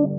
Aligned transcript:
Hola, 0.00 0.16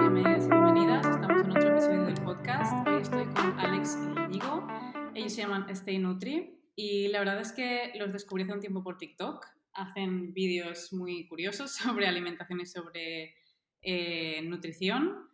bienvenidos 0.00 0.48
bienvenidas. 0.48 1.06
Estamos 1.06 1.42
en 1.44 1.50
otro 1.50 1.68
episodio 1.70 2.06
del 2.06 2.14
podcast. 2.24 2.88
Hoy 2.88 3.02
estoy 3.02 3.26
con 3.26 3.56
Alex 3.60 3.96
y 4.02 4.18
Íñigo. 4.20 4.66
Ellos 5.14 5.32
se 5.32 5.42
llaman 5.42 5.70
Stay 5.70 5.98
Nutri 5.98 6.60
y 6.74 7.06
la 7.06 7.20
verdad 7.20 7.40
es 7.40 7.52
que 7.52 7.92
los 7.94 8.12
descubrí 8.12 8.42
hace 8.42 8.52
un 8.52 8.58
tiempo 8.58 8.82
por 8.82 8.98
TikTok. 8.98 9.46
Hacen 9.74 10.34
vídeos 10.34 10.92
muy 10.92 11.28
curiosos 11.28 11.72
sobre 11.76 12.08
alimentación 12.08 12.60
y 12.60 12.66
sobre 12.66 13.36
eh, 13.80 14.42
nutrición. 14.42 15.28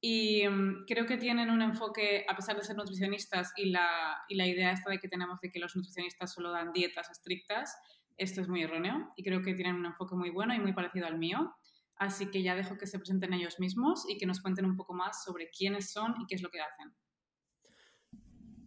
Y 0.00 0.46
mm, 0.46 0.84
creo 0.86 1.04
que 1.04 1.16
tienen 1.16 1.50
un 1.50 1.62
enfoque, 1.62 2.24
a 2.28 2.36
pesar 2.36 2.56
de 2.56 2.62
ser 2.62 2.76
nutricionistas 2.76 3.52
y 3.56 3.70
la, 3.70 4.18
y 4.28 4.36
la 4.36 4.46
idea 4.46 4.70
esta 4.70 4.88
de 4.88 5.00
que 5.00 5.08
tenemos 5.08 5.40
de 5.40 5.50
que 5.50 5.58
los 5.58 5.74
nutricionistas 5.74 6.32
solo 6.32 6.52
dan 6.52 6.72
dietas 6.72 7.10
estrictas, 7.10 7.76
esto 8.18 8.40
es 8.40 8.48
muy 8.48 8.62
erróneo 8.62 9.12
y 9.16 9.22
creo 9.22 9.42
que 9.42 9.54
tienen 9.54 9.76
un 9.76 9.86
enfoque 9.86 10.14
muy 10.14 10.30
bueno 10.30 10.54
y 10.54 10.58
muy 10.58 10.72
parecido 10.72 11.06
al 11.06 11.18
mío. 11.18 11.54
Así 11.96 12.30
que 12.30 12.42
ya 12.42 12.54
dejo 12.54 12.76
que 12.76 12.86
se 12.86 12.98
presenten 12.98 13.32
ellos 13.32 13.58
mismos 13.58 14.04
y 14.08 14.18
que 14.18 14.26
nos 14.26 14.40
cuenten 14.40 14.66
un 14.66 14.76
poco 14.76 14.92
más 14.92 15.24
sobre 15.24 15.50
quiénes 15.50 15.90
son 15.90 16.14
y 16.20 16.26
qué 16.26 16.34
es 16.34 16.42
lo 16.42 16.50
que 16.50 16.60
hacen. 16.60 16.94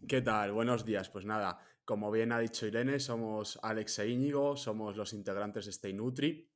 ¿Qué 0.08 0.20
tal? 0.20 0.52
Buenos 0.52 0.84
días. 0.84 1.08
Pues 1.08 1.24
nada, 1.24 1.58
como 1.84 2.10
bien 2.10 2.32
ha 2.32 2.38
dicho 2.38 2.66
Irene, 2.66 2.98
somos 2.98 3.58
Alex 3.62 4.00
e 4.00 4.08
Íñigo, 4.08 4.56
somos 4.56 4.96
los 4.96 5.12
integrantes 5.12 5.66
de 5.66 5.70
Stay 5.70 5.92
Nutri. 5.92 6.50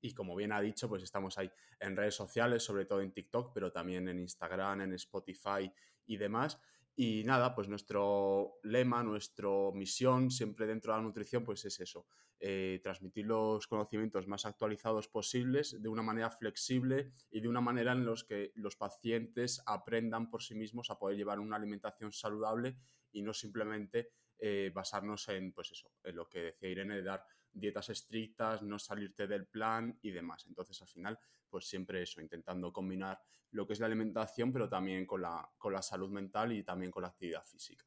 Y 0.00 0.14
como 0.14 0.34
bien 0.34 0.52
ha 0.52 0.60
dicho, 0.60 0.88
pues 0.88 1.02
estamos 1.02 1.38
ahí 1.38 1.50
en 1.80 1.96
redes 1.96 2.14
sociales, 2.14 2.62
sobre 2.62 2.86
todo 2.86 3.00
en 3.00 3.12
TikTok, 3.12 3.52
pero 3.54 3.70
también 3.70 4.08
en 4.08 4.18
Instagram, 4.18 4.82
en 4.82 4.92
Spotify 4.94 5.72
y 6.06 6.16
demás. 6.16 6.60
Y 6.94 7.24
nada, 7.24 7.54
pues 7.54 7.68
nuestro 7.68 8.58
lema, 8.62 9.02
nuestra 9.02 9.48
misión 9.72 10.30
siempre 10.30 10.66
dentro 10.66 10.92
de 10.92 10.98
la 10.98 11.04
nutrición, 11.04 11.42
pues 11.44 11.64
es 11.64 11.80
eso, 11.80 12.06
eh, 12.38 12.80
transmitir 12.82 13.26
los 13.26 13.66
conocimientos 13.66 14.26
más 14.26 14.44
actualizados 14.44 15.08
posibles 15.08 15.80
de 15.80 15.88
una 15.88 16.02
manera 16.02 16.30
flexible 16.30 17.12
y 17.30 17.40
de 17.40 17.48
una 17.48 17.60
manera 17.60 17.92
en 17.92 18.04
los 18.04 18.24
que 18.24 18.52
los 18.56 18.76
pacientes 18.76 19.62
aprendan 19.64 20.28
por 20.28 20.42
sí 20.42 20.54
mismos 20.54 20.90
a 20.90 20.98
poder 20.98 21.16
llevar 21.16 21.38
una 21.38 21.56
alimentación 21.56 22.12
saludable 22.12 22.76
y 23.12 23.22
no 23.22 23.32
simplemente 23.32 24.10
eh, 24.38 24.72
basarnos 24.74 25.28
en, 25.28 25.52
pues 25.52 25.70
eso, 25.70 25.92
en 26.02 26.16
lo 26.16 26.28
que 26.28 26.40
decía 26.40 26.68
Irene, 26.68 26.96
de 26.96 27.04
dar 27.04 27.24
dietas 27.52 27.88
estrictas, 27.90 28.62
no 28.62 28.78
salirte 28.78 29.26
del 29.26 29.46
plan 29.46 29.98
y 30.02 30.10
demás. 30.10 30.46
Entonces, 30.46 30.80
al 30.82 30.88
final, 30.88 31.18
pues 31.48 31.66
siempre 31.66 32.02
eso, 32.02 32.20
intentando 32.20 32.72
combinar 32.72 33.20
lo 33.50 33.66
que 33.66 33.74
es 33.74 33.80
la 33.80 33.86
alimentación, 33.86 34.52
pero 34.52 34.68
también 34.68 35.06
con 35.06 35.22
la, 35.22 35.48
con 35.58 35.72
la 35.72 35.82
salud 35.82 36.10
mental 36.10 36.52
y 36.52 36.62
también 36.62 36.90
con 36.90 37.02
la 37.02 37.08
actividad 37.08 37.44
física. 37.44 37.84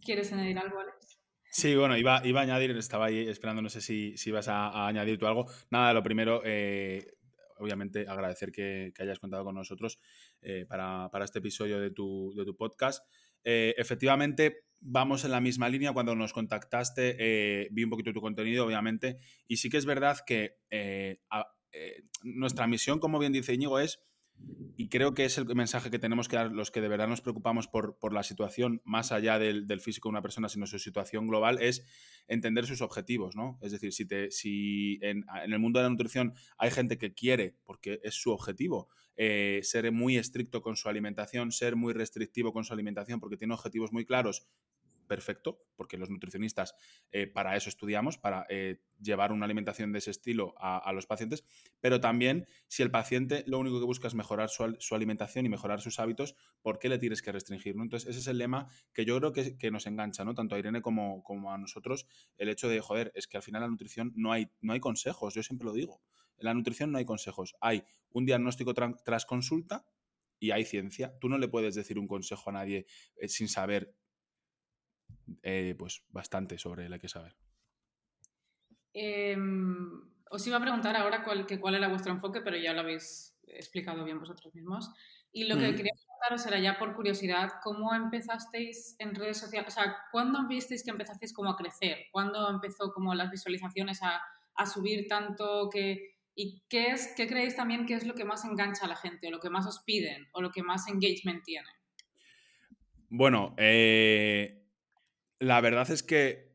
¿Quieres 0.00 0.32
añadir 0.32 0.58
algo, 0.58 0.80
Alex? 0.80 1.18
Sí, 1.50 1.74
bueno, 1.74 1.96
iba, 1.96 2.20
iba 2.24 2.40
a 2.40 2.42
añadir, 2.44 2.70
estaba 2.72 3.06
ahí 3.06 3.28
esperando, 3.28 3.62
no 3.62 3.68
sé 3.68 3.80
si, 3.80 4.16
si 4.16 4.30
vas 4.30 4.48
a, 4.48 4.86
añadir 4.86 5.18
tú 5.18 5.26
algo. 5.26 5.46
Nada, 5.70 5.92
lo 5.92 6.02
primero, 6.02 6.42
eh, 6.44 7.14
obviamente 7.56 8.06
agradecer 8.06 8.52
que, 8.52 8.92
hayas 8.98 9.18
contado 9.18 9.44
con 9.44 9.54
nosotros 9.54 9.98
eh, 10.40 10.66
para, 10.68 11.08
para, 11.10 11.24
este 11.24 11.38
episodio 11.38 11.80
de 11.80 11.90
tu, 11.90 12.32
de 12.36 12.44
tu 12.44 12.56
podcast. 12.56 13.04
Eh, 13.44 13.74
efectivamente, 13.78 14.67
vamos 14.80 15.24
en 15.24 15.30
la 15.30 15.40
misma 15.40 15.68
línea. 15.68 15.92
Cuando 15.92 16.14
nos 16.14 16.32
contactaste, 16.32 17.16
eh, 17.18 17.68
vi 17.70 17.84
un 17.84 17.90
poquito 17.90 18.12
tu 18.12 18.20
contenido, 18.20 18.66
obviamente, 18.66 19.18
y 19.46 19.56
sí 19.58 19.70
que 19.70 19.76
es 19.76 19.86
verdad 19.86 20.18
que 20.26 20.58
eh, 20.70 21.18
nuestra 22.22 22.66
misión, 22.66 22.98
como 22.98 23.18
bien 23.18 23.32
dice 23.32 23.54
Íñigo, 23.54 23.78
es 23.78 24.00
y 24.76 24.88
creo 24.88 25.12
que 25.12 25.24
es 25.24 25.36
el 25.38 25.46
mensaje 25.56 25.90
que 25.90 25.98
tenemos 25.98 26.28
que 26.28 26.36
dar 26.36 26.52
los 26.52 26.70
que 26.70 26.80
de 26.80 26.86
verdad 26.86 27.08
nos 27.08 27.20
preocupamos 27.20 27.66
por, 27.66 28.12
la 28.12 28.22
situación 28.22 28.80
más 28.84 29.10
allá 29.10 29.38
del, 29.38 29.80
físico 29.80 30.08
de 30.08 30.10
una 30.10 30.22
persona, 30.22 30.48
sino 30.48 30.66
su 30.66 30.78
situación 30.78 31.26
global, 31.26 31.58
es 31.60 31.84
entender 32.28 32.64
sus 32.64 32.80
objetivos, 32.80 33.34
¿no? 33.34 33.58
Es 33.60 33.72
decir, 33.72 33.92
si, 33.92 34.06
te, 34.06 34.30
si 34.30 35.00
en, 35.02 35.24
el 35.44 35.58
mundo 35.58 35.80
de 35.80 35.84
la 35.84 35.90
nutrición 35.90 36.32
hay 36.58 36.70
gente 36.70 36.96
que 36.96 37.12
quiere, 37.12 37.56
porque 37.64 38.00
es 38.04 38.14
su 38.14 38.30
objetivo, 38.30 38.88
eh, 39.16 39.60
ser 39.64 39.90
muy 39.90 40.16
estricto 40.16 40.62
con 40.62 40.76
su 40.76 40.88
alimentación, 40.88 41.50
ser 41.50 41.74
muy 41.74 41.92
restrictivo 41.92 42.52
con 42.52 42.62
su 42.62 42.72
alimentación, 42.72 43.18
porque 43.18 43.36
tiene 43.36 43.54
objetivos 43.54 43.92
muy 43.92 44.04
claros 44.04 44.46
perfecto, 45.08 45.64
porque 45.74 45.96
los 45.96 46.10
nutricionistas 46.10 46.74
eh, 47.10 47.26
para 47.26 47.56
eso 47.56 47.68
estudiamos, 47.68 48.18
para 48.18 48.46
eh, 48.48 48.82
llevar 49.00 49.32
una 49.32 49.44
alimentación 49.46 49.90
de 49.90 49.98
ese 49.98 50.10
estilo 50.10 50.54
a, 50.58 50.92
los 50.92 51.06
pacientes, 51.06 51.44
pero 51.80 52.00
también 52.00 52.46
si 52.68 52.82
el 52.82 52.90
paciente 52.90 53.42
lo 53.46 53.58
único 53.58 53.80
que 53.80 53.86
busca 53.86 54.06
es 54.06 54.14
mejorar 54.14 54.48
su, 54.50 54.94
alimentación 54.94 55.46
y 55.46 55.48
mejorar 55.48 55.80
sus 55.80 55.98
hábitos, 55.98 56.36
¿por 56.62 56.78
qué 56.78 56.88
le 56.88 56.98
tienes 56.98 57.22
que 57.22 57.32
restringir? 57.32 57.74
Entonces, 57.76 58.08
ese 58.08 58.20
es 58.20 58.26
el 58.26 58.38
lema 58.38 58.68
que 58.92 59.04
yo 59.04 59.18
creo 59.18 59.32
que, 59.32 59.70
nos 59.70 59.86
engancha, 59.86 60.24
¿no? 60.24 60.34
tanto 60.34 60.54
a 60.54 60.58
Irene 60.58 60.82
como, 60.82 61.22
como, 61.24 61.52
a 61.52 61.58
nosotros, 61.58 62.06
el 62.36 62.48
hecho 62.48 62.68
de, 62.68 62.80
joder, 62.80 63.10
es 63.14 63.26
que 63.26 63.36
al 63.36 63.42
final 63.42 63.62
la 63.62 63.68
nutrición 63.68 64.12
no 64.14 64.32
hay, 64.32 64.50
no 64.60 64.72
hay 64.72 64.80
consejos, 64.80 65.34
yo 65.34 65.42
siempre 65.42 65.66
lo 65.66 65.72
digo. 65.72 66.00
En 66.38 66.44
la 66.44 66.54
nutrición 66.54 66.92
no 66.92 66.98
hay 66.98 67.04
consejos, 67.04 67.56
hay 67.60 67.82
un 68.10 68.24
diagnóstico 68.24 68.72
tras 68.72 69.26
consulta 69.26 69.84
y 70.40 70.50
hay 70.50 70.64
ciencia. 70.64 71.18
Tú 71.18 71.28
no 71.28 71.38
le 71.38 71.48
puedes 71.48 71.74
decir 71.74 71.98
un 71.98 72.06
consejo 72.06 72.50
a 72.50 72.52
nadie 72.52 72.86
eh, 73.16 73.28
sin 73.28 73.48
saber 73.48 73.94
eh, 75.42 75.74
pues 75.78 76.04
bastante 76.10 76.58
sobre 76.58 76.88
la 76.88 76.98
que 76.98 77.08
saber. 77.08 77.34
Em, 78.92 80.02
os 80.30 80.46
iba 80.46 80.56
a 80.56 80.60
preguntar 80.60 80.96
ahora 80.96 81.22
cuál, 81.22 81.46
cuál 81.60 81.74
era 81.74 81.88
vuestro 81.88 82.12
enfoque, 82.12 82.40
pero 82.40 82.56
ya 82.56 82.72
lo 82.72 82.80
habéis 82.80 83.38
explicado 83.46 84.04
bien 84.04 84.18
vosotros 84.18 84.54
mismos. 84.54 84.90
Y 85.30 85.44
lo 85.44 85.56
que 85.56 85.74
quería 85.74 85.92
preguntaros 85.92 86.46
era 86.46 86.58
ya 86.58 86.78
por 86.78 86.94
curiosidad, 86.94 87.52
¿cómo 87.62 87.94
empezasteis 87.94 88.96
en 88.98 89.14
redes 89.14 89.38
sociales? 89.38 89.68
O 89.68 89.80
sea, 89.80 89.96
¿cuándo 90.10 90.46
visteis 90.48 90.82
que 90.82 90.90
empezasteis 90.90 91.32
como 91.32 91.50
a 91.50 91.56
crecer? 91.56 92.06
¿Cuándo 92.10 92.48
empezó 92.50 92.92
como 92.92 93.14
las 93.14 93.30
visualizaciones 93.30 94.02
a, 94.02 94.22
a 94.54 94.66
subir 94.66 95.06
tanto 95.06 95.68
que... 95.70 96.16
¿Y 96.40 96.62
qué, 96.68 96.92
es, 96.92 97.14
qué 97.16 97.26
creéis 97.26 97.56
también 97.56 97.84
que 97.84 97.94
es 97.94 98.06
lo 98.06 98.14
que 98.14 98.24
más 98.24 98.44
engancha 98.44 98.84
a 98.84 98.88
la 98.88 98.94
gente 98.94 99.26
o 99.26 99.30
lo 99.32 99.40
que 99.40 99.50
más 99.50 99.66
os 99.66 99.80
piden 99.80 100.28
o 100.32 100.40
lo 100.40 100.52
que 100.52 100.62
más 100.62 100.86
engagement 100.88 101.42
tiene? 101.42 101.68
Bueno, 103.08 103.54
eh, 103.58 104.67
la 105.38 105.60
verdad 105.60 105.90
es 105.90 106.02
que 106.02 106.48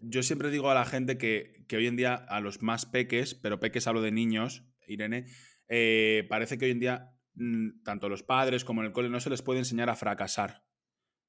yo 0.00 0.22
siempre 0.22 0.50
digo 0.50 0.70
a 0.70 0.74
la 0.74 0.84
gente 0.84 1.18
que, 1.18 1.64
hoy 1.72 1.86
en 1.86 1.96
día 1.96 2.14
a 2.14 2.40
los 2.40 2.62
más 2.62 2.86
peques, 2.86 3.34
pero 3.34 3.60
peques 3.60 3.86
hablo 3.86 4.02
de 4.02 4.12
niños, 4.12 4.64
Irene, 4.86 5.26
eh, 5.68 6.26
parece 6.28 6.58
que 6.58 6.66
hoy 6.66 6.70
en 6.70 6.80
día 6.80 7.12
mm, 7.34 7.82
tanto 7.82 8.08
los 8.08 8.22
padres 8.22 8.64
como 8.64 8.80
en 8.80 8.86
el 8.86 8.92
cole 8.92 9.10
no 9.10 9.20
se 9.20 9.30
les 9.30 9.42
puede 9.42 9.60
enseñar 9.60 9.90
a 9.90 9.96
fracasar. 9.96 10.64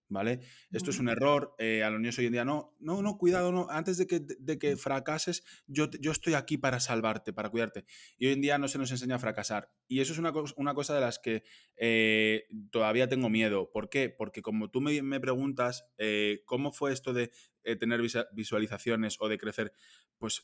¿Vale? 0.10 0.42
Esto 0.72 0.90
es 0.90 1.00
un 1.00 1.08
error, 1.08 1.56
eh, 1.60 1.84
a 1.84 1.90
los 1.90 2.00
niños 2.00 2.18
hoy 2.18 2.26
en 2.26 2.34
día, 2.34 2.46
no, 2.46 2.76
no, 2.80 3.02
no, 3.02 3.18
cuidado, 3.18 3.52
no, 3.52 3.68
antes 3.70 3.98
de 3.98 4.08
que, 4.08 4.20
de 4.20 4.58
que 4.58 4.76
fracases, 4.76 5.44
yo, 5.68 5.90
yo 6.02 6.12
estoy 6.12 6.34
aquí 6.34 6.58
para 6.58 6.80
salvarte, 6.80 7.32
para 7.32 7.50
cuidarte. 7.50 7.86
Y 8.18 8.26
hoy 8.28 8.34
en 8.34 8.42
día 8.42 8.58
no 8.58 8.68
se 8.68 8.80
nos 8.80 8.92
enseña 8.92 9.16
a 9.16 9.20
fracasar. 9.20 9.72
Y 9.88 10.02
eso 10.02 10.14
es 10.14 10.20
una, 10.20 10.34
una 10.58 10.74
cosa 10.74 10.96
de 10.96 11.02
las 11.02 11.20
que 11.20 11.44
eh, 11.78 12.48
todavía 12.72 13.08
tengo 13.08 13.30
miedo. 13.30 13.72
¿Por 13.72 13.90
qué? 13.90 14.10
Porque 14.10 14.42
como 14.42 14.70
tú 14.70 14.82
me, 14.82 15.02
me 15.02 15.20
preguntas, 15.20 15.86
eh, 15.98 16.42
¿cómo 16.46 16.72
fue 16.72 16.92
esto 16.92 17.14
de 17.14 17.32
tener 17.80 18.02
visualizaciones 18.34 19.18
o 19.20 19.30
de 19.30 19.38
crecer? 19.38 19.74
Pues 20.18 20.44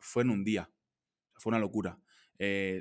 fue 0.00 0.22
en 0.22 0.30
un 0.30 0.42
día, 0.42 0.70
fue 1.34 1.50
una 1.50 1.58
locura. 1.58 1.98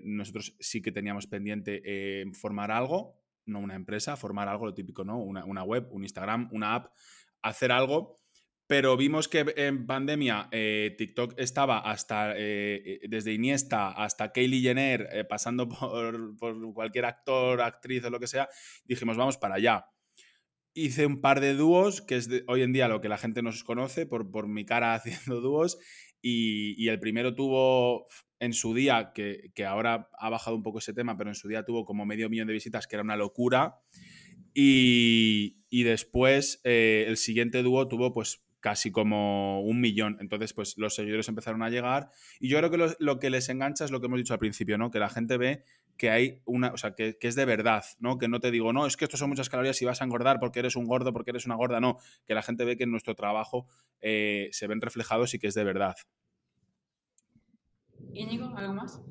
nosotros 0.04 0.56
sí 0.60 0.82
que 0.82 0.94
teníamos 0.94 1.28
pendiente 1.28 2.24
formar 2.34 2.72
algo, 2.72 3.21
no 3.46 3.60
una 3.60 3.76
empresa, 3.76 4.16
formar 4.16 4.48
algo, 4.48 4.66
lo 4.66 4.74
típico, 4.74 5.04
¿no? 5.04 5.20
Una, 5.20 5.64
web, 5.64 5.88
un 5.92 6.04
Instagram, 6.04 6.50
una 6.52 6.76
app, 6.76 6.94
hacer 7.42 7.72
algo. 7.72 8.16
Pero 8.68 8.96
vimos 8.96 9.28
que 9.28 9.54
en 9.58 9.86
pandemia 9.86 10.48
eh, 10.52 10.96
TikTok 10.98 11.34
estaba 11.38 11.80
hasta 11.80 12.38
eh, 12.38 12.82
eh, 12.86 13.00
desde 13.10 13.34
Iniesta 13.34 13.92
hasta 13.92 14.32
Kylie 14.32 14.62
Jenner, 14.62 15.28
pasando 15.28 15.68
por, 16.40 16.74
cualquier 16.74 17.06
actor, 17.06 17.62
actriz 17.62 18.06
o 18.06 18.10
lo 18.10 18.20
que 18.20 18.28
sea. 18.28 18.48
Dijimos, 18.86 19.18
vamos 19.18 19.38
para 19.38 19.56
allá. 19.56 19.86
Hice 20.74 21.06
un 21.06 21.20
par 21.20 21.42
de 21.42 21.54
dúos, 21.54 22.02
que 22.02 22.16
es 22.16 22.30
hoy 22.48 22.62
en 22.62 22.72
día 22.72 22.88
lo 22.88 23.02
que 23.02 23.10
la 23.10 23.18
gente 23.18 23.42
nos 23.42 23.66
conoce 23.66 24.06
por, 24.06 24.32
por 24.32 24.48
mi 24.48 24.64
cara 24.64 24.94
haciendo 24.96 25.42
dúos. 25.42 25.78
Y, 26.22 26.76
y, 26.78 26.90
el 26.90 27.00
primero 27.00 27.34
tuvo 27.34 28.08
en 28.42 28.54
su 28.54 28.74
día, 28.74 29.14
que, 29.14 29.52
ahora 29.66 30.10
ha 30.18 30.30
bajado 30.30 30.56
un 30.56 30.64
poco 30.64 30.80
ese 30.80 30.94
tema, 30.94 31.16
pero 31.16 31.30
en 31.30 31.36
su 31.36 31.48
día 31.48 31.64
tuvo 31.64 31.86
como 31.86 32.08
medio 32.08 32.28
millón 32.28 32.48
de 32.48 32.54
visitas, 32.54 32.88
que 32.88 32.96
era 32.96 33.04
una 33.04 33.16
locura. 33.16 33.80
Y, 34.54 35.84
después 35.84 36.60
eh, 36.64 37.06
el 37.08 37.18
siguiente 37.18 37.62
dúo 37.62 37.88
tuvo 37.88 38.12
pues 38.12 38.44
casi 38.62 38.92
como 38.92 39.62
un 39.62 39.82
millón. 39.82 40.18
Entonces, 40.22 40.54
pues 40.54 40.78
los 40.78 40.96
seguidores 40.96 41.28
empezaron 41.28 41.62
a 41.64 41.70
llegar. 41.70 42.10
Y 42.40 42.48
yo 42.48 42.58
creo 42.60 42.72
que 42.72 42.96
lo, 42.98 43.20
que 43.20 43.30
les 43.30 43.50
engancha 43.50 43.84
es 43.84 43.92
lo 43.92 44.00
que 44.00 44.06
hemos 44.06 44.20
dicho 44.20 44.34
al 44.34 44.40
principio, 44.40 44.78
¿no? 44.78 44.92
Que 44.92 45.00
la 45.00 45.10
gente 45.10 45.38
ve 45.38 45.64
que 45.98 46.10
hay 46.10 46.42
una, 46.46 46.72
o 46.72 46.78
sea, 46.78 46.96
que, 46.96 47.18
es 47.20 47.36
de 47.36 47.46
verdad, 47.46 47.84
¿no? 48.00 48.18
Que 48.18 48.28
no 48.28 48.40
te 48.40 48.52
digo, 48.52 48.72
no, 48.72 48.86
es 48.86 48.96
que 48.96 49.06
esto 49.06 49.18
son 49.18 49.30
muchas 49.30 49.50
calorías 49.50 49.82
y 49.82 49.86
vas 49.86 50.02
a 50.02 50.06
engordar 50.06 50.40
porque 50.40 50.60
eres 50.60 50.76
un 50.76 50.86
gordo, 50.86 51.12
porque 51.12 51.32
eres 51.32 51.46
una 51.46 51.56
gorda, 51.56 51.82
no. 51.82 51.98
Que 52.26 52.34
la 52.34 52.42
gente 52.42 52.64
ve 52.64 52.78
que 52.78 52.86
en 52.86 52.92
nuestro 52.92 53.16
trabajo 53.16 53.68
eh, 54.00 54.50
se 54.52 54.68
ven 54.68 54.80
reflejados 54.80 55.34
y 55.34 55.40
que 55.40 55.48
es 55.48 55.54
de 55.56 55.64
verdad. 55.64 55.96
Íñigo, 58.14 58.56
¿algo 58.56 58.74
más? 58.74 59.02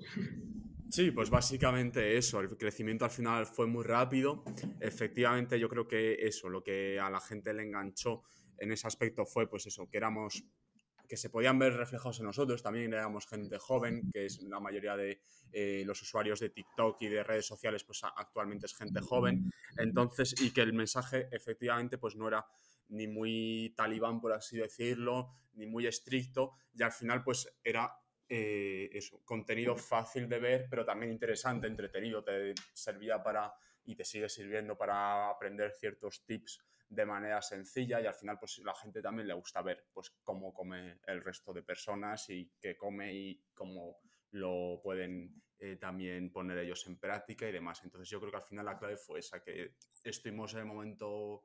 Sí, 0.90 1.12
pues 1.12 1.30
básicamente 1.30 2.16
eso, 2.16 2.40
el 2.40 2.48
crecimiento 2.56 3.04
al 3.04 3.12
final 3.12 3.46
fue 3.46 3.68
muy 3.68 3.84
rápido. 3.84 4.42
Efectivamente, 4.80 5.58
yo 5.60 5.68
creo 5.68 5.86
que 5.86 6.14
eso, 6.26 6.48
lo 6.48 6.64
que 6.64 6.98
a 6.98 7.08
la 7.08 7.20
gente 7.20 7.54
le 7.54 7.62
enganchó 7.62 8.24
en 8.60 8.72
ese 8.72 8.86
aspecto 8.86 9.26
fue 9.26 9.48
pues 9.48 9.66
eso, 9.66 9.88
que 9.88 9.96
éramos 9.96 10.44
que 11.08 11.16
se 11.16 11.28
podían 11.28 11.58
ver 11.58 11.72
reflejados 11.74 12.20
en 12.20 12.26
nosotros, 12.26 12.62
también 12.62 12.92
éramos 12.92 13.26
gente 13.26 13.58
joven, 13.58 14.12
que 14.12 14.26
es 14.26 14.40
la 14.42 14.60
mayoría 14.60 14.96
de 14.96 15.20
eh, 15.50 15.82
los 15.84 16.00
usuarios 16.02 16.38
de 16.38 16.50
TikTok 16.50 17.02
y 17.02 17.08
de 17.08 17.24
redes 17.24 17.46
sociales, 17.46 17.82
pues 17.82 18.04
actualmente 18.04 18.66
es 18.66 18.76
gente 18.76 19.00
joven, 19.00 19.50
entonces, 19.76 20.40
y 20.40 20.52
que 20.52 20.60
el 20.60 20.72
mensaje 20.72 21.26
efectivamente 21.32 21.98
pues 21.98 22.14
no 22.14 22.28
era 22.28 22.46
ni 22.90 23.08
muy 23.08 23.74
talibán, 23.76 24.20
por 24.20 24.32
así 24.32 24.56
decirlo, 24.56 25.32
ni 25.54 25.66
muy 25.66 25.88
estricto, 25.88 26.52
y 26.74 26.84
al 26.84 26.92
final 26.92 27.24
pues 27.24 27.58
era 27.64 27.92
eh, 28.28 28.88
eso, 28.92 29.20
contenido 29.24 29.74
fácil 29.74 30.28
de 30.28 30.38
ver, 30.38 30.68
pero 30.70 30.84
también 30.84 31.10
interesante, 31.10 31.66
entretenido, 31.66 32.22
te 32.22 32.54
servía 32.72 33.20
para 33.20 33.52
y 33.84 33.96
te 33.96 34.04
sigue 34.04 34.28
sirviendo 34.28 34.78
para 34.78 35.28
aprender 35.28 35.72
ciertos 35.72 36.24
tips 36.24 36.62
de 36.90 37.06
manera 37.06 37.40
sencilla 37.40 38.00
y 38.00 38.06
al 38.06 38.14
final 38.14 38.36
pues 38.38 38.58
la 38.58 38.74
gente 38.74 39.00
también 39.00 39.28
le 39.28 39.34
gusta 39.34 39.62
ver 39.62 39.86
pues 39.92 40.10
cómo 40.24 40.52
come 40.52 40.98
el 41.06 41.22
resto 41.22 41.52
de 41.52 41.62
personas 41.62 42.28
y 42.30 42.52
qué 42.60 42.76
come 42.76 43.14
y 43.14 43.44
cómo 43.54 43.98
lo 44.32 44.80
pueden 44.82 45.40
eh, 45.58 45.76
también 45.76 46.32
poner 46.32 46.58
ellos 46.58 46.84
en 46.88 46.98
práctica 46.98 47.48
y 47.48 47.52
demás. 47.52 47.80
Entonces 47.84 48.08
yo 48.10 48.18
creo 48.18 48.32
que 48.32 48.38
al 48.38 48.42
final 48.42 48.66
la 48.66 48.78
clave 48.78 48.96
fue 48.96 49.20
esa, 49.20 49.42
que 49.42 49.76
estuvimos 50.02 50.52
en 50.54 50.60
el 50.60 50.66
momento 50.66 51.44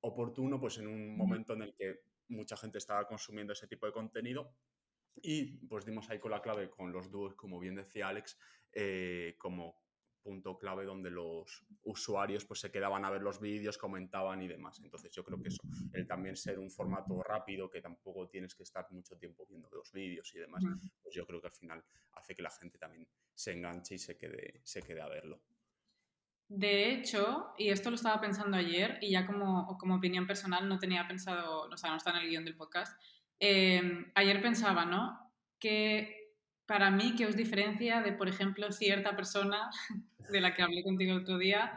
oportuno, 0.00 0.58
pues 0.58 0.78
en 0.78 0.88
un 0.88 1.16
momento 1.16 1.52
en 1.54 1.62
el 1.62 1.74
que 1.74 2.00
mucha 2.28 2.56
gente 2.56 2.78
estaba 2.78 3.06
consumiendo 3.06 3.52
ese 3.52 3.68
tipo 3.68 3.86
de 3.86 3.92
contenido 3.92 4.56
y 5.22 5.66
pues 5.66 5.84
dimos 5.84 6.10
ahí 6.10 6.18
con 6.18 6.32
la 6.32 6.42
clave 6.42 6.68
con 6.68 6.90
los 6.90 7.10
dúos, 7.10 7.34
como 7.36 7.60
bien 7.60 7.76
decía 7.76 8.08
Alex, 8.08 8.38
eh, 8.72 9.36
como 9.38 9.79
punto 10.20 10.58
clave 10.58 10.84
donde 10.84 11.10
los 11.10 11.64
usuarios 11.82 12.44
pues 12.44 12.60
se 12.60 12.70
quedaban 12.70 13.04
a 13.04 13.10
ver 13.10 13.22
los 13.22 13.40
vídeos, 13.40 13.78
comentaban 13.78 14.42
y 14.42 14.48
demás. 14.48 14.80
Entonces 14.82 15.12
yo 15.12 15.24
creo 15.24 15.40
que 15.40 15.48
eso, 15.48 15.62
el 15.92 16.06
también 16.06 16.36
ser 16.36 16.58
un 16.58 16.70
formato 16.70 17.22
rápido, 17.22 17.70
que 17.70 17.80
tampoco 17.80 18.28
tienes 18.28 18.54
que 18.54 18.62
estar 18.62 18.86
mucho 18.90 19.16
tiempo 19.16 19.46
viendo 19.46 19.68
los 19.70 19.92
vídeos 19.92 20.32
y 20.34 20.38
demás, 20.38 20.62
pues 21.02 21.14
yo 21.14 21.26
creo 21.26 21.40
que 21.40 21.48
al 21.48 21.54
final 21.54 21.84
hace 22.12 22.34
que 22.34 22.42
la 22.42 22.50
gente 22.50 22.78
también 22.78 23.06
se 23.34 23.52
enganche 23.52 23.94
y 23.94 23.98
se 23.98 24.16
quede, 24.16 24.60
se 24.64 24.82
quede 24.82 25.00
a 25.00 25.08
verlo. 25.08 25.40
De 26.48 26.92
hecho, 26.92 27.54
y 27.56 27.68
esto 27.68 27.90
lo 27.90 27.94
estaba 27.94 28.20
pensando 28.20 28.56
ayer, 28.56 28.98
y 29.00 29.12
ya 29.12 29.24
como, 29.24 29.78
como 29.78 29.94
opinión 29.94 30.26
personal 30.26 30.68
no 30.68 30.80
tenía 30.80 31.06
pensado, 31.06 31.68
o 31.68 31.76
sea, 31.76 31.90
no 31.90 31.96
está 31.96 32.10
en 32.10 32.16
el 32.16 32.28
guion 32.28 32.44
del 32.44 32.56
podcast, 32.56 33.00
eh, 33.38 33.80
ayer 34.16 34.42
pensaba, 34.42 34.84
¿no? 34.84 35.32
Que 35.60 36.19
para 36.70 36.88
mí, 36.92 37.16
¿qué 37.16 37.26
os 37.26 37.34
diferencia 37.34 38.00
de, 38.00 38.12
por 38.12 38.28
ejemplo, 38.28 38.70
cierta 38.70 39.16
persona 39.16 39.70
de 40.30 40.40
la 40.40 40.54
que 40.54 40.62
hablé 40.62 40.84
contigo 40.84 41.10
el 41.14 41.22
otro 41.22 41.36
día, 41.36 41.76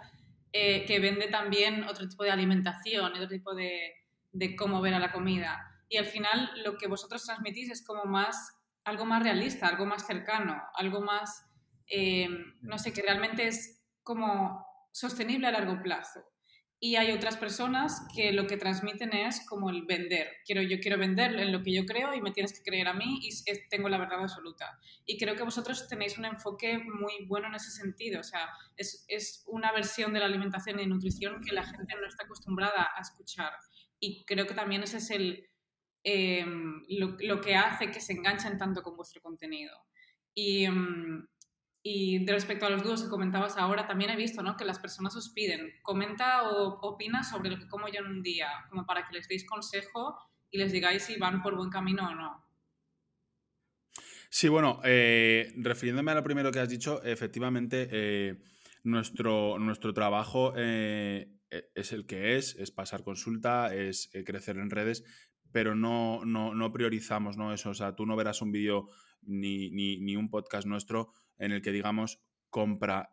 eh, 0.52 0.86
que 0.86 1.00
vende 1.00 1.30
también 1.30 1.84
otro 1.86 2.08
tipo 2.08 2.24
de 2.24 2.30
alimentación, 2.30 3.12
otro 3.12 3.28
tipo 3.28 3.56
de, 3.56 3.92
de, 4.34 4.56
cómo 4.56 4.82
ver 4.82 4.94
a 4.94 5.00
la 5.00 5.12
comida? 5.12 5.68
Y 5.90 5.98
al 5.98 6.06
final 6.06 6.52
lo 6.64 6.78
que 6.78 6.88
vosotros 6.88 7.24
transmitís 7.26 7.72
es 7.72 7.84
como 7.84 8.06
más, 8.06 8.56
algo 8.84 9.04
más 9.04 9.24
realista, 9.24 9.68
algo 9.68 9.88
más 9.88 10.06
cercano, 10.06 10.62
algo 10.76 11.02
más, 11.02 11.44
eh, 11.88 12.30
no 12.62 12.78
sé, 12.78 12.94
que 12.94 13.02
realmente 13.02 13.48
es 13.48 13.84
como 14.04 14.64
sostenible 14.92 15.48
a 15.48 15.54
largo 15.54 15.82
plazo 15.82 16.24
y 16.84 16.98
hay 16.98 17.14
otras 17.14 17.38
personas 17.38 18.06
que 18.14 18.34
lo 18.34 18.46
que 18.46 18.58
transmiten 18.58 19.14
es 19.14 19.48
como 19.48 19.70
el 19.70 19.84
vender. 19.84 20.28
Quiero, 20.46 20.62
yo 20.62 20.82
quiero 20.82 20.98
vender 20.98 21.34
en 21.40 21.54
lo 21.54 21.64
que 21.64 21.72
yo 21.72 21.86
creo 21.86 22.14
y 22.14 22.20
me 22.20 22.32
tienes 22.32 22.52
que 22.52 22.62
creer 22.62 22.90
a 22.90 22.94
mí 22.94 23.22
y 23.22 23.30
tengo 23.70 23.88
la 23.88 23.98
verdad 23.98 24.20
absoluta. 24.20 24.78
Y 25.06 25.18
creo 25.18 25.34
que 25.34 25.44
vosotros 25.44 25.88
tenéis 25.88 26.18
un 26.18 26.26
enfoque 26.26 26.80
muy 26.80 27.26
bueno 27.26 27.48
en 27.48 27.56
ese 27.56 27.72
sentido. 27.72 28.20
O 28.20 28.24
sea, 28.24 28.50
es, 28.76 29.06
es 29.08 29.46
una 29.48 29.72
versión 29.72 30.12
de 30.12 30.20
la 30.20 30.26
alimentación 30.26 30.78
y 30.82 30.86
nutrición 30.86 31.40
que 31.42 31.54
la 31.54 31.64
gente 31.64 31.96
no 31.96 32.06
está 32.06 32.26
acostumbrada 32.26 32.90
a 32.98 33.00
escuchar. 33.00 33.54
Y 33.98 34.26
creo 34.26 34.46
que 34.46 34.54
también 34.54 34.84
ese 34.84 34.98
es 34.98 35.10
el, 35.12 35.50
em, 36.04 36.84
lo, 36.90 37.16
lo, 37.22 37.40
que 37.40 37.56
hace 37.56 37.92
que 37.92 38.02
se 38.02 38.12
enganchen 38.12 38.58
tanto 38.58 38.84
con 38.84 38.98
vuestro 38.98 39.22
contenido. 39.22 39.74
Y, 40.36 40.68
y 41.86 42.26
respecto 42.26 42.66
a 42.66 42.70
los 42.70 42.82
dúos 42.82 43.04
que 43.04 43.10
comentabas 43.10 43.58
ahora, 43.58 43.86
también 43.86 44.10
he 44.10 44.16
visto 44.16 44.42
¿no? 44.42 44.56
que 44.56 44.64
las 44.64 44.80
personas 44.80 45.18
os 45.18 45.30
piden, 45.30 45.74
comenta 45.82 46.50
o 46.50 46.80
opina 46.80 47.24
sobre 47.24 47.50
lo 47.50 47.60
que 47.60 47.68
como 47.68 47.90
yo 47.90 48.00
en 48.00 48.08
un 48.08 48.24
día, 48.24 48.48
como 48.70 48.86
para 48.86 49.06
que 49.06 49.14
les 49.14 49.28
deis 49.28 49.46
consejo 49.46 50.18
y 50.50 50.60
les 50.60 50.72
digáis 50.72 51.04
si 51.04 51.18
van 51.18 51.44
por 51.44 51.58
buen 51.58 51.70
camino 51.70 52.08
o 52.10 52.16
no. 52.16 52.42
Sí, 54.30 54.48
bueno, 54.48 54.80
eh, 54.86 55.54
refiriéndome 55.58 56.12
a 56.12 56.16
lo 56.16 56.24
primero 56.24 56.52
que 56.52 56.60
has 56.60 56.70
dicho, 56.70 57.04
efectivamente, 57.04 57.90
eh, 57.92 58.42
nuestro, 58.84 59.60
nuestro 59.60 59.94
trabajo 59.94 60.54
eh, 60.56 61.36
e, 61.52 61.70
es 61.76 61.92
el 61.92 62.06
que 62.06 62.38
es, 62.38 62.56
es 62.56 62.72
pasar 62.72 63.04
consulta, 63.04 63.76
es 63.76 64.10
crecer 64.26 64.58
en 64.58 64.70
redes, 64.70 65.04
pero 65.52 65.76
no, 65.76 66.24
no, 66.24 66.56
no 66.56 66.72
priorizamos 66.72 67.36
¿no? 67.36 67.54
eso. 67.54 67.72
O 67.72 67.74
sea, 67.76 67.94
tú 67.94 68.06
no 68.06 68.16
verás 68.16 68.42
un 68.42 68.54
vídeo 68.54 68.88
ni, 69.22 69.70
ni 69.70 70.16
un 70.16 70.30
podcast 70.30 70.66
nuestro 70.66 71.12
en 71.38 71.52
el 71.52 71.62
que 71.62 71.72
digamos, 71.72 72.22
compra 72.50 73.10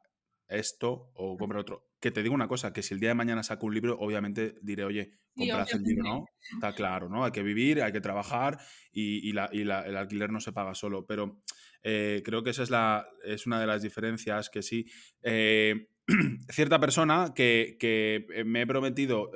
esto 0.48 1.10
o 1.14 1.36
compra 1.36 1.60
otro. 1.60 1.88
Que 2.00 2.10
te 2.10 2.22
digo 2.22 2.34
una 2.34 2.48
cosa, 2.48 2.72
que 2.72 2.82
si 2.82 2.94
el 2.94 3.00
día 3.00 3.10
de 3.10 3.14
mañana 3.14 3.42
saco 3.42 3.66
un 3.66 3.74
libro, 3.74 3.96
obviamente 3.98 4.54
diré, 4.62 4.84
oye, 4.84 5.20
compras 5.34 5.74
el 5.74 5.82
libro, 5.82 6.04
¿no? 6.04 6.24
Está 6.54 6.74
claro, 6.74 7.08
¿no? 7.08 7.24
Hay 7.24 7.32
que 7.32 7.42
vivir, 7.42 7.82
hay 7.82 7.92
que 7.92 8.00
trabajar 8.00 8.58
y, 8.92 9.30
el 9.30 9.70
alquiler 9.70 10.30
no 10.30 10.40
se 10.40 10.52
paga 10.52 10.74
solo. 10.74 11.06
Pero 11.06 11.40
eh, 11.82 12.22
creo 12.24 12.42
que 12.42 12.50
esa 12.50 12.62
es, 12.62 12.70
la, 12.70 13.06
es 13.24 13.46
una 13.46 13.60
de 13.60 13.66
las 13.66 13.82
diferencias 13.82 14.50
que 14.50 14.62
sí. 14.62 14.86
Eh, 15.22 15.88
cierta 16.50 16.80
persona 16.80 17.32
que, 17.34 17.76
eh, 17.80 18.44
me 18.44 18.62
he 18.62 18.66
prometido, 18.66 19.30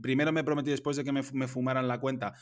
primero 0.00 0.32
me 0.32 0.40
he 0.40 0.44
prometido 0.44 0.72
después 0.72 0.96
de 0.96 1.04
que 1.04 1.12
me, 1.12 1.22
me, 1.32 1.48
fumaran 1.48 1.88
la 1.88 2.00
cuenta, 2.00 2.34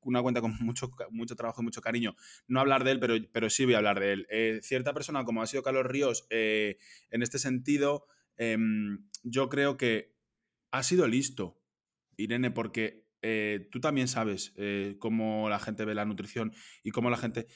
una 0.00 0.22
cuenta 0.22 0.40
con 0.40 0.56
mucho, 0.60 0.90
mucho 1.10 1.36
trabajo 1.36 1.62
y 1.62 1.64
mucho 1.64 1.80
cariño, 1.80 2.14
no 2.46 2.60
hablar 2.60 2.84
de 2.84 2.92
él, 2.92 3.00
pero, 3.00 3.14
pero 3.32 3.50
sí 3.50 3.64
voy 3.64 3.74
a 3.74 3.78
hablar 3.78 4.00
de 4.00 4.12
él. 4.12 4.60
cierta 4.62 4.92
persona 4.92 5.24
como 5.24 5.42
ha 5.42 5.46
sido 5.46 5.62
Carlos 5.62 5.86
Ríos, 5.86 6.26
en 6.30 7.22
este 7.22 7.38
sentido, 7.38 8.06
em, 8.36 9.08
yo 9.22 9.48
creo 9.48 9.76
que 9.76 10.14
ha 10.70 10.82
sido 10.82 11.06
listo, 11.06 11.60
Irene, 12.16 12.50
porque 12.50 13.06
tú 13.70 13.80
también 13.80 14.08
sabes 14.08 14.54
cómo 14.98 15.48
la 15.48 15.58
gente 15.58 15.84
ve 15.84 15.94
la 15.94 16.04
nutrición 16.04 16.52
y 16.82 16.90
cómo 16.90 17.10
la 17.10 17.16
gente 17.16 17.46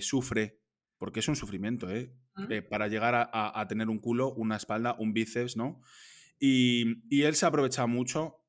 sufre 0.00 0.60
porque 0.98 1.20
es 1.20 1.28
un 1.28 1.36
sufrimiento, 1.36 1.90
¿eh? 1.90 2.12
eh 2.50 2.62
para 2.62 2.88
llegar 2.88 3.30
a, 3.32 3.66
tener 3.68 3.88
un 3.88 3.98
culo, 3.98 4.32
una 4.32 4.56
espalda, 4.56 4.96
un 4.98 5.12
bíceps, 5.12 5.56
¿no? 5.56 5.80
Y, 6.38 7.22
él 7.22 7.34
se 7.34 7.44
ha 7.44 7.48
aprovechado 7.48 7.88
mucho, 7.88 8.42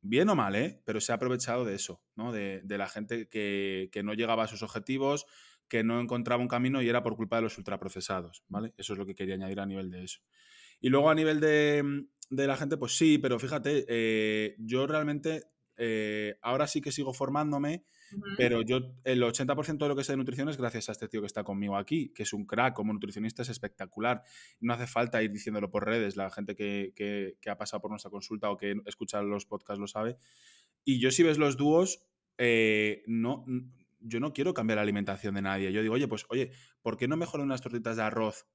bien 0.00 0.28
o 0.28 0.34
mal, 0.34 0.56
¿eh? 0.56 0.82
Pero 0.84 1.00
se 1.00 1.12
ha 1.12 1.16
aprovechado 1.16 1.64
de 1.64 1.74
eso, 1.74 2.02
¿no? 2.16 2.32
De, 2.32 2.62
la 2.66 2.88
gente 2.88 3.28
que, 3.28 4.00
no 4.04 4.14
llegaba 4.14 4.44
a 4.44 4.48
sus 4.48 4.62
objetivos, 4.62 5.26
que 5.68 5.84
no 5.84 6.00
encontraba 6.00 6.42
un 6.42 6.48
camino 6.48 6.82
y 6.82 6.88
era 6.88 7.02
por 7.02 7.16
culpa 7.16 7.36
de 7.36 7.42
los 7.42 7.58
ultraprocesados, 7.58 8.44
¿vale? 8.48 8.74
Eso 8.76 8.94
es 8.94 8.98
lo 8.98 9.06
que 9.06 9.14
quería 9.14 9.34
añadir 9.34 9.60
a 9.60 9.66
nivel 9.66 9.90
de 9.90 10.04
eso. 10.04 10.20
Y 10.80 10.88
luego 10.88 11.10
a 11.10 11.14
nivel 11.14 11.40
de, 11.40 12.06
la 12.30 12.56
gente, 12.56 12.76
pues 12.76 12.96
sí, 12.96 13.18
pero 13.18 13.38
fíjate, 13.38 13.84
eh, 13.88 14.56
yo 14.58 14.86
realmente 14.86 15.44
eh, 15.76 16.38
ahora 16.42 16.66
sí 16.66 16.80
que 16.80 16.92
sigo 16.92 17.12
formándome 17.12 17.84
pero 18.36 18.62
yo, 18.62 18.94
el 19.04 19.22
80% 19.22 19.78
de 19.78 19.88
lo 19.88 19.96
que 19.96 20.04
sé 20.04 20.12
de 20.12 20.16
nutrición 20.16 20.48
es 20.48 20.56
gracias 20.56 20.88
a 20.88 20.92
este 20.92 21.08
tío 21.08 21.20
que 21.20 21.26
está 21.26 21.44
conmigo 21.44 21.76
aquí, 21.76 22.12
que 22.12 22.22
es 22.22 22.32
un 22.32 22.46
crack, 22.46 22.74
como 22.74 22.92
nutricionista 22.92 23.42
es 23.42 23.48
espectacular. 23.48 24.22
No 24.60 24.72
hace 24.72 24.86
falta 24.86 25.22
ir 25.22 25.32
diciéndolo 25.32 25.70
por 25.70 25.84
redes, 25.84 26.16
la 26.16 26.30
gente 26.30 26.54
que, 26.54 26.92
que, 26.94 27.50
ha 27.50 27.56
pasado 27.56 27.80
por 27.80 27.90
nuestra 27.90 28.10
consulta 28.10 28.50
o 28.50 28.56
que 28.56 28.76
escucha 28.86 29.22
los 29.22 29.46
podcasts 29.46 29.80
lo 29.80 29.86
sabe. 29.86 30.16
Y 30.84 31.00
yo 31.00 31.10
si 31.10 31.22
ves 31.22 31.38
los 31.38 31.56
dúos, 31.56 32.06
eh, 32.38 33.02
no, 33.06 33.44
yo 34.00 34.20
no 34.20 34.32
quiero 34.32 34.54
cambiar 34.54 34.76
la 34.76 34.82
alimentación 34.82 35.34
de 35.34 35.42
nadie. 35.42 35.72
Yo 35.72 35.82
digo, 35.82 35.94
oye, 35.94 36.08
pues 36.08 36.26
oye, 36.28 36.52
¿por 36.82 36.96
qué 36.96 37.08
no 37.08 37.16
mejor 37.16 37.40
unas 37.40 37.60
tortitas 37.60 37.96
de 37.96 38.02
arroz? 38.02 38.46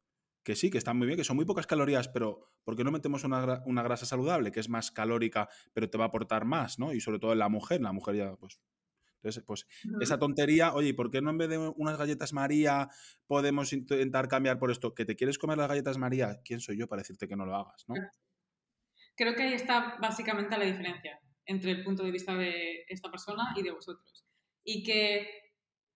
Que 0.44 0.56
sí, 0.56 0.70
que 0.70 0.78
están 0.78 0.98
muy 0.98 1.08
bien, 1.08 1.18
que 1.18 1.24
son 1.24 1.38
muy 1.38 1.46
pocas 1.46 1.68
calorías, 1.68 2.10
pero 2.10 2.50
¿por 2.64 2.76
qué 2.76 2.84
no 2.84 2.92
metemos 2.92 3.24
una, 3.24 3.64
una 3.66 3.84
grasa 3.84 4.06
saludable 4.06 4.52
que 4.52 4.60
es 4.60 4.68
más 4.68 4.92
calórica, 4.92 5.48
pero 5.74 5.90
te 5.90 5.98
va 5.98 6.06
a 6.06 6.08
aportar 6.08 6.44
más, 6.44 6.80
¿no? 6.80 6.94
Y 6.94 7.00
sobre 7.00 7.20
todo 7.20 7.32
en 7.32 7.40
la 7.40 7.48
mujer, 7.48 7.82
la 7.82 7.94
mujer 7.94 8.16
ya, 8.16 8.36
pues 8.36 8.60
entonces, 9.24 9.44
pues 9.48 9.66
esa 10.02 10.20
tontería, 10.20 10.74
oye, 10.74 10.94
¿por 10.94 11.10
qué 11.10 11.22
no 11.22 11.30
en 11.30 11.38
vez 11.38 11.48
de 11.48 11.58
unas 11.58 11.98
galletas 11.98 12.34
María 12.34 12.90
podemos 13.26 13.72
intentar 13.72 14.28
cambiar 14.28 14.60
por 14.60 14.70
esto? 14.70 14.94
¿Que 14.94 15.06
te 15.06 15.16
quieres 15.16 15.38
comer 15.38 15.58
las 15.58 15.70
galletas 15.70 15.98
María? 15.98 16.42
¿Quién 16.44 16.60
soy 16.60 16.78
yo 16.78 16.88
para 16.88 17.04
decirte 17.04 17.26
que 17.30 17.38
no 17.38 17.46
lo 17.46 17.56
hagas? 17.56 17.86
¿no? 17.88 17.96
Creo 19.16 19.34
que 19.34 19.44
ahí 19.44 19.54
está 19.54 19.98
básicamente 20.02 20.58
la 20.58 20.66
diferencia 20.66 21.22
entre 21.46 21.72
el 21.72 21.86
punto 21.86 22.04
de 22.04 22.12
vista 22.12 22.36
de 22.36 22.84
esta 22.90 23.10
persona 23.10 23.54
y 23.56 23.64
de 23.64 23.72
vosotros. 23.72 24.26
Y 24.66 24.84
que, 24.84 25.26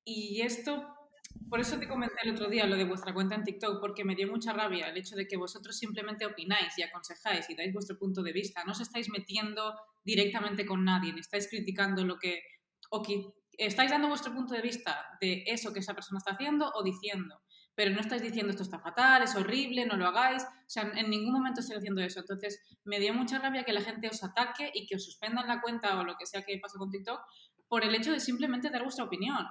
y 0.06 0.40
esto, 0.42 0.88
por 1.50 1.60
eso 1.60 1.78
te 1.78 1.88
comenté 1.90 2.16
el 2.24 2.32
otro 2.32 2.48
día 2.48 2.66
lo 2.66 2.78
de 2.78 2.86
vuestra 2.86 3.14
cuenta 3.14 3.36
en 3.36 3.44
TikTok, 3.44 3.82
porque 3.82 4.06
me 4.06 4.16
dio 4.16 4.32
mucha 4.32 4.54
rabia 4.54 4.88
el 4.88 4.98
hecho 4.98 5.18
de 5.18 5.28
que 5.28 5.36
vosotros 5.36 5.78
simplemente 5.78 6.26
opináis 6.26 6.78
y 6.78 6.84
aconsejáis 6.84 7.50
y 7.50 7.56
dais 7.56 7.74
vuestro 7.74 7.98
punto 7.98 8.24
de 8.24 8.32
vista. 8.32 8.64
No 8.64 8.72
os 8.72 8.80
estáis 8.80 9.10
metiendo 9.10 9.76
directamente 10.06 10.66
con 10.66 10.86
nadie, 10.86 11.12
ni 11.12 11.20
estáis 11.20 11.50
criticando 11.50 12.06
lo 12.06 12.18
que 12.18 12.42
o 12.90 13.02
que 13.02 13.34
estáis 13.58 13.92
dando 13.92 14.08
vuestro 14.08 14.34
punto 14.34 14.54
de 14.54 14.62
vista 14.62 15.18
de 15.20 15.44
eso 15.48 15.74
que 15.74 15.80
esa 15.80 15.94
persona 15.94 16.20
está 16.20 16.32
haciendo 16.34 16.72
o 16.76 16.84
diciendo, 16.84 17.42
pero 17.78 17.92
no 17.92 18.02
estáis 18.02 18.24
diciendo 18.24 18.52
esto 18.52 18.64
está 18.64 18.80
fatal, 18.80 19.22
es 19.22 19.36
horrible, 19.36 19.86
no 19.86 19.98
lo 19.98 20.08
hagáis. 20.08 20.44
O 20.44 20.70
sea, 20.70 20.92
en 20.96 21.10
ningún 21.12 21.32
momento 21.32 21.60
estoy 21.60 21.78
haciendo 21.78 22.02
eso. 22.02 22.22
Entonces, 22.22 22.60
me 22.84 23.00
dio 23.00 23.14
mucha 23.14 23.38
rabia 23.38 23.64
que 23.64 23.72
la 23.72 23.82
gente 23.82 24.10
os 24.10 24.24
ataque 24.24 24.72
y 24.74 24.88
que 24.88 24.96
os 24.96 25.06
suspendan 25.06 25.48
la 25.48 25.62
cuenta 25.62 26.00
o 26.00 26.04
lo 26.04 26.16
que 26.18 26.26
sea 26.26 26.42
que 26.42 26.58
pase 26.58 26.80
con 26.80 26.90
TikTok 26.90 27.22
por 27.68 27.84
el 27.84 27.94
hecho 27.94 28.12
de 28.12 28.20
simplemente 28.20 28.72
dar 28.72 28.82
vuestra 28.82 29.06
opinión. 29.06 29.46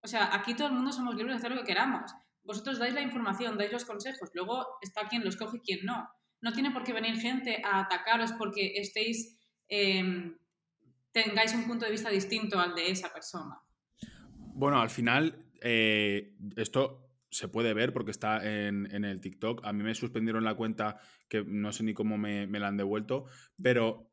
O 0.00 0.06
sea, 0.06 0.32
aquí 0.32 0.54
todo 0.54 0.68
el 0.68 0.74
mundo 0.74 0.92
somos 0.92 1.16
libres 1.16 1.34
de 1.34 1.38
hacer 1.38 1.50
lo 1.50 1.62
que 1.62 1.66
queramos. 1.66 2.12
Vosotros 2.44 2.78
dais 2.78 2.94
la 2.94 3.02
información, 3.02 3.58
dais 3.58 3.72
los 3.72 3.84
consejos, 3.84 4.30
luego 4.34 4.66
está 4.80 5.08
quien 5.08 5.24
los 5.24 5.36
coge 5.36 5.56
y 5.56 5.60
quien 5.60 5.84
no. 5.84 6.08
No 6.40 6.52
tiene 6.52 6.70
por 6.70 6.84
qué 6.84 6.92
venir 6.92 7.16
gente 7.18 7.62
a 7.64 7.80
atacaros 7.80 8.32
porque 8.32 8.74
estéis, 8.76 9.38
em, 9.68 10.36
tengáis 11.12 11.54
un 11.54 11.66
punto 11.66 11.84
de 11.84 11.90
vista 11.90 12.10
distinto 12.10 12.58
al 12.58 12.74
de 12.74 12.90
esa 12.90 13.12
persona. 13.12 13.60
Bueno, 14.54 14.80
al 14.80 14.90
final, 14.90 15.46
eh, 15.60 16.34
esto 16.56 17.02
se 17.30 17.48
puede 17.48 17.72
ver 17.72 17.92
porque 17.92 18.10
está 18.10 18.46
en, 18.46 18.86
el 19.04 19.20
TikTok. 19.20 19.64
A 19.64 19.72
mí 19.72 19.82
me 19.82 19.94
suspendieron 19.94 20.44
la 20.44 20.54
cuenta 20.54 21.00
que 21.28 21.42
no 21.42 21.72
sé 21.72 21.82
ni 21.82 21.94
cómo 21.94 22.18
me, 22.18 22.46
la 22.46 22.68
han 22.68 22.76
devuelto, 22.76 23.24
pero 23.60 24.10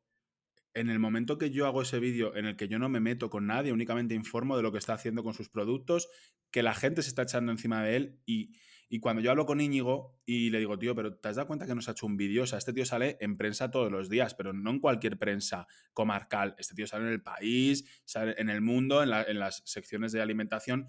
en 0.72 0.88
el 0.88 0.98
momento 0.98 1.36
que 1.36 1.50
yo 1.50 1.66
hago 1.66 1.82
ese 1.82 1.98
vídeo 1.98 2.34
en 2.34 2.46
el 2.46 2.56
que 2.56 2.68
yo 2.68 2.78
no 2.78 2.88
me 2.88 3.00
meto 3.00 3.28
con 3.28 3.46
nadie, 3.46 3.72
únicamente 3.72 4.14
informo 4.14 4.56
de 4.56 4.62
lo 4.62 4.72
que 4.72 4.78
está 4.78 4.94
haciendo 4.94 5.22
con 5.22 5.34
sus 5.34 5.50
productos, 5.50 6.08
que 6.50 6.62
la 6.62 6.74
gente 6.74 7.02
se 7.02 7.10
está 7.10 7.22
echando 7.22 7.52
encima 7.52 7.82
de 7.82 7.96
él 7.96 8.20
y, 8.24 8.52
cuando 8.98 9.22
yo 9.22 9.30
hablo 9.30 9.46
con 9.46 9.60
Íñigo 9.60 10.20
y 10.26 10.50
le 10.50 10.58
digo, 10.58 10.76
tío, 10.76 10.96
pero 10.96 11.14
¿te 11.14 11.28
has 11.28 11.36
dado 11.36 11.46
cuenta 11.46 11.64
que 11.64 11.76
nos 11.76 11.88
ha 11.88 11.92
hecho 11.92 12.06
un 12.06 12.16
vídeo? 12.16 12.42
O 12.42 12.46
sea, 12.46 12.58
este 12.58 12.72
tío 12.72 12.84
sale 12.84 13.18
en 13.20 13.36
prensa 13.36 13.70
todos 13.70 13.92
los 13.92 14.10
días, 14.10 14.34
pero 14.34 14.52
no 14.52 14.70
en 14.70 14.80
cualquier 14.80 15.16
prensa 15.16 15.68
comarcal. 15.92 16.56
Este 16.58 16.74
tío 16.74 16.88
sale 16.88 17.06
en 17.06 17.12
el 17.12 17.22
país, 17.22 18.02
sale 18.04 18.34
en 18.36 18.50
el 18.50 18.60
mundo, 18.60 19.02
en, 19.04 19.10
en 19.12 19.38
las 19.38 19.62
secciones 19.64 20.10
de 20.10 20.20
alimentación 20.20 20.88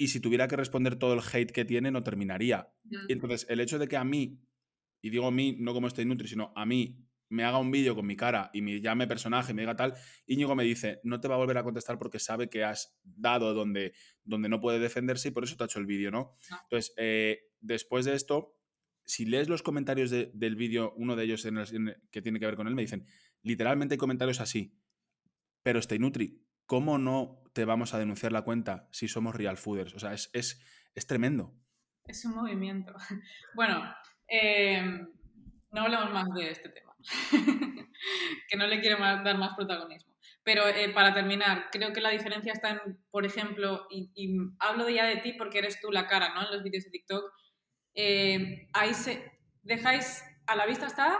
y 0.00 0.08
si 0.08 0.18
tuviera 0.18 0.48
que 0.48 0.56
responder 0.56 0.96
todo 0.96 1.12
el 1.12 1.20
hate 1.20 1.52
que 1.52 1.66
tiene, 1.66 1.90
no 1.90 2.02
terminaría. 2.02 2.72
entonces, 3.08 3.46
el 3.50 3.60
hecho 3.60 3.78
de 3.78 3.86
que 3.86 3.98
a 3.98 4.04
mí, 4.04 4.40
y 5.02 5.10
digo 5.10 5.26
a 5.26 5.30
mí, 5.30 5.56
no 5.60 5.74
como 5.74 5.88
este 5.88 6.06
Nutri, 6.06 6.26
sino 6.26 6.54
a 6.56 6.64
mí, 6.64 7.06
me 7.30 7.44
haga 7.44 7.58
un 7.58 7.70
vídeo 7.70 7.94
con 7.94 8.06
mi 8.06 8.16
cara 8.16 8.50
y 8.52 8.60
me 8.60 8.80
llame 8.80 9.06
personaje, 9.06 9.54
me 9.54 9.62
diga 9.62 9.76
tal, 9.76 9.94
Íñigo 10.26 10.54
me 10.54 10.64
dice, 10.64 11.00
no 11.04 11.20
te 11.20 11.28
va 11.28 11.36
a 11.36 11.38
volver 11.38 11.56
a 11.56 11.62
contestar 11.62 11.98
porque 11.98 12.18
sabe 12.18 12.50
que 12.50 12.64
has 12.64 12.98
dado 13.02 13.54
donde, 13.54 13.94
donde 14.24 14.48
no 14.48 14.60
puede 14.60 14.78
defenderse 14.78 15.28
y 15.28 15.30
por 15.30 15.44
eso 15.44 15.56
te 15.56 15.64
ha 15.64 15.66
hecho 15.66 15.78
el 15.78 15.86
vídeo, 15.86 16.10
¿no? 16.10 16.36
Entonces, 16.64 16.92
eh, 16.96 17.40
después 17.60 18.04
de 18.04 18.14
esto, 18.14 18.56
si 19.04 19.24
lees 19.24 19.48
los 19.48 19.62
comentarios 19.62 20.10
del 20.10 20.56
vídeo, 20.56 20.92
uno 20.96 21.16
de 21.16 21.24
ellos 21.24 21.46
que 22.10 22.22
tiene 22.22 22.38
que 22.38 22.46
ver 22.46 22.56
con 22.56 22.68
él, 22.68 22.74
me 22.74 22.82
dicen, 22.82 23.06
literalmente 23.42 23.94
hay 23.94 23.98
comentarios 23.98 24.40
así, 24.40 24.76
pero 25.62 25.78
este 25.78 25.98
Nutri, 25.98 26.44
¿cómo 26.66 26.98
no 26.98 27.42
te 27.52 27.64
vamos 27.64 27.94
a 27.94 27.98
denunciar 27.98 28.32
la 28.32 28.42
cuenta 28.42 28.88
si 28.92 29.08
somos 29.08 29.34
real 29.34 29.56
fooders? 29.56 29.94
O 29.94 29.98
sea, 29.98 30.12
es, 30.14 30.30
es, 30.32 31.06
tremendo. 31.06 31.54
Es 32.04 32.24
un 32.24 32.34
movimiento. 32.34 32.94
Bueno, 33.54 33.82
em, 34.26 35.08
no 35.72 35.82
hablemos 35.82 36.12
más 36.12 36.26
de 36.34 36.50
este 36.50 36.68
tema, 36.68 36.89
que 38.48 38.56
no 38.56 38.66
le 38.66 38.80
quiero 38.80 38.98
dar 38.98 39.38
más 39.38 39.54
protagonismo. 39.56 40.10
Pero 40.42 40.66
eh, 40.68 40.88
para 40.90 41.12
terminar, 41.12 41.68
creo 41.70 41.92
que 41.92 42.00
la 42.00 42.10
diferencia 42.10 42.52
está 42.52 42.70
en, 42.70 42.80
por 43.10 43.26
ejemplo, 43.26 43.86
y, 43.90 44.36
hablo 44.58 44.88
ya 44.88 45.04
de 45.04 45.16
ti 45.16 45.34
porque 45.34 45.58
eres 45.58 45.80
tú 45.80 45.90
la 45.90 46.06
cara, 46.06 46.34
¿no? 46.34 46.42
En 46.42 46.50
los 46.50 46.62
vídeos 46.62 46.84
de 46.84 46.90
TikTok, 46.90 47.24
eh, 47.94 48.68
ahí 48.72 48.94
se, 48.94 49.38
dejáis, 49.62 50.22
a 50.46 50.56
la 50.56 50.66
vista 50.66 50.86
está 50.86 51.18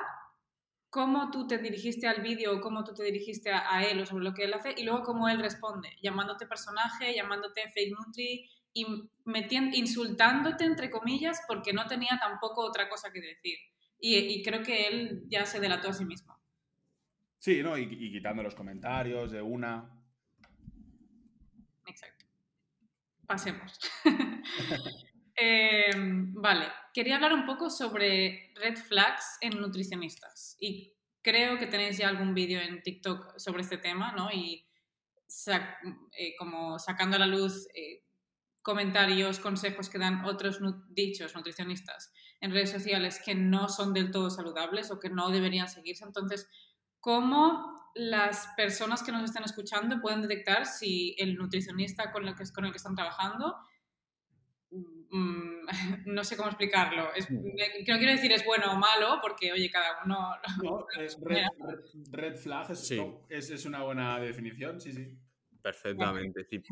cómo 0.91 1.31
tú 1.31 1.47
te 1.47 1.59
dirigiste 1.59 2.09
al 2.09 2.21
vídeo, 2.21 2.61
cómo 2.61 2.83
tú 2.83 2.93
te 2.93 3.05
dirigiste 3.05 3.51
a, 3.53 3.85
él 3.85 4.01
o 4.01 4.07
sobre 4.07 4.25
lo 4.25 4.35
que 4.35 4.45
él 4.45 4.55
hace 4.55 4.75
y 4.77 4.83
luego 4.83 5.03
cómo 5.05 5.29
él 5.29 5.39
responde, 5.39 5.89
llamándote 6.03 6.47
personaje, 6.47 7.15
llamándote 7.15 7.63
fake 7.71 7.95
nutri 7.97 8.51
y 8.73 8.87
metiendo, 9.25 9.77
insultándote 9.77 10.65
entre 10.65 10.91
comillas 10.91 11.41
porque 11.47 11.73
no 11.73 11.87
tenía 11.87 12.19
tampoco 12.21 12.67
otra 12.67 12.89
cosa 12.89 13.11
que 13.13 13.21
decir. 13.21 13.57
Y, 14.01 14.43
creo 14.43 14.63
que 14.63 14.89
él 14.89 15.25
ya 15.29 15.45
se 15.45 15.61
delató 15.61 15.91
a 15.91 15.93
sí 15.93 16.05
mismo. 16.05 16.39
Sí, 17.39 17.63
¿no? 17.63 17.77
Y, 17.77 17.83
y 17.83 18.13
quitando 18.13 18.43
los 18.43 18.55
comentarios 18.55 19.31
de 19.31 19.43
una. 19.43 19.91
Exacto. 21.87 22.25
Pasemos. 23.27 23.79
Em, 25.43 26.35
vale, 26.35 26.67
quería 26.93 27.15
hablar 27.15 27.33
un 27.33 27.47
poco 27.47 27.71
sobre 27.71 28.53
red 28.57 28.77
flags 28.77 29.39
en 29.41 29.59
nutricionistas 29.59 30.55
y 30.61 30.93
creo 31.23 31.59
que 31.59 31.67
tenéis 31.67 31.97
ya 31.97 32.11
algún 32.11 32.35
vídeo 32.35 32.61
en 32.61 32.83
TikTok 32.83 33.39
sobre 33.39 33.63
este 33.63 33.79
tema, 33.79 34.13
¿no? 34.13 34.31
Y 34.31 34.67
eh, 36.13 36.35
como 36.39 36.79
sacando 36.79 37.17
a 37.17 37.21
la 37.21 37.27
luz 37.27 37.69
eh, 37.75 38.05
comentarios, 38.61 39.41
consejos 39.41 39.89
que 39.89 39.99
dan 39.99 40.27
otros 40.27 40.61
dichos 40.91 41.35
nutricionistas 41.35 42.13
en 42.41 42.53
redes 42.53 42.71
sociales 42.71 43.21
que 43.25 43.35
no 43.35 43.69
son 43.69 43.93
del 43.93 44.11
todo 44.11 44.31
saludables 44.31 44.91
o 44.91 44.99
que 44.99 45.11
no 45.11 45.31
deberían 45.31 45.69
seguirse. 45.69 46.05
Entonces, 46.05 46.49
¿cómo 47.01 47.79
las 47.95 48.49
personas 48.57 49.03
que 49.03 49.13
nos 49.13 49.25
están 49.25 49.45
escuchando 49.45 50.01
pueden 50.01 50.23
detectar 50.23 50.67
si 50.67 51.15
el 51.19 51.37
nutricionista 51.37 52.13
con 52.13 52.27
el 52.27 52.35
que, 52.35 52.45
con 52.55 52.65
el 52.65 52.71
que 52.71 52.79
están 52.79 52.95
trabajando 52.95 53.57
Mm, 55.11 55.67
no 56.07 56.25
sé 56.25 56.37
cómo 56.37 56.49
explicarlo. 56.49 57.09
Mm. 57.29 57.35
no 57.89 57.99
quiero 57.99 58.13
decir 58.13 58.33
es 58.33 58.45
bueno 58.45 58.73
o 58.73 58.77
malo, 58.77 59.19
porque 59.21 59.53
oye, 59.53 59.71
cada 59.71 60.03
uno... 60.05 60.37
red, 62.13 62.37
flag 62.37 62.71
es, 63.29 63.67
una 63.67 63.83
buena 63.83 64.19
definición, 64.21 64.81
sí, 64.81 64.93
sí. 64.93 65.19
Perfectamente, 65.61 66.45
sí. 66.45 66.63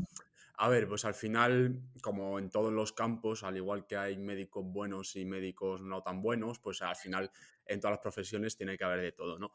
A 0.61 0.69
ver, 0.69 0.89
pues 0.89 1.05
al 1.05 1.15
final, 1.15 1.81
como 2.03 2.37
en 2.41 2.51
todos 2.51 2.73
los 2.73 2.93
campos, 2.93 3.45
al 3.45 3.57
igual 3.57 3.87
que 3.87 3.97
hay 3.97 4.19
médicos 4.19 4.65
buenos 4.67 5.15
y 5.15 5.25
médicos 5.25 5.83
no 5.83 6.03
tan 6.03 6.21
buenos, 6.21 6.59
pues 6.59 6.83
al 6.83 6.97
final 6.97 7.31
en 7.65 7.79
todas 7.79 7.93
las 7.93 8.03
profesiones 8.03 8.57
tiene 8.57 8.77
que 8.77 8.83
haber 8.83 9.01
de 9.01 9.13
todo, 9.13 9.39
¿no? 9.39 9.53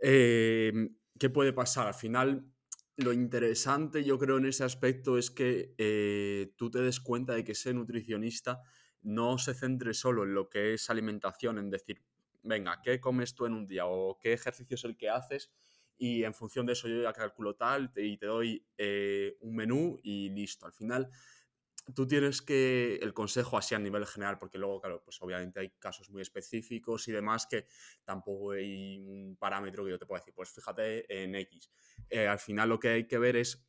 Eh, 0.00 0.72
¿Qué 1.18 1.28
puede 1.28 1.52
pasar? 1.52 1.88
Al 1.88 1.94
final 1.94 2.50
lo 2.96 3.12
interesante 3.12 4.02
yo 4.02 4.18
creo 4.18 4.38
en 4.38 4.46
ese 4.46 4.64
aspecto 4.64 5.18
es 5.18 5.30
que 5.30 5.74
eh, 5.76 6.54
tú 6.56 6.70
te 6.70 6.80
des 6.80 7.00
cuenta 7.00 7.34
de 7.34 7.44
que 7.44 7.52
ese 7.52 7.74
nutricionista 7.74 8.62
no 9.02 9.36
se 9.36 9.52
centre 9.52 9.92
solo 9.92 10.24
en 10.24 10.32
lo 10.32 10.48
que 10.48 10.72
es 10.72 10.88
alimentación, 10.88 11.58
en 11.58 11.68
decir, 11.68 12.02
venga, 12.42 12.80
¿qué 12.82 12.98
comes 12.98 13.34
tú 13.34 13.44
en 13.44 13.52
un 13.52 13.66
día? 13.66 13.84
o 13.86 14.18
qué 14.18 14.32
ejercicio 14.32 14.76
es 14.76 14.84
el 14.84 14.96
que 14.96 15.10
haces 15.10 15.52
y 15.98 16.24
en 16.24 16.34
función 16.34 16.66
de 16.66 16.74
eso 16.74 16.88
yo 16.88 17.02
ya 17.02 17.12
calculo 17.12 17.54
tal 17.54 17.90
y 17.96 18.16
te 18.16 18.26
doy 18.26 18.66
eh, 18.76 19.36
un 19.40 19.56
menú 19.56 19.98
y 20.02 20.28
listo. 20.30 20.66
Al 20.66 20.72
final 20.72 21.10
tú 21.94 22.06
tienes 22.06 22.42
que, 22.42 22.96
el 22.96 23.14
consejo 23.14 23.56
así 23.56 23.74
a 23.74 23.78
nivel 23.78 24.06
general, 24.06 24.38
porque 24.38 24.58
luego, 24.58 24.80
claro, 24.80 25.02
pues 25.04 25.20
obviamente 25.22 25.60
hay 25.60 25.70
casos 25.78 26.10
muy 26.10 26.22
específicos 26.22 27.06
y 27.08 27.12
demás 27.12 27.46
que 27.46 27.66
tampoco 28.04 28.52
hay 28.52 28.98
un 28.98 29.36
parámetro 29.36 29.84
que 29.84 29.90
yo 29.90 29.98
te 29.98 30.06
pueda 30.06 30.20
decir, 30.20 30.34
pues 30.34 30.50
fíjate 30.50 31.22
en 31.22 31.34
X. 31.34 31.70
Eh, 32.10 32.26
al 32.26 32.38
final 32.38 32.68
lo 32.68 32.78
que 32.78 32.88
hay 32.88 33.06
que 33.06 33.18
ver 33.18 33.36
es 33.36 33.66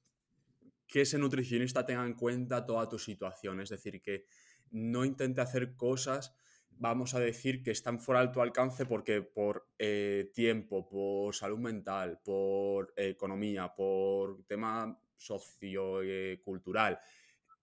que 0.87 1.01
ese 1.01 1.17
nutricionista 1.17 1.85
tenga 1.85 2.05
en 2.05 2.13
cuenta 2.13 2.65
toda 2.65 2.87
tu 2.87 2.97
situación, 2.97 3.59
es 3.61 3.69
decir, 3.69 4.01
que 4.01 4.25
no 4.71 5.05
intente 5.05 5.41
hacer 5.41 5.75
cosas, 5.75 6.35
vamos 6.79 7.13
a 7.13 7.19
decir, 7.19 7.63
que 7.63 7.71
están 7.71 7.99
fuera 7.99 8.21
de 8.21 8.29
tu 8.29 8.41
alcance 8.41 8.85
porque 8.85 9.21
por 9.21 9.67
eh, 9.77 10.31
tiempo, 10.33 10.87
por 10.87 11.35
salud 11.35 11.59
mental, 11.59 12.19
por 12.23 12.93
economía, 12.95 13.73
por 13.75 14.45
tema 14.45 14.99
sociocultural, 15.15 16.99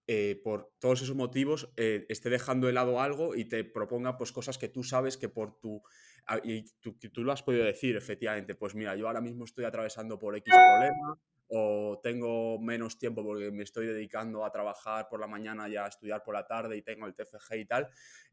eh, 0.07 0.39
por 0.45 0.75
todos 0.79 1.01
esos 1.01 1.17
motivos 1.17 1.73
eh, 1.79 2.05
esté 2.11 2.29
dejando 2.29 2.67
de 2.67 2.75
lado 2.75 3.01
algo 3.01 3.35
y 3.35 3.47
te 3.47 3.65
proponga 3.65 4.19
pues 4.19 4.33
cosas 4.33 4.59
que 4.59 4.69
tú 4.69 4.85
sabes 4.85 5.17
que 5.17 5.31
por 5.31 5.59
tu 5.59 5.83
ah, 6.27 6.39
y 6.45 6.65
tú, 6.81 6.99
tú, 7.11 7.25
lo 7.25 7.33
has 7.33 7.43
podido 7.43 7.65
decir 7.65 7.97
efectivamente 7.97 8.55
pues 8.55 8.75
mira 8.75 8.97
yo 8.97 9.07
ahora 9.07 9.23
mismo 9.23 9.45
estoy 9.45 9.65
atravesando 9.65 10.19
por 10.19 10.37
X 10.37 10.53
problema 10.53 11.19
o 11.55 12.01
tengo 12.03 12.59
menos 12.59 12.99
tiempo 12.99 13.23
porque 13.23 13.51
me 13.51 13.63
estoy 13.63 13.87
dedicando 13.87 14.45
a 14.45 14.51
trabajar 14.51 15.09
por 15.09 15.21
la 15.21 15.27
mañana 15.27 15.69
y 15.69 15.77
a 15.77 15.87
estudiar 15.87 16.23
por 16.23 16.35
la 16.35 16.47
tarde 16.47 16.77
y 16.77 16.83
tengo 16.83 17.07
el 17.07 17.15
TFG 17.15 17.55
y 17.57 17.65
tal 17.65 17.89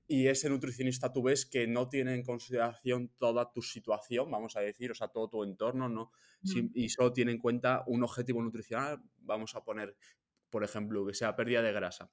y 0.07 0.27
ese 0.27 0.49
nutricionista 0.49 1.13
tú 1.13 1.23
ves 1.23 1.45
que 1.45 1.67
no 1.67 1.87
tiene 1.87 2.15
en 2.15 2.23
consideración 2.23 3.11
toda 3.17 3.51
tu 3.53 3.61
situación, 3.61 4.29
vamos 4.29 4.57
a 4.57 4.59
decir, 4.59 4.91
o 4.91 4.95
sea, 4.95 5.07
todo 5.07 5.29
tu 5.29 5.43
entorno, 5.43 5.87
¿no? 5.87 6.11
y 6.73 6.89
solo 6.89 7.13
tiene 7.13 7.31
en 7.31 7.37
cuenta 7.37 7.83
un 7.85 8.03
objetivo 8.03 8.41
nutricional, 8.41 8.99
vamos 9.19 9.55
a 9.55 9.63
poner 9.63 9.95
por 10.51 10.63
ejemplo, 10.63 11.07
que 11.07 11.15
sea 11.15 11.35
pérdida 11.35 11.63
de 11.63 11.71
grasa, 11.71 12.11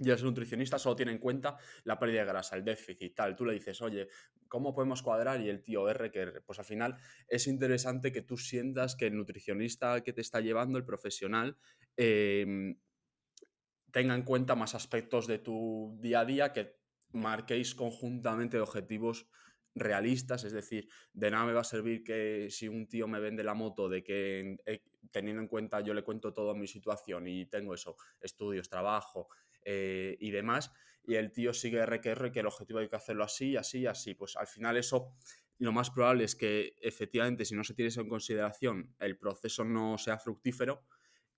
y 0.00 0.10
el 0.10 0.22
nutricionista 0.22 0.78
solo 0.78 0.96
tiene 0.96 1.12
en 1.12 1.18
cuenta 1.18 1.56
la 1.84 1.98
pérdida 1.98 2.20
de 2.20 2.26
grasa, 2.26 2.56
el 2.56 2.64
déficit, 2.64 3.14
tal. 3.14 3.36
Tú 3.36 3.44
le 3.44 3.54
dices, 3.54 3.80
oye, 3.82 4.08
¿cómo 4.48 4.74
podemos 4.74 5.02
cuadrar? 5.02 5.40
Y 5.40 5.48
el 5.48 5.62
tío 5.62 5.88
R 5.88 6.10
que. 6.10 6.40
Pues 6.44 6.58
al 6.58 6.64
final 6.64 6.96
es 7.28 7.46
interesante 7.46 8.12
que 8.12 8.22
tú 8.22 8.36
sientas 8.36 8.96
que 8.96 9.06
el 9.06 9.16
nutricionista 9.16 10.02
que 10.02 10.12
te 10.12 10.20
está 10.20 10.40
llevando, 10.40 10.78
el 10.78 10.84
profesional, 10.84 11.56
em, 11.96 12.78
tenga 13.90 14.14
en 14.14 14.22
cuenta 14.22 14.54
más 14.54 14.74
aspectos 14.74 15.26
de 15.26 15.38
tu 15.38 15.96
día 16.00 16.20
a 16.20 16.24
día, 16.24 16.52
que 16.52 16.76
marquéis 17.12 17.74
conjuntamente 17.74 18.60
objetivos 18.60 19.26
realistas, 19.74 20.44
es 20.44 20.52
decir, 20.52 20.88
de 21.12 21.30
nada 21.30 21.44
me 21.44 21.52
va 21.52 21.60
a 21.60 21.64
servir 21.64 22.02
que 22.02 22.48
si 22.50 22.66
un 22.66 22.88
tío 22.88 23.06
me 23.06 23.20
vende 23.20 23.44
la 23.44 23.54
moto 23.54 23.88
de 23.88 24.02
que 24.02 24.56
eh, 24.64 24.82
teniendo 25.10 25.42
en 25.42 25.48
cuenta 25.48 25.80
yo 25.80 25.92
le 25.92 26.02
cuento 26.02 26.32
toda 26.32 26.54
mi 26.54 26.66
situación 26.66 27.28
y 27.28 27.46
tengo 27.46 27.74
eso, 27.74 27.96
estudios, 28.20 28.68
trabajo 28.68 29.28
eh, 29.68 30.16
y 30.20 30.30
demás, 30.30 30.72
y 31.04 31.16
el 31.16 31.32
tío 31.32 31.52
sigue 31.52 31.84
RQR 31.84 32.30
que 32.30 32.40
el 32.40 32.46
objetivo 32.46 32.78
hay 32.78 32.88
que 32.88 32.96
hacerlo 32.96 33.24
así, 33.24 33.56
así, 33.56 33.84
así, 33.84 34.14
pues 34.14 34.36
al 34.36 34.46
final 34.46 34.76
eso 34.76 35.12
lo 35.58 35.72
más 35.72 35.90
probable 35.90 36.24
es 36.24 36.36
que 36.36 36.76
efectivamente 36.80 37.44
si 37.44 37.56
no 37.56 37.64
se 37.64 37.74
tiene 37.74 37.88
eso 37.88 38.00
en 38.00 38.08
consideración 38.08 38.94
el 38.98 39.18
proceso 39.18 39.64
no 39.64 39.98
sea 39.98 40.18
fructífero 40.18 40.84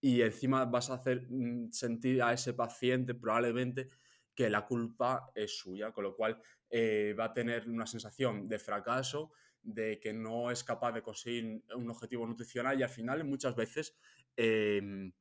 y 0.01 0.23
encima 0.23 0.65
vas 0.67 0.91
a 0.91 0.95
hacer 0.95 1.27
mm, 1.31 1.73
sentir 1.73 2.23
a 2.23 2.33
ese 2.33 2.53
paciente 2.53 3.15
probablemente 3.15 3.89
que 4.35 4.51
la 4.51 4.67
culpa 4.67 5.33
es 5.35 5.59
suya, 5.59 5.91
con 5.91 6.05
lo 6.05 6.15
cual 6.15 6.41
eh, 6.71 7.15
va 7.19 7.25
a 7.25 7.33
tener 7.33 7.69
una 7.69 7.87
sensación 7.87 8.47
de 8.47 8.59
fracaso, 8.59 9.33
de 9.63 9.99
que 9.99 10.13
no 10.13 10.51
es 10.51 10.63
capaz 10.63 10.93
de 10.93 11.03
conseguir 11.03 11.65
un 11.75 11.91
objetivo 11.91 12.27
nutricional 12.27 12.79
y 12.79 12.83
al 12.83 12.89
final 12.89 13.25
muchas 13.25 13.57
veces 13.57 13.97
em, 14.37 15.13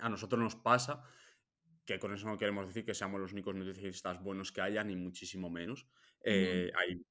a 0.00 0.08
nosotros 0.08 0.40
nos 0.40 0.56
pasa 0.56 1.02
que 1.84 1.98
con 1.98 2.12
eso 2.14 2.26
no 2.26 2.38
queremos 2.38 2.66
decir 2.66 2.84
que 2.84 2.94
seamos 2.94 3.20
los 3.20 3.32
únicos 3.32 3.54
nutricionistas 3.54 4.22
buenos 4.22 4.52
que 4.52 4.60
haya, 4.60 4.84
ni 4.84 4.96
muchísimo 4.96 5.50
menos. 5.50 5.86
Eh, 6.22 6.70
hay 6.74 7.04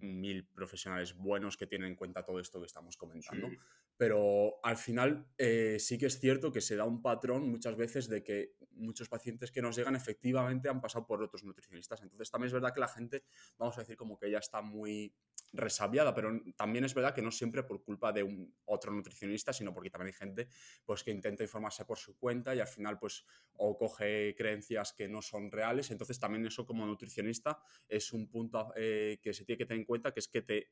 mil 0.00 0.46
profesionales 0.46 1.16
buenos 1.16 1.56
que 1.56 1.66
tienen 1.66 1.88
en 1.88 1.96
cuenta 1.96 2.24
todo 2.24 2.38
esto 2.38 2.60
que 2.60 2.66
estamos 2.66 2.96
comentando. 2.96 3.48
Pero 3.96 4.60
al 4.62 4.76
final 4.76 5.26
eh, 5.38 5.78
sí 5.80 5.98
que 5.98 6.06
es 6.06 6.20
cierto 6.20 6.52
que 6.52 6.60
se 6.60 6.76
da 6.76 6.84
un 6.84 7.02
patrón 7.02 7.48
muchas 7.50 7.76
veces 7.76 8.08
de 8.08 8.22
que 8.22 8.54
muchos 8.72 9.08
pacientes 9.08 9.50
que 9.50 9.60
nos 9.60 9.76
llegan 9.76 9.96
efectivamente 9.96 10.68
han 10.68 10.80
pasado 10.80 11.06
por 11.06 11.22
otros 11.22 11.42
nutricionistas. 11.42 12.02
Entonces 12.02 12.30
también 12.30 12.46
es 12.48 12.52
verdad 12.52 12.72
que 12.72 12.80
la 12.80 12.88
gente, 12.88 13.24
vamos 13.56 13.76
a 13.76 13.80
decir, 13.80 13.96
como 13.96 14.16
que 14.16 14.30
ya 14.30 14.38
está 14.38 14.62
muy 14.62 15.12
resabiada, 15.52 16.14
pero 16.14 16.40
también 16.56 16.84
es 16.84 16.94
verdad 16.94 17.14
que 17.14 17.22
no 17.22 17.30
siempre 17.30 17.62
por 17.62 17.82
culpa 17.82 18.12
de 18.12 18.22
un 18.22 18.54
otro 18.66 18.92
nutricionista, 18.92 19.52
sino 19.52 19.72
porque 19.72 19.90
también 19.90 20.08
hay 20.08 20.18
gente 20.18 20.48
pues, 20.84 21.02
que 21.02 21.10
intenta 21.10 21.42
informarse 21.42 21.84
por 21.84 21.98
su 21.98 22.18
cuenta 22.18 22.54
y 22.54 22.60
al 22.60 22.66
final 22.66 22.98
pues 22.98 23.24
o 23.54 23.76
coge 23.76 24.34
creencias 24.36 24.92
que 24.92 25.08
no 25.08 25.22
son 25.22 25.50
reales. 25.50 25.90
Entonces 25.90 26.18
también 26.18 26.46
eso 26.46 26.66
como 26.66 26.86
nutricionista 26.86 27.58
es 27.88 28.12
un 28.12 28.28
punto 28.28 28.72
eh, 28.76 29.18
que 29.22 29.32
se 29.32 29.44
tiene 29.44 29.58
que 29.58 29.66
tener 29.66 29.80
en 29.80 29.86
cuenta, 29.86 30.12
que 30.12 30.20
es 30.20 30.28
que 30.28 30.42
te 30.42 30.70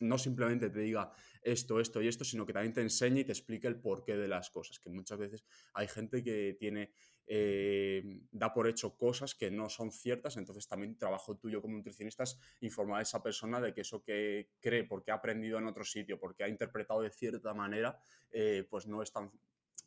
no 0.00 0.18
simplemente 0.18 0.70
te 0.70 0.80
diga 0.80 1.12
esto, 1.42 1.80
esto 1.80 2.00
y 2.00 2.08
esto, 2.08 2.24
sino 2.24 2.46
que 2.46 2.52
también 2.52 2.72
te 2.72 2.80
enseñe 2.80 3.20
y 3.20 3.24
te 3.24 3.32
explique 3.32 3.66
el 3.66 3.80
porqué 3.80 4.16
de 4.16 4.28
las 4.28 4.50
cosas, 4.50 4.78
que 4.78 4.90
muchas 4.90 5.18
veces 5.18 5.44
hay 5.74 5.88
gente 5.88 6.22
que 6.22 6.56
tiene 6.58 6.92
eh, 7.26 8.20
da 8.30 8.52
por 8.52 8.68
hecho 8.68 8.96
cosas 8.96 9.34
que 9.34 9.50
no 9.50 9.68
son 9.68 9.92
ciertas, 9.92 10.36
entonces 10.36 10.66
también 10.66 10.98
trabajo 10.98 11.36
tuyo 11.36 11.62
como 11.62 11.76
nutricionista 11.76 12.24
es 12.24 12.38
informar 12.60 13.00
a 13.00 13.02
esa 13.02 13.22
persona 13.22 13.60
de 13.60 13.72
que 13.72 13.82
eso 13.82 14.02
que 14.02 14.50
cree 14.60 14.84
porque 14.84 15.10
ha 15.10 15.14
aprendido 15.14 15.58
en 15.58 15.66
otro 15.66 15.84
sitio, 15.84 16.18
porque 16.18 16.44
ha 16.44 16.48
interpretado 16.48 17.02
de 17.02 17.10
cierta 17.10 17.54
manera, 17.54 17.98
eh, 18.30 18.66
pues 18.68 18.86
no 18.86 19.02
es 19.02 19.12
tan 19.12 19.30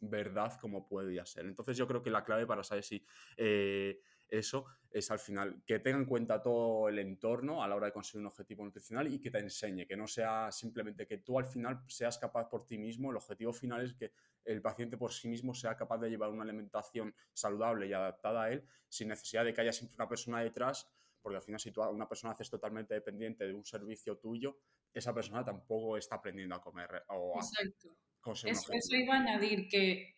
verdad 0.01 0.57
como 0.59 0.87
podría 0.87 1.25
ser. 1.25 1.45
Entonces 1.45 1.77
yo 1.77 1.87
creo 1.87 2.01
que 2.01 2.09
la 2.09 2.23
clave 2.23 2.45
para 2.45 2.63
saber 2.63 2.83
si 2.83 3.05
eh, 3.37 3.99
eso 4.27 4.65
es 4.95 5.11
al 5.11 5.19
final 5.19 5.61
que 5.65 5.79
tenga 5.79 5.97
en 5.97 6.05
cuenta 6.05 6.41
todo 6.41 6.87
el 6.87 6.99
entorno 6.99 7.61
a 7.61 7.67
la 7.67 7.75
hora 7.75 7.87
de 7.87 7.91
conseguir 7.91 8.21
un 8.21 8.27
objetivo 8.27 8.63
nutricional 8.63 9.13
y 9.13 9.19
que 9.19 9.29
te 9.29 9.39
enseñe, 9.39 9.85
que 9.85 9.97
no 9.97 10.07
sea 10.07 10.49
simplemente 10.53 11.05
que 11.05 11.17
tú 11.17 11.37
al 11.37 11.45
final 11.45 11.83
seas 11.85 12.17
capaz 12.17 12.47
por 12.49 12.65
ti 12.65 12.77
mismo, 12.77 13.11
el 13.11 13.17
objetivo 13.17 13.51
final 13.51 13.83
es 13.83 13.93
que 13.93 14.13
el 14.45 14.61
paciente 14.61 14.95
por 14.95 15.11
sí 15.11 15.27
mismo 15.27 15.53
sea 15.53 15.75
capaz 15.75 15.97
de 15.97 16.09
llevar 16.09 16.29
una 16.29 16.43
alimentación 16.43 17.13
saludable 17.33 17.87
y 17.87 17.93
adaptada 17.93 18.43
a 18.43 18.51
él 18.51 18.65
sin 18.87 19.09
necesidad 19.09 19.43
de 19.43 19.53
que 19.53 19.59
haya 19.59 19.73
siempre 19.73 19.95
una 19.95 20.07
persona 20.07 20.39
detrás, 20.39 20.89
porque 21.21 21.35
al 21.35 21.43
final 21.43 21.59
si 21.59 21.71
tú 21.71 21.81
una 21.81 22.07
persona 22.07 22.31
haces 22.31 22.49
totalmente 22.49 22.93
dependiente 22.93 23.45
de 23.45 23.53
un 23.53 23.65
servicio 23.65 24.17
tuyo, 24.17 24.59
esa 24.93 25.13
persona 25.13 25.43
tampoco 25.43 25.97
está 25.97 26.15
aprendiendo 26.15 26.55
a 26.55 26.61
comer 26.61 27.03
o 27.09 27.35
a 27.35 27.39
Exacto. 27.39 27.97
Eso, 28.45 28.71
eso 28.71 28.95
iba 28.95 29.15
a 29.15 29.19
añadir 29.19 29.67
que 29.67 30.15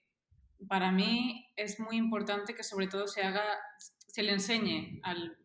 para 0.68 0.92
mí 0.92 1.52
es 1.56 1.80
muy 1.80 1.98
importante 1.98 2.54
que 2.54 2.64
sobre 2.64 2.88
todo 2.88 3.08
se 3.08 3.22
haga, 3.22 3.44
se 4.18 4.24
le 4.24 4.32
enseñe 4.32 5.00
al, 5.04 5.38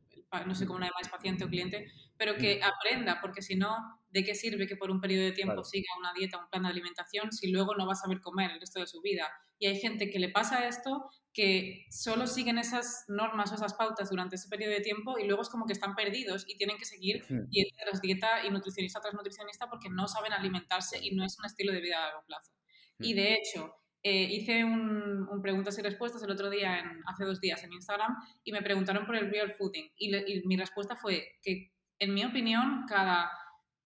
no 0.47 0.55
sé 0.55 0.67
cómo 0.67 0.79
le 0.79 0.87
llamáis, 0.87 1.07
paciente 1.11 1.45
o 1.45 1.49
cliente, 1.49 1.93
pero 2.17 2.37
que 2.37 2.59
mm. 2.59 2.65
aprenda, 2.65 3.21
porque 3.21 3.43
si 3.43 3.55
no, 3.55 3.77
¿de 4.09 4.25
qué 4.25 4.35
sirve 4.35 4.67
que 4.67 4.77
por 4.77 4.91
un 4.91 4.99
periodo 4.99 5.25
de 5.25 5.33
tiempo 5.33 5.63
siga 5.63 5.91
una 5.99 6.15
dieta, 6.15 6.39
un 6.39 6.49
plan 6.49 6.63
de 6.63 6.71
alimentación, 6.71 7.31
si 7.33 7.51
luego 7.51 7.75
no 7.75 7.87
va 7.87 7.93
a 7.93 7.97
saber 7.97 8.23
comer 8.23 8.51
el 8.53 8.61
resto 8.61 8.81
de 8.81 8.87
su 8.87 9.03
vida? 9.03 9.31
Y 9.59 9.67
hay 9.67 9.79
gente 9.79 10.09
que 10.09 10.19
le 10.19 10.31
pasa 10.31 10.67
esto, 10.67 11.11
que 11.35 11.85
solo 11.91 12.27
siguen 12.27 12.57
esas 12.57 13.05
normas 13.09 13.53
o 13.53 13.57
esas 13.57 13.75
pautas 13.75 14.09
durante 14.09 14.37
ese 14.37 14.49
periodo 14.49 14.73
de 14.73 14.81
tiempo 14.81 15.19
y 15.19 15.27
luego 15.27 15.43
es 15.43 15.51
como 15.51 15.67
que 15.67 15.75
están 15.75 15.95
perdidos 15.95 16.47
y 16.49 16.57
tienen 16.57 16.79
que 16.79 16.87
seguir 16.87 17.27
dieta 17.51 17.77
tras 17.85 18.01
dieta 18.01 18.47
y 18.47 18.51
nutricionista 18.51 19.01
tras 19.03 19.13
nutricionista 19.13 19.69
porque 19.69 19.91
no 19.91 20.09
saben 20.09 20.33
alimentarse 20.33 20.99
y 20.99 21.15
no 21.15 21.27
es 21.27 21.39
un 21.39 21.45
estilo 21.45 21.75
de 21.75 21.83
vida 21.83 21.99
a 21.99 22.07
largo 22.07 22.25
plazo. 22.25 22.53
Y 22.99 23.13
de 23.13 23.35
hecho, 23.35 23.82
eh, 24.05 24.25
hice 24.25 24.65
un, 24.65 25.29
preguntas 25.43 25.79
y 25.79 25.83
respuestas 25.83 26.23
el 26.23 26.31
otro 26.31 26.51
día, 26.51 26.81
en, 26.81 27.03
hace 27.07 27.25
dos 27.25 27.41
días, 27.41 27.63
en 27.63 27.73
Instagram, 27.73 28.17
y 28.43 28.53
me 28.53 28.63
preguntaron 28.63 29.07
por 29.07 29.17
el 29.17 29.31
real 29.31 29.53
fooding. 29.53 29.91
Y, 29.97 30.43
mi 30.47 30.57
respuesta 30.57 30.97
fue 30.97 31.39
que, 31.43 31.73
en 31.99 32.15
mi 32.15 32.25
opinión, 32.25 32.85
cada 32.89 33.31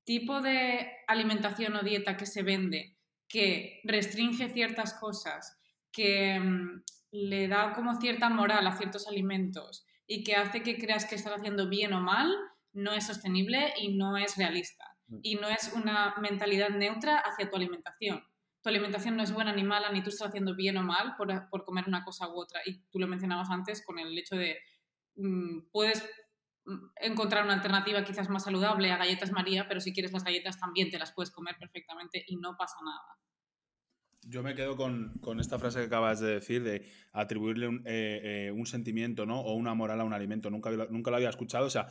tipo 0.04 0.40
de 0.40 0.90
alimentación 1.06 1.76
o 1.76 1.82
dieta 1.82 2.16
que 2.16 2.26
se 2.26 2.42
vende 2.42 2.96
que 3.28 3.80
restringe 3.84 4.48
ciertas 4.48 4.94
cosas, 4.94 5.58
que 5.92 6.38
mm, 6.38 6.82
le 7.10 7.48
da 7.48 7.72
como 7.74 8.00
cierta 8.00 8.28
moral 8.28 8.66
a 8.66 8.76
ciertos 8.76 9.08
alimentos 9.08 9.84
y 10.06 10.22
que 10.22 10.36
hace 10.36 10.62
que 10.62 10.78
creas 10.78 11.06
que 11.06 11.16
estás 11.16 11.32
haciendo 11.32 11.68
bien 11.68 11.92
o 11.92 12.00
mal, 12.00 12.32
no 12.72 12.92
es 12.92 13.06
sostenible 13.06 13.74
y 13.80 13.96
no 13.96 14.16
es 14.16 14.36
realista. 14.36 14.96
Mm. 15.08 15.18
Y 15.22 15.34
no 15.34 15.48
es 15.48 15.72
una 15.74 16.14
mentalidad 16.20 16.70
neutra 16.70 17.18
hacia 17.18 17.50
tu 17.50 17.56
alimentación 17.56 18.22
tu 18.66 18.70
alimentación 18.70 19.16
no 19.16 19.22
es 19.22 19.32
buena 19.32 19.52
ni 19.52 19.62
mala, 19.62 19.92
ni 19.92 20.02
tú 20.02 20.08
estás 20.08 20.26
haciendo 20.26 20.56
bien 20.56 20.76
o 20.76 20.82
mal 20.82 21.14
por, 21.16 21.28
por 21.50 21.64
comer 21.64 21.84
una 21.86 22.02
cosa 22.02 22.28
u 22.28 22.32
otra. 22.32 22.60
Y 22.66 22.82
tú 22.90 22.98
lo 22.98 23.06
mencionabas 23.06 23.48
antes 23.48 23.80
con 23.86 24.00
el 24.00 24.18
hecho 24.18 24.34
de, 24.34 24.58
mm, 25.14 25.70
puedes 25.70 26.04
mm, 26.64 26.86
encontrar 26.96 27.44
una 27.44 27.54
alternativa 27.54 28.02
quizás 28.02 28.28
más 28.28 28.42
saludable 28.42 28.90
a 28.90 28.96
galletas 28.96 29.30
María, 29.30 29.68
pero 29.68 29.78
si 29.78 29.92
quieres 29.92 30.12
las 30.12 30.24
galletas 30.24 30.58
también 30.58 30.90
te 30.90 30.98
las 30.98 31.12
puedes 31.12 31.30
comer 31.30 31.54
perfectamente 31.60 32.24
y 32.26 32.38
no 32.38 32.56
pasa 32.56 32.74
nada. 32.84 33.20
Yo 34.22 34.42
me 34.42 34.56
quedo 34.56 34.76
con, 34.76 35.16
con 35.20 35.38
esta 35.38 35.60
frase 35.60 35.78
que 35.78 35.86
acabas 35.86 36.18
de 36.18 36.34
decir, 36.34 36.64
de 36.64 36.90
atribuirle 37.12 37.68
un, 37.68 37.84
eh, 37.86 38.48
eh, 38.48 38.50
un, 38.50 38.66
sentimiento 38.66 39.26
¿no? 39.26 39.42
o 39.42 39.54
una 39.54 39.74
moral 39.74 40.00
a 40.00 40.04
un 40.04 40.12
alimento. 40.12 40.50
Nunca, 40.50 40.72
nunca 40.90 41.12
lo 41.12 41.18
había 41.18 41.28
escuchado, 41.28 41.66
o 41.66 41.70
sea, 41.70 41.86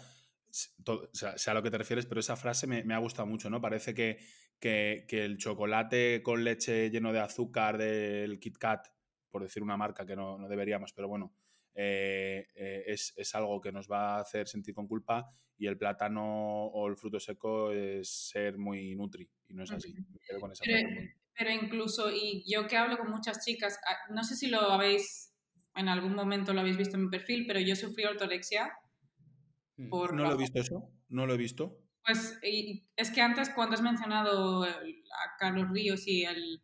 o 0.85 1.09
sea, 1.13 1.51
a 1.51 1.53
lo 1.53 1.63
que 1.63 1.71
te 1.71 1.77
refieres, 1.77 2.05
pero 2.05 2.19
esa 2.19 2.35
frase 2.35 2.67
me, 2.67 2.83
me 2.83 2.93
ha 2.93 2.97
gustado 2.97 3.27
mucho, 3.27 3.49
¿no? 3.49 3.61
Parece 3.61 3.93
que, 3.93 4.19
que, 4.59 5.05
el 5.09 5.37
chocolate 5.37 6.21
con 6.23 6.43
leche 6.43 6.89
lleno 6.89 7.13
de 7.13 7.19
azúcar 7.19 7.77
del 7.77 8.39
Kit 8.39 8.57
Kat, 8.57 8.87
por 9.29 9.43
decir 9.43 9.61
una 9.61 9.77
marca 9.77 10.05
que 10.05 10.15
no, 10.15 10.47
deberíamos, 10.47 10.93
pero 10.93 11.07
bueno, 11.07 11.33
eh, 11.73 12.47
eh, 12.55 12.83
es, 12.87 13.35
algo 13.35 13.59
que 13.59 13.71
nos 13.71 13.89
va 13.89 14.15
a 14.15 14.21
hacer 14.21 14.47
sentir 14.47 14.73
con 14.73 14.87
culpa 14.87 15.29
y 15.57 15.67
el 15.67 15.77
plátano 15.77 16.67
o 16.67 16.87
el 16.87 16.95
fruto 16.95 17.19
seco 17.19 17.71
es 17.71 18.29
ser 18.29 18.57
muy 18.57 18.95
nutri 18.95 19.29
y 19.47 19.53
no 19.53 19.63
es 19.63 19.71
así. 19.71 19.93
pero, 21.37 21.51
incluso, 21.51 22.09
y 22.11 22.43
yo 22.49 22.65
que 22.67 22.77
hablo 22.77 22.97
con 22.97 23.11
muchas 23.11 23.43
chicas, 23.43 23.77
ah, 23.87 24.13
no 24.13 24.23
sé 24.23 24.35
si 24.35 24.47
lo 24.47 24.61
habéis, 24.71 25.33
en 25.75 25.89
algún 25.89 26.15
momento 26.15 26.53
lo 26.53 26.61
habéis 26.61 26.77
visto 26.77 26.95
en 26.95 27.03
mi 27.03 27.09
perfil, 27.09 27.45
pero 27.45 27.59
yo 27.59 27.75
sufrí 27.75 28.05
ortorexia. 28.05 28.71
Mm, 29.77 29.89
por 29.89 30.13
no 30.13 30.23
lo 30.23 30.33
he 30.33 30.37
visto 30.37 30.59
eso, 30.59 30.89
no 31.09 31.25
lo 31.25 31.33
he 31.33 31.37
visto. 31.37 31.84
Pues 32.05 32.39
es 32.41 33.11
que 33.11 33.21
antes 33.21 33.49
cuando 33.49 33.73
has 33.73 33.81
mencionado 33.81 34.63
a 34.63 35.37
Carlos 35.39 35.69
Ríos 35.71 36.07
y 36.07 36.23
el, 36.23 36.61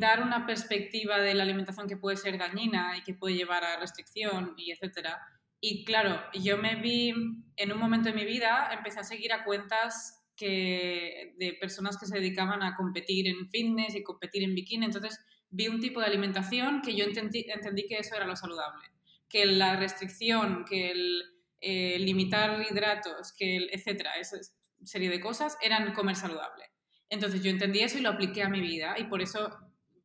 dar 0.00 0.22
una 0.22 0.46
perspectiva 0.46 1.18
de 1.18 1.34
la 1.34 1.44
alimentación 1.44 1.86
que 1.86 1.96
puede 1.96 2.16
ser 2.16 2.38
dañina 2.38 2.96
y 2.96 3.02
que 3.02 3.14
puede 3.14 3.36
llevar 3.36 3.62
a 3.64 3.78
restricción 3.78 4.54
y 4.56 4.72
etcétera. 4.72 5.20
Y 5.60 5.84
claro, 5.84 6.20
yo 6.34 6.58
me 6.58 6.76
vi 6.76 7.12
en 7.56 7.72
un 7.72 7.78
momento 7.78 8.08
de 8.08 8.14
mi 8.14 8.24
vida, 8.24 8.68
empecé 8.72 9.00
a 9.00 9.04
seguir 9.04 9.32
a 9.32 9.44
cuentas 9.44 10.24
que, 10.36 11.34
de 11.38 11.52
personas 11.54 11.98
que 11.98 12.06
se 12.06 12.16
dedicaban 12.16 12.62
a 12.64 12.74
competir 12.74 13.28
en 13.28 13.48
fitness 13.48 13.94
y 13.94 14.02
competir 14.02 14.42
en 14.42 14.56
bikini. 14.56 14.86
Entonces 14.86 15.20
vi 15.50 15.68
un 15.68 15.80
tipo 15.80 16.00
de 16.00 16.06
alimentación 16.06 16.82
que 16.82 16.96
yo 16.96 17.04
entendí, 17.04 17.46
entendí 17.48 17.86
que 17.86 17.98
eso 17.98 18.16
era 18.16 18.26
lo 18.26 18.34
saludable. 18.34 18.86
Que 19.28 19.46
la 19.46 19.76
restricción, 19.76 20.64
que 20.64 20.90
el 20.90 21.37
eh, 21.60 21.98
limitar 21.98 22.64
hidratos, 22.70 23.32
que 23.36 23.68
etcétera, 23.72 24.14
esa 24.14 24.36
serie 24.84 25.10
de 25.10 25.20
cosas, 25.20 25.56
eran 25.60 25.92
comer 25.92 26.16
saludable. 26.16 26.64
Entonces 27.08 27.42
yo 27.42 27.50
entendí 27.50 27.80
eso 27.80 27.98
y 27.98 28.02
lo 28.02 28.10
apliqué 28.10 28.42
a 28.42 28.48
mi 28.48 28.60
vida 28.60 28.94
y 28.98 29.04
por 29.04 29.22
eso 29.22 29.50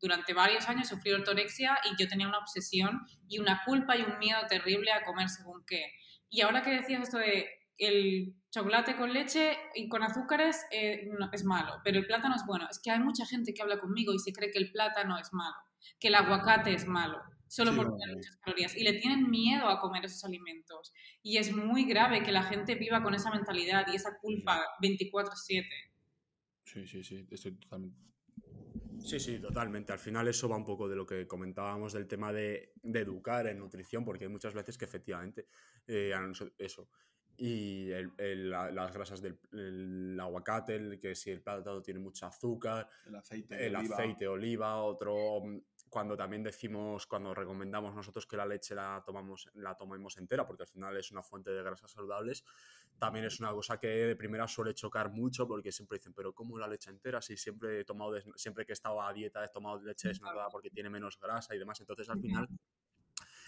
durante 0.02 0.34
varios 0.34 0.68
años 0.68 0.88
sufrí 0.88 1.12
ortorexia 1.12 1.78
y 1.86 2.02
yo 2.02 2.08
tenía 2.08 2.28
una 2.28 2.39
obsesión 2.39 3.02
y 3.28 3.39
una 3.39 3.62
culpa 3.66 3.96
y 3.96 4.02
un 4.02 4.18
miedo 4.20 4.39
terrible 4.50 4.92
a 4.92 5.04
comer 5.04 5.30
según 5.30 5.63
qué. 5.66 5.92
Y 6.30 6.42
ahora 6.42 6.62
que 6.62 6.72
decías 6.72 7.04
esto 7.04 7.18
de 7.18 7.48
el 7.78 8.36
chocolate 8.52 8.96
con 8.96 9.13
leche 9.13 9.58
y 9.76 9.89
con 9.89 10.04
azúcares 10.04 10.66
eh, 10.72 11.08
es 11.32 11.44
malo, 11.44 11.82
pero 11.84 12.00
el 12.00 12.06
plátano 12.06 12.36
es 12.36 12.46
bueno. 12.46 12.68
Es 12.70 12.80
que 12.80 12.92
hay 12.92 13.00
mucha 13.00 13.26
gente 13.26 13.54
que 13.54 13.62
habla 13.62 13.80
conmigo 13.80 14.13
y 14.13 14.20
se 14.20 14.34
cree 14.34 14.52
que 14.52 14.60
el 14.60 14.72
plátano 14.72 15.18
es 15.20 15.34
malo, 15.34 15.56
que 16.00 16.08
el 16.08 16.16
aguacate 16.16 16.74
es 16.74 16.88
malo 16.88 17.22
solo 17.54 17.76
por 17.76 17.96
tener 17.98 18.16
muchas 18.16 18.36
calorías. 18.38 18.76
Y 18.76 18.84
le 18.84 18.94
tienen 18.94 19.30
miedo 19.30 19.68
a 19.68 19.80
comer 19.80 20.06
esos 20.06 20.24
alimentos. 20.24 20.92
Y 21.22 21.38
es 21.38 21.56
muy 21.56 21.86
grave 21.86 22.24
que 22.24 22.32
la 22.32 22.42
gente 22.42 22.74
viva 22.74 23.04
con 23.04 23.13
esa 23.13 23.30
mentalidad 23.30 23.86
y 23.92 23.96
esa 23.96 24.18
culpa 24.18 24.66
24/7. 24.82 25.68
Sí, 26.63 26.88
sí, 26.88 27.04
sí, 27.04 27.28
estoy 27.30 27.52
totalmente... 27.60 28.00
Sí, 29.00 29.20
sí, 29.20 29.39
totalmente. 29.39 29.92
Al 29.92 30.00
final 30.00 30.28
eso 30.28 30.50
va 30.50 30.58
un 30.58 30.66
poco 30.66 30.89
de 30.89 30.96
lo 30.96 31.06
que 31.06 31.28
comentábamos 31.28 31.94
del 31.94 32.08
tema 32.08 32.34
de, 32.34 32.74
educar 32.82 33.46
en 33.46 33.60
nutrición, 33.60 34.04
porque 34.04 34.26
hay 34.26 34.32
muchas 34.32 34.56
veces 34.56 34.78
que 34.78 34.86
efectivamente 34.86 35.48
eh, 35.86 36.13
eso, 36.58 36.89
y 37.38 37.89
las 37.89 38.94
grasas 38.94 39.22
del 39.22 40.18
aguacate, 40.20 41.00
que 41.00 41.16
si 41.16 41.32
el 41.32 41.42
plátano 41.42 41.82
tiene 41.82 42.00
mucho 42.00 42.26
azúcar, 42.28 42.88
el 43.06 43.16
aceite, 43.16 43.66
el 43.66 43.76
oliva. 43.76 43.96
aceite 43.96 44.28
oliva, 44.28 44.82
otro 44.82 45.42
mm, 45.44 45.60
cuando 45.93 46.17
también 46.17 46.41
decimos, 46.41 47.06
cuando 47.06 47.36
recomendamos 47.36 47.93
nosotros 47.93 48.25
que 48.25 48.36
la 48.36 48.47
leche 48.47 48.73
la 48.73 49.03
tomamos, 49.06 49.47
la 49.53 49.75
tomemos 49.75 50.17
entera, 50.17 50.43
porque 50.43 50.63
al 50.63 50.67
final 50.67 50.97
es 50.97 51.12
una 51.12 51.21
fuente 51.21 51.51
de 51.51 51.62
grasas 51.62 51.91
saludables, 51.91 52.43
también 52.97 53.25
es 53.25 53.39
una 53.39 53.51
cosa 53.51 53.79
que 53.79 53.88
de 53.88 54.15
primera 54.15 54.47
suele 54.47 54.73
chocar 54.73 55.12
mucho 55.12 55.47
porque 55.47 55.71
siempre 55.71 55.99
dicen, 55.99 56.12
pero 56.12 56.34
¿cómo 56.34 56.58
la 56.58 56.67
leche 56.67 56.89
entera? 56.89 57.21
Si 57.21 57.38
siempre 57.38 57.82
he 57.82 57.86
tomado, 57.86 58.15
siempre 58.36 58.65
que 58.65 58.71
he 58.71 58.73
estado 58.73 59.03
a 59.03 59.13
dieta 59.13 59.45
he 59.45 59.49
tomado 59.49 59.84
leche 59.84 60.08
desnatada 60.08 60.49
porque 60.49 60.71
tiene 60.71 60.89
menos 60.89 61.19
grasa 61.19 61.53
y 61.53 61.60
demás. 61.60 61.79
Entonces 61.79 62.10
al 62.10 62.19
final 62.19 62.47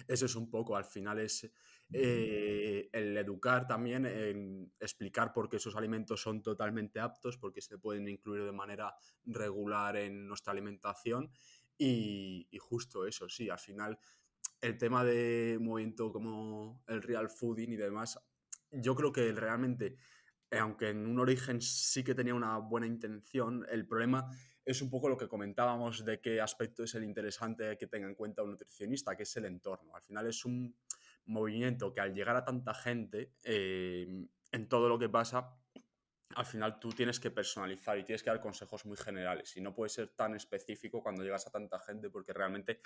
eso 0.07 0.25
es 0.25 0.35
un 0.35 0.51
poco, 0.51 0.75
al 0.75 0.85
final 0.85 1.19
es 1.19 1.49
eh, 1.91 2.89
el 2.91 3.17
educar 3.17 3.65
también, 3.65 4.71
explicar 4.79 5.33
por 5.33 5.49
qué 5.49 5.57
esos 5.57 5.75
alimentos 5.75 6.21
son 6.21 6.43
totalmente 6.43 6.99
aptos, 6.99 7.37
porque 7.37 7.61
se 7.61 7.79
pueden 7.79 8.07
incluir 8.07 8.43
de 8.43 8.51
manera 8.51 8.95
regular 9.25 9.97
en 9.97 10.27
nuestra 10.27 10.51
alimentación 10.51 11.31
y, 11.77 12.47
justo 12.59 13.05
eso, 13.05 13.27
sí, 13.29 13.49
al 13.49 13.59
final 13.59 13.97
el 14.61 14.77
tema 14.77 15.03
de 15.03 15.57
movimiento 15.61 16.11
como 16.11 16.83
el 16.87 17.01
real 17.01 17.29
fooding 17.29 17.73
y 17.73 17.75
demás, 17.75 18.19
yo 18.71 18.95
creo 18.95 19.11
que 19.11 19.31
realmente, 19.31 19.95
aunque 20.51 20.89
en 20.89 21.05
un 21.05 21.19
origen 21.19 21.61
sí 21.61 22.03
que 22.03 22.15
tenía 22.15 22.33
una 22.33 22.57
buena 22.57 22.87
intención, 22.87 23.65
el 23.69 23.85
problema 23.85 24.29
es 24.63 24.81
un 24.81 24.89
poco 24.89 25.09
lo 25.09 25.17
que 25.17 25.27
comentábamos 25.27 26.03
de 26.03 26.19
qué 26.19 26.41
aspecto 26.41 26.83
es 26.83 26.95
el 26.95 27.03
interesante 27.03 27.77
que 27.77 27.87
tenga 27.87 28.07
en 28.07 28.15
cuenta 28.15 28.41
un 28.41 28.51
nutricionista, 28.51 29.15
que 29.15 29.23
es 29.23 29.37
el 29.37 29.45
entorno. 29.45 29.95
Al 29.95 30.01
final 30.01 30.25
es 30.27 30.43
un 30.45 30.75
movimiento 31.25 31.93
que 31.93 32.01
al 32.01 32.13
llegar 32.13 32.35
a 32.35 32.43
tanta 32.43 32.73
gente, 32.73 33.33
eh, 33.43 34.07
en 34.51 34.67
todo 34.67 34.89
lo 34.89 34.97
que 34.97 35.09
pasa, 35.09 35.55
al 36.35 36.45
final 36.45 36.79
tú 36.79 36.89
tienes 36.89 37.19
que 37.19 37.29
personalizar 37.29 37.97
y 37.99 38.03
tienes 38.03 38.23
que 38.23 38.29
dar 38.29 38.41
consejos 38.41 38.85
muy 38.85 38.97
generales 38.97 39.55
y 39.57 39.61
no 39.61 39.73
puedes 39.75 39.93
ser 39.93 40.09
tan 40.09 40.35
específico 40.35 41.01
cuando 41.01 41.23
llegas 41.23 41.45
a 41.47 41.51
tanta 41.51 41.79
gente 41.79 42.09
porque 42.09 42.33
realmente 42.33 42.81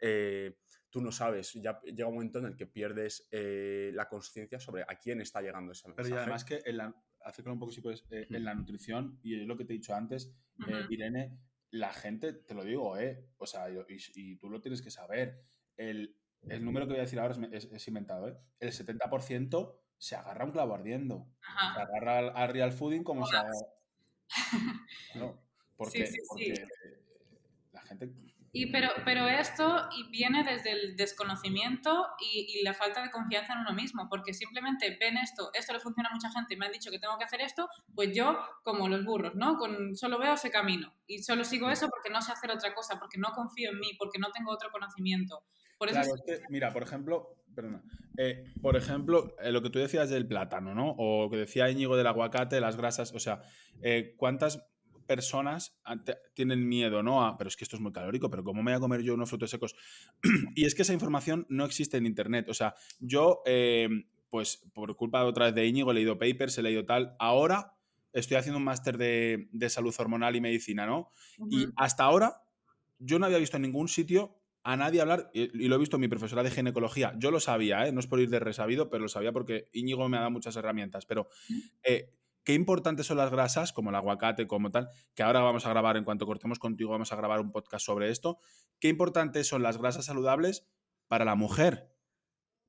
eh, 0.00 0.58
tú 0.88 1.00
no 1.00 1.10
sabes, 1.10 1.52
ya 1.54 1.80
llega 1.82 2.06
un 2.06 2.14
momento 2.14 2.38
en 2.38 2.46
el 2.46 2.56
que 2.56 2.66
pierdes 2.66 3.26
eh, 3.30 3.90
la 3.94 4.08
conciencia 4.08 4.60
sobre 4.60 4.82
a 4.82 4.98
quién 5.00 5.20
está 5.20 5.42
llegando 5.42 5.72
ese 5.72 5.88
mensaje. 5.88 6.10
Pero 6.10 6.20
además 6.20 6.44
que 6.44 6.60
en 6.64 6.76
la, 6.76 6.94
un 7.46 7.58
poco 7.58 7.72
si 7.72 7.80
puedes, 7.80 8.04
en 8.10 8.44
la 8.44 8.54
nutrición 8.54 9.18
y 9.22 9.40
es 9.40 9.46
lo 9.46 9.56
que 9.56 9.64
te 9.64 9.72
he 9.72 9.76
dicho 9.76 9.94
antes, 9.94 10.32
Irene, 10.88 11.38
la 11.70 11.92
gente, 11.92 12.32
te 12.32 12.54
lo 12.54 12.64
digo, 12.64 12.96
¿eh? 12.96 13.28
O 13.38 13.46
sea, 13.46 13.66
y, 13.68 14.36
tú 14.36 14.48
lo 14.48 14.60
tienes 14.60 14.82
que 14.82 14.90
saber. 14.90 15.42
El, 15.76 16.16
número 16.60 16.86
que 16.86 16.92
voy 16.92 17.00
a 17.00 17.02
decir 17.04 17.18
ahora 17.18 17.36
es, 17.52 17.88
inventado, 17.88 18.28
¿eh? 18.28 18.36
El 18.60 18.72
70% 18.72 19.78
se 19.98 20.16
agarra 20.16 20.44
un 20.44 20.52
clavo 20.52 20.74
ardiendo. 20.74 21.26
Se 21.74 21.80
agarra 21.80 22.18
al, 22.34 22.48
real 22.48 22.72
fooding 22.72 23.04
como 23.04 23.26
se 23.26 23.36
agarra. 23.36 23.52
No, 25.14 25.40
porque, 25.76 26.10
la 27.72 27.82
gente 27.82 28.10
y 28.58 28.72
pero, 28.72 28.88
pero 29.04 29.28
esto 29.28 29.86
viene 30.10 30.42
desde 30.42 30.72
el 30.72 30.96
desconocimiento 30.96 32.06
y, 32.18 32.62
la 32.62 32.72
falta 32.72 33.02
de 33.02 33.10
confianza 33.10 33.52
en 33.52 33.58
uno 33.58 33.74
mismo, 33.74 34.08
porque 34.08 34.32
simplemente 34.32 34.96
ven 34.98 35.18
esto, 35.18 35.50
esto 35.52 35.74
le 35.74 35.78
funciona 35.80 36.08
a 36.08 36.14
mucha 36.14 36.30
gente 36.30 36.54
y 36.54 36.56
me 36.56 36.64
han 36.64 36.72
dicho 36.72 36.90
que 36.90 36.98
tengo 36.98 37.18
que 37.18 37.24
hacer 37.24 37.42
esto, 37.42 37.68
pues 37.94 38.16
yo, 38.16 38.38
como 38.62 38.88
los 38.88 39.04
burros, 39.04 39.34
¿no? 39.34 39.58
Con, 39.58 39.94
solo 39.94 40.18
veo 40.18 40.32
ese 40.32 40.50
camino 40.50 40.90
y 41.06 41.22
solo 41.22 41.44
sigo 41.44 41.68
eso 41.68 41.86
porque 41.90 42.08
no 42.08 42.22
sé 42.22 42.32
hacer 42.32 42.50
otra 42.50 42.72
cosa, 42.72 42.98
porque 42.98 43.18
no 43.18 43.32
confío 43.34 43.72
en 43.72 43.78
mí, 43.78 43.90
porque 43.98 44.18
no 44.18 44.30
tengo 44.32 44.50
otro 44.52 44.70
conocimiento. 44.70 45.42
Por 45.78 45.88
eso 45.88 46.00
mira, 46.48 46.72
por 46.72 46.82
ejemplo, 46.82 47.36
perdona, 47.54 47.82
eh, 48.16 48.44
por 48.62 48.76
ejemplo, 48.76 49.34
eh, 49.42 49.52
lo 49.52 49.62
que 49.62 49.70
tú 49.70 49.78
decías 49.78 50.10
del 50.10 50.26
plátano, 50.26 50.74
¿no? 50.74 50.94
O 50.98 51.30
que 51.30 51.36
decía 51.36 51.70
Íñigo 51.70 51.96
del 51.96 52.06
aguacate, 52.06 52.60
las 52.60 52.76
grasas, 52.76 53.12
o 53.12 53.18
sea, 53.18 53.42
eh, 53.82 54.14
¿cuántas 54.16 54.66
personas 55.06 55.78
tienen 56.34 56.68
miedo, 56.68 57.02
¿no? 57.02 57.34
pero 57.38 57.48
es 57.48 57.56
que 57.56 57.64
esto 57.64 57.76
es 57.76 57.82
muy 57.82 57.92
calórico, 57.92 58.28
pero 58.28 58.44
¿cómo 58.44 58.62
me 58.62 58.72
voy 58.72 58.76
a 58.76 58.80
comer 58.80 59.02
yo 59.02 59.14
unos 59.14 59.28
frutos 59.28 59.50
secos? 59.50 59.74
y 60.54 60.64
es 60.64 60.74
que 60.74 60.82
esa 60.82 60.92
información 60.92 61.46
no 61.48 61.64
existe 61.64 61.96
en 61.96 62.06
Internet. 62.06 62.48
O 62.48 62.54
sea, 62.54 62.74
yo, 62.98 63.42
eh, 63.46 63.88
pues 64.28 64.68
por 64.74 64.94
culpa 64.96 65.20
de 65.20 65.26
otra 65.26 65.46
vez 65.46 65.54
de 65.54 65.66
Íñigo, 65.66 65.92
he 65.92 65.94
leído 65.94 66.18
papers, 66.18 66.58
he 66.58 66.62
leído 66.62 66.84
tal. 66.84 67.16
Ahora 67.18 67.76
estoy 68.12 68.36
haciendo 68.36 68.58
un 68.58 68.64
máster 68.64 68.98
de, 68.98 69.48
salud 69.68 69.94
hormonal 69.98 70.36
y 70.36 70.40
medicina, 70.40 70.86
¿no? 70.86 71.10
Y 71.50 71.68
hasta 71.76 72.04
ahora 72.04 72.42
yo 72.98 73.18
no 73.18 73.26
había 73.26 73.38
visto 73.38 73.56
en 73.56 73.62
ningún 73.62 73.88
sitio 73.88 74.40
a 74.68 74.76
nadie 74.76 75.00
hablar, 75.00 75.30
y, 75.32 75.68
lo 75.68 75.76
he 75.76 75.78
visto 75.78 75.96
en 75.96 76.00
mi 76.00 76.08
profesora 76.08 76.42
de 76.42 76.50
ginecología, 76.50 77.14
yo 77.18 77.30
lo 77.30 77.40
sabía, 77.40 77.86
¿eh? 77.86 77.92
no 77.92 78.00
es 78.00 78.06
por 78.06 78.20
ir 78.20 78.30
de 78.30 78.40
resabido, 78.40 78.90
pero 78.90 79.02
lo 79.02 79.08
sabía 79.08 79.32
porque 79.32 79.68
Íñigo 79.72 80.08
me 80.08 80.16
ha 80.16 80.20
dado 80.20 80.32
muchas 80.32 80.56
herramientas, 80.56 81.06
pero 81.06 81.28
qué 82.46 82.54
importantes 82.54 83.06
son 83.06 83.16
las 83.16 83.30
grasas, 83.30 83.72
como 83.72 83.90
el 83.90 83.96
aguacate, 83.96 84.46
como 84.46 84.70
tal, 84.70 84.88
que 85.14 85.24
ahora 85.24 85.40
vamos 85.40 85.66
a 85.66 85.70
grabar, 85.70 85.96
en 85.96 86.04
cuanto 86.04 86.26
cortemos 86.26 86.58
contigo, 86.58 86.90
vamos 86.92 87.12
a 87.12 87.16
grabar 87.16 87.40
un 87.40 87.50
podcast 87.50 87.84
sobre 87.84 88.10
esto. 88.10 88.38
Qué 88.78 88.88
importantes 88.88 89.48
son 89.48 89.62
las 89.64 89.78
grasas 89.78 90.04
saludables 90.04 90.68
para 91.08 91.24
la 91.24 91.34
mujer. 91.34 91.92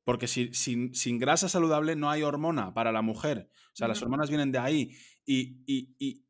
Porque 0.04 0.28
si, 0.28 0.54
sin, 0.54 0.96
sin, 0.96 1.20
grasa 1.20 1.50
saludable 1.50 1.96
no 1.96 2.10
hay 2.10 2.24
hormona 2.24 2.74
para 2.74 2.92
la 2.92 3.02
mujer. 3.02 3.50
O 3.52 3.76
sea, 3.76 3.88
las 3.88 4.02
hormonas 4.02 4.30
vienen 4.30 4.52
de 4.52 4.60
ahí. 4.60 4.92
Y, 5.26 6.24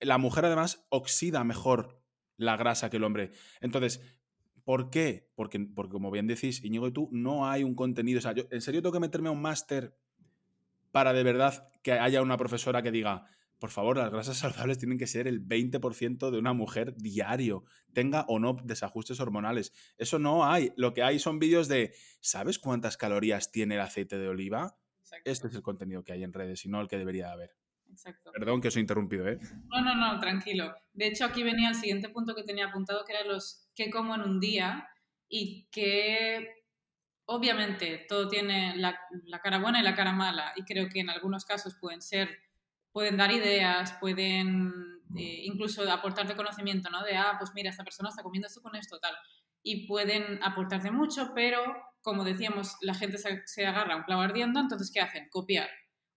la 0.00 0.16
mujer 0.18 0.44
además 0.44 0.86
oxida 0.90 1.44
mejor 1.44 2.02
la 2.36 2.56
grasa 2.56 2.88
que 2.88 2.96
el 2.96 3.04
hombre. 3.04 3.32
Entonces, 3.60 4.00
¿por 4.68 4.90
qué? 4.90 5.30
Porque, 5.34 5.60
porque 5.60 5.92
como 5.92 6.10
bien 6.10 6.26
decís, 6.26 6.62
Íñigo 6.62 6.88
y 6.88 6.92
tú, 6.92 7.08
no 7.10 7.48
hay 7.48 7.64
un 7.64 7.74
contenido. 7.74 8.18
O 8.18 8.20
sea, 8.20 8.34
yo 8.34 8.44
en 8.50 8.60
serio 8.60 8.82
tengo 8.82 8.92
que 8.92 9.00
meterme 9.00 9.30
a 9.30 9.32
un 9.32 9.40
máster 9.40 9.96
para 10.90 11.14
de 11.14 11.22
verdad 11.22 11.70
que 11.82 11.92
haya 11.92 12.20
una 12.20 12.36
profesora 12.36 12.82
que 12.82 12.90
diga, 12.90 13.24
por 13.58 13.70
favor, 13.70 13.96
las 13.96 14.10
grasas 14.10 14.36
saludables 14.36 14.76
tienen 14.76 14.98
que 14.98 15.06
ser 15.06 15.26
el 15.26 15.42
20% 15.42 16.30
de 16.30 16.38
una 16.38 16.52
mujer 16.52 16.94
diario, 16.98 17.64
tenga 17.94 18.26
o 18.28 18.38
no 18.38 18.58
desajustes 18.62 19.20
hormonales. 19.20 19.72
Eso 19.96 20.18
no 20.18 20.44
hay. 20.44 20.74
Lo 20.76 20.92
que 20.92 21.02
hay 21.02 21.18
son 21.18 21.38
vídeos 21.38 21.68
de, 21.68 21.94
¿sabes 22.20 22.58
cuántas 22.58 22.98
calorías 22.98 23.50
tiene 23.50 23.76
el 23.76 23.80
aceite 23.80 24.18
de 24.18 24.28
oliva? 24.28 24.76
Este 25.24 25.48
es 25.48 25.54
el 25.54 25.62
contenido 25.62 26.04
que 26.04 26.12
hay 26.12 26.24
en 26.24 26.34
redes 26.34 26.66
y 26.66 26.68
no 26.68 26.82
el 26.82 26.88
que 26.88 26.98
debería 26.98 27.32
haber. 27.32 27.56
Exacto. 27.90 28.30
Perdón 28.32 28.60
que 28.60 28.68
os 28.68 28.76
he 28.76 28.80
interrumpido, 28.80 29.26
¿eh? 29.26 29.38
No, 29.68 29.80
no, 29.80 29.94
no, 29.94 30.20
tranquilo. 30.20 30.74
De 30.92 31.06
hecho, 31.06 31.24
aquí 31.24 31.42
venía 31.42 31.70
el 31.70 31.74
siguiente 31.74 32.10
punto 32.10 32.34
que 32.34 32.42
tenía 32.42 32.66
apuntado, 32.66 33.02
que 33.06 33.14
era 33.14 33.24
los 33.24 33.67
qué 33.78 33.90
como 33.90 34.16
en 34.16 34.22
un 34.22 34.40
día 34.40 34.88
y 35.28 35.68
qué 35.70 36.64
obviamente 37.26 38.06
todo 38.08 38.26
tiene 38.28 38.76
la, 38.76 38.98
cara 39.40 39.60
buena 39.60 39.78
y 39.78 39.84
la 39.84 39.94
cara 39.94 40.12
mala 40.12 40.52
y 40.56 40.64
creo 40.64 40.88
que 40.88 40.98
en 40.98 41.10
algunos 41.10 41.44
casos 41.44 41.76
pueden 41.80 42.02
ser, 42.02 42.28
pueden 42.90 43.16
dar 43.16 43.30
ideas, 43.30 43.92
pueden 44.00 45.00
eh, 45.16 45.42
incluso 45.44 45.88
aportarte 45.90 46.34
conocimiento, 46.34 46.90
¿no? 46.90 47.04
De, 47.04 47.16
ah, 47.16 47.36
pues 47.38 47.52
mira, 47.54 47.70
esta 47.70 47.84
persona 47.84 48.08
está 48.08 48.24
comiendo 48.24 48.48
esto 48.48 48.62
con 48.62 48.74
esto, 48.74 48.98
tal. 48.98 49.14
Y 49.62 49.86
pueden 49.86 50.42
aportarte 50.42 50.90
mucho, 50.90 51.30
pero 51.32 51.62
como 52.02 52.24
decíamos, 52.24 52.76
la 52.80 52.94
gente 52.94 53.16
se, 53.16 53.46
se 53.46 53.64
agarra 53.64 53.96
un 53.96 54.02
clavo 54.02 54.22
ardiendo, 54.22 54.58
entonces 54.58 54.90
¿qué 54.92 55.00
hacen? 55.00 55.28
Copiar 55.30 55.70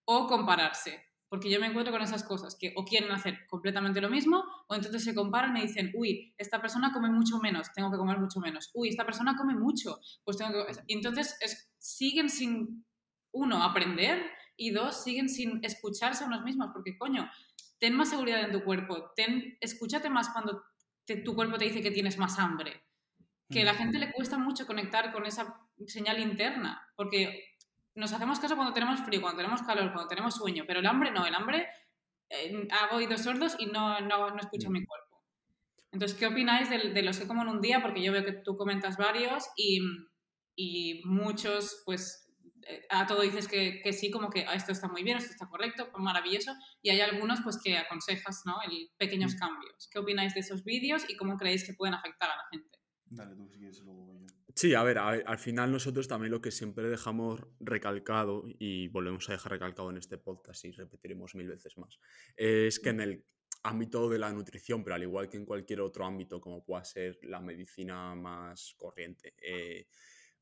o 0.04 0.26
compararse. 0.26 1.11
Porque 1.32 1.48
yo 1.48 1.58
me 1.58 1.66
encuentro 1.66 1.94
con 1.94 2.02
esas 2.02 2.24
cosas 2.24 2.58
que 2.60 2.74
o 2.76 2.84
quieren 2.84 3.10
hacer 3.10 3.46
completamente 3.48 4.02
lo 4.02 4.10
mismo 4.10 4.44
o 4.68 4.74
entonces 4.74 5.02
se 5.02 5.14
comparan 5.14 5.56
y 5.56 5.62
dicen, 5.62 5.90
uy, 5.94 6.34
esta 6.36 6.60
persona 6.60 6.92
come 6.92 7.08
mucho 7.08 7.38
menos, 7.38 7.72
tengo 7.72 7.90
que 7.90 7.96
comer 7.96 8.18
mucho 8.18 8.38
menos. 8.38 8.70
Uy, 8.74 8.90
esta 8.90 9.06
persona 9.06 9.34
come 9.34 9.54
mucho, 9.54 9.98
pues 10.24 10.36
tengo 10.36 10.52
que... 10.52 10.74
Y 10.88 10.92
entonces 10.94 11.34
siguen 11.78 12.28
sin, 12.28 12.84
uno, 13.32 13.62
aprender 13.62 14.26
y 14.58 14.72
dos, 14.72 15.02
siguen 15.02 15.30
sin 15.30 15.64
escucharse 15.64 16.22
a 16.22 16.26
unos 16.26 16.42
mismos. 16.42 16.68
Porque, 16.70 16.98
coño, 16.98 17.30
ten 17.78 17.96
más 17.96 18.10
seguridad 18.10 18.44
en 18.44 18.52
tu 18.52 18.62
cuerpo, 18.62 19.12
ten, 19.16 19.56
escúchate 19.62 20.10
más 20.10 20.28
cuando 20.34 20.62
tu 21.24 21.34
cuerpo 21.34 21.56
te 21.56 21.64
dice 21.64 21.80
que 21.80 21.92
tienes 21.92 22.18
más 22.18 22.38
hambre. 22.38 22.84
Que 23.48 23.62
a 23.62 23.64
la 23.64 23.74
gente 23.74 23.98
le 23.98 24.12
cuesta 24.12 24.36
mucho 24.36 24.66
conectar 24.66 25.10
con 25.14 25.24
esa 25.24 25.58
señal 25.86 26.18
interna, 26.18 26.86
porque 26.94 27.51
nos 27.94 28.12
hacemos 28.12 28.40
caso 28.40 28.56
cuando 28.56 28.72
tenemos 28.72 29.00
frío, 29.00 29.20
cuando 29.20 29.38
tenemos 29.38 29.62
calor, 29.62 29.92
cuando 29.92 30.08
tenemos 30.08 30.34
sueño, 30.34 30.64
pero 30.66 30.80
el 30.80 30.86
hambre 30.86 31.10
no, 31.10 31.26
el 31.26 31.34
hambre 31.34 31.68
eh, 32.30 32.68
hago 32.70 32.96
oídos 32.96 33.22
sordos 33.22 33.56
y 33.58 33.66
no, 33.66 34.00
no, 34.00 34.30
no 34.30 34.38
escucho 34.38 34.70
mm. 34.70 34.72
mi 34.72 34.84
cuerpo. 34.84 35.22
Entonces, 35.92 36.18
¿qué 36.18 36.26
opináis 36.26 36.70
de, 36.70 37.02
los 37.02 37.18
que 37.18 37.26
como 37.26 37.42
en 37.42 37.48
un 37.48 37.60
día? 37.60 37.82
Porque 37.82 38.02
yo 38.02 38.12
veo 38.12 38.24
que 38.24 38.32
tú 38.32 38.56
comentas 38.56 38.96
varios 38.96 39.44
y, 39.56 39.80
y 40.56 41.02
muchos, 41.04 41.82
pues, 41.84 42.32
eh, 42.66 42.86
a 42.88 43.06
todo 43.06 43.20
dices 43.20 43.46
que, 43.46 43.82
que, 43.82 43.92
sí, 43.92 44.10
como 44.10 44.30
que 44.30 44.46
ah, 44.48 44.54
esto 44.54 44.72
está 44.72 44.88
muy 44.88 45.02
bien, 45.02 45.18
esto 45.18 45.32
está 45.32 45.50
correcto, 45.50 45.90
maravilloso, 45.98 46.54
y 46.80 46.88
hay 46.88 47.02
algunos, 47.02 47.42
pues, 47.42 47.58
que 47.62 47.76
aconsejas, 47.76 48.42
¿no? 48.46 48.62
El 48.62 48.90
pequeños 48.96 49.34
mm. 49.34 49.38
cambios. 49.38 49.88
¿Qué 49.92 49.98
opináis 49.98 50.32
de 50.32 50.40
esos 50.40 50.64
vídeos 50.64 51.04
y 51.10 51.16
cómo 51.16 51.36
creéis 51.36 51.66
que 51.66 51.74
pueden 51.74 51.94
afectar 51.94 52.30
a 52.30 52.36
la 52.36 52.44
gente? 52.50 52.78
Dale, 53.04 53.36
tú 53.36 53.46
si 53.46 53.58
quieres, 53.58 53.78
luego 53.80 54.16
yo. 54.18 54.31
Sí, 54.54 54.74
a 54.74 54.82
ver, 54.82 54.98
al 54.98 55.38
final 55.38 55.72
nosotros 55.72 56.08
también 56.08 56.30
lo 56.30 56.42
que 56.42 56.50
siempre 56.50 56.88
dejamos 56.88 57.40
recalcado, 57.60 58.44
y 58.46 58.88
volvemos 58.88 59.28
a 59.28 59.32
dejar 59.32 59.52
recalcado 59.52 59.90
en 59.90 59.96
este 59.96 60.18
podcast 60.18 60.64
y 60.64 60.72
repetiremos 60.72 61.34
mil 61.34 61.48
veces 61.48 61.78
más, 61.78 61.98
es 62.36 62.78
que 62.78 62.90
en 62.90 63.00
el 63.00 63.24
ámbito 63.64 64.08
de 64.08 64.18
la 64.18 64.32
nutrición, 64.32 64.82
pero 64.84 64.96
al 64.96 65.02
igual 65.02 65.28
que 65.28 65.36
en 65.36 65.46
cualquier 65.46 65.80
otro 65.80 66.04
ámbito 66.04 66.40
como 66.40 66.64
pueda 66.64 66.84
ser 66.84 67.18
la 67.22 67.40
medicina 67.40 68.14
más 68.14 68.74
corriente 68.76 69.34
eh, 69.40 69.86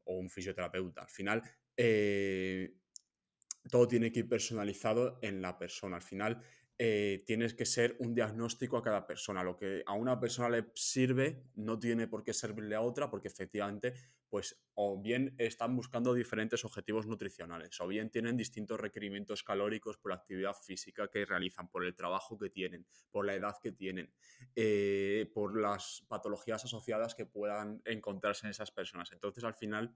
o 0.05 0.17
un 0.17 0.31
fisioterapeuta, 0.31 1.03
al 1.03 1.11
final 1.11 1.43
eh, 1.77 2.75
todo 3.71 3.87
tiene 3.87 4.11
que 4.11 4.21
ir 4.21 4.29
personalizado 4.29 5.19
en 5.23 5.43
la 5.43 5.59
persona. 5.59 5.97
Al 5.97 6.03
final 6.03 6.43
eh, 6.83 7.25
tienes 7.27 7.53
que 7.53 7.67
ser 7.67 7.95
un 7.99 8.15
diagnóstico 8.15 8.79
a 8.79 8.83
cada 8.83 9.07
persona. 9.07 9.45
Lo 9.45 9.55
que 9.55 9.83
a 9.85 9.93
una 9.93 10.19
persona 10.19 10.49
le 10.49 10.71
sirve 10.75 11.45
no 11.57 11.79
tiene 11.79 12.09
por 12.09 12.23
qué 12.23 12.33
servirle 12.33 12.75
a 12.75 12.81
otra 12.81 13.11
porque 13.11 13.29
efectivamente, 13.29 13.93
pues 14.31 14.59
o 14.73 14.99
bien 14.99 15.35
están 15.37 15.77
buscando 15.77 16.15
diferentes 16.15 16.65
objetivos 16.65 17.07
nutricionales 17.07 17.79
o 17.83 17.87
bien 17.87 18.09
tienen 18.09 18.35
distintos 18.35 18.81
requerimientos 18.81 19.43
calóricos 19.43 19.99
por 19.99 20.13
la 20.13 20.17
actividad 20.17 20.55
física 20.55 21.09
que 21.09 21.27
realizan, 21.27 21.69
por 21.69 21.85
el 21.85 21.95
trabajo 21.95 22.39
que 22.39 22.49
tienen, 22.49 22.87
por 23.11 23.27
la 23.27 23.35
edad 23.35 23.57
que 23.63 23.73
tienen, 23.73 24.15
eh, 24.57 25.31
por 25.35 25.61
las 25.61 26.07
patologías 26.09 26.65
asociadas 26.65 27.15
que 27.15 27.27
puedan 27.27 27.83
encontrarse 27.85 28.47
en 28.47 28.53
esas 28.53 28.71
personas. 28.71 29.13
Entonces, 29.13 29.45
al 29.45 29.55
final 29.55 29.95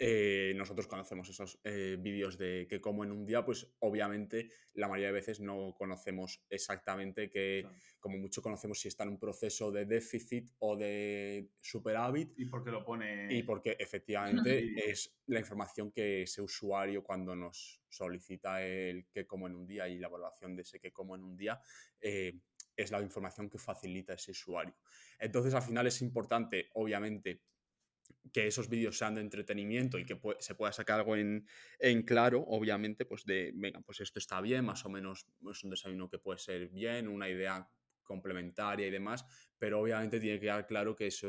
eh, 0.00 0.52
nosotros 0.54 0.86
conocemos 0.86 1.28
esos 1.28 1.58
eh, 1.64 1.96
vídeos 1.98 2.38
de 2.38 2.66
que 2.68 2.80
como 2.80 3.02
en 3.02 3.10
un 3.10 3.26
día, 3.26 3.44
pues 3.44 3.66
obviamente 3.80 4.50
la 4.74 4.86
mayoría 4.86 5.08
de 5.08 5.14
veces 5.14 5.40
no 5.40 5.74
conocemos 5.76 6.44
exactamente 6.48 7.28
que, 7.28 7.66
como 7.98 8.16
mucho 8.18 8.40
conocemos 8.40 8.78
si 8.78 8.86
está 8.86 9.02
en 9.02 9.10
un 9.10 9.18
proceso 9.18 9.72
de 9.72 9.86
déficit 9.86 10.50
o 10.60 10.76
de 10.76 11.50
superávit. 11.60 12.32
Y 12.36 12.44
porque 12.44 12.70
lo 12.70 12.84
pone. 12.84 13.26
Y 13.34 13.42
porque 13.42 13.76
efectivamente 13.78 14.72
es 14.88 15.18
la 15.26 15.40
información 15.40 15.90
que 15.90 16.22
ese 16.22 16.42
usuario 16.42 17.02
cuando 17.02 17.34
nos 17.34 17.82
solicita 17.88 18.62
el 18.64 19.08
que 19.08 19.26
como 19.26 19.48
en 19.48 19.56
un 19.56 19.66
día 19.66 19.88
y 19.88 19.98
la 19.98 20.06
evaluación 20.06 20.54
de 20.54 20.62
ese 20.62 20.78
que 20.78 20.92
como 20.92 21.16
en 21.16 21.24
un 21.24 21.36
día, 21.36 21.60
eh, 22.00 22.38
es 22.76 22.92
la 22.92 23.02
información 23.02 23.50
que 23.50 23.58
facilita 23.58 24.14
ese 24.14 24.30
usuario. 24.30 24.76
Entonces 25.18 25.52
al 25.54 25.62
final 25.62 25.88
es 25.88 26.00
importante, 26.02 26.68
obviamente, 26.74 27.42
que 28.32 28.46
esos 28.46 28.68
vídeos 28.68 28.98
sean 28.98 29.14
de 29.14 29.20
entretenimiento 29.20 29.98
y 29.98 30.04
que 30.04 30.18
se 30.40 30.54
pueda 30.54 30.72
sacar 30.72 31.00
algo 31.00 31.16
en, 31.16 31.46
claro, 32.04 32.44
obviamente, 32.46 33.04
pues 33.04 33.24
de, 33.24 33.52
venga, 33.54 33.80
pues 33.80 34.00
esto 34.00 34.18
está 34.18 34.40
bien, 34.40 34.64
más 34.64 34.84
o 34.84 34.88
menos 34.88 35.26
es 35.50 35.64
un 35.64 35.70
desayuno 35.70 36.08
que 36.08 36.18
puede 36.18 36.38
ser 36.38 36.68
bien, 36.68 37.08
una 37.08 37.28
idea 37.28 37.68
complementaria 38.02 38.86
y 38.86 38.90
demás, 38.90 39.24
pero 39.58 39.80
obviamente 39.80 40.20
tiene 40.20 40.36
que 40.36 40.46
quedar 40.46 40.66
claro 40.66 40.96
que 40.96 41.06
esa 41.06 41.28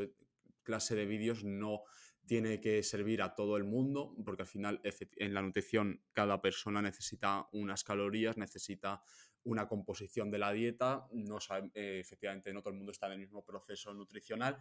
clase 0.62 0.94
de 0.94 1.06
vídeos 1.06 1.44
no 1.44 1.82
tiene 2.26 2.60
que 2.60 2.82
servir 2.82 3.22
a 3.22 3.34
todo 3.34 3.56
el 3.56 3.64
mundo, 3.64 4.14
porque 4.24 4.42
al 4.42 4.48
final 4.48 4.80
en 4.84 5.34
la 5.34 5.42
nutrición 5.42 6.02
cada 6.12 6.40
persona 6.40 6.80
necesita 6.80 7.48
unas 7.52 7.82
calorías, 7.82 8.36
necesita 8.36 9.02
una 9.42 9.66
composición 9.66 10.30
de 10.30 10.38
la 10.38 10.52
dieta, 10.52 11.06
no 11.12 11.38
eh, 11.74 11.98
efectivamente 12.00 12.52
no 12.52 12.60
todo 12.60 12.72
el 12.72 12.76
mundo 12.76 12.92
está 12.92 13.06
en 13.06 13.12
el 13.14 13.18
mismo 13.20 13.44
proceso 13.44 13.92
nutricional, 13.94 14.58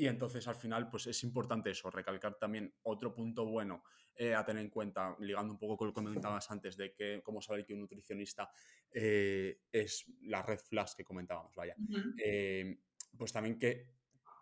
y 0.00 0.06
entonces 0.06 0.48
al 0.48 0.56
final, 0.56 0.88
pues 0.88 1.08
es 1.08 1.22
importante 1.24 1.68
eso, 1.68 1.90
recalcar 1.90 2.38
también 2.38 2.72
otro 2.84 3.14
punto 3.14 3.44
bueno 3.44 3.84
eh, 4.14 4.34
a 4.34 4.42
tener 4.42 4.62
en 4.64 4.70
cuenta, 4.70 5.14
ligando 5.20 5.52
un 5.52 5.58
poco 5.58 5.76
con 5.76 5.88
lo 5.88 5.92
que 5.92 6.00
comentabas 6.02 6.50
antes, 6.50 6.74
de 6.78 6.94
que 6.94 7.20
cómo 7.22 7.42
saber 7.42 7.66
que 7.66 7.74
un 7.74 7.80
nutricionista 7.80 8.50
eh, 8.90 9.60
es 9.70 10.06
la 10.22 10.40
red 10.40 10.58
flash 10.58 10.94
que 10.96 11.04
comentábamos, 11.04 11.54
vaya. 11.54 11.76
Eh, 12.16 12.78
pues 13.14 13.30
también 13.30 13.58
que 13.58 13.90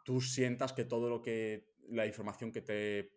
tú 0.05 0.21
sientas 0.21 0.73
que 0.73 0.85
todo 0.85 1.11
lo 1.11 1.21
que, 1.21 1.75
la 1.89 2.07
información 2.07 2.53
que 2.53 2.63
te 2.63 3.11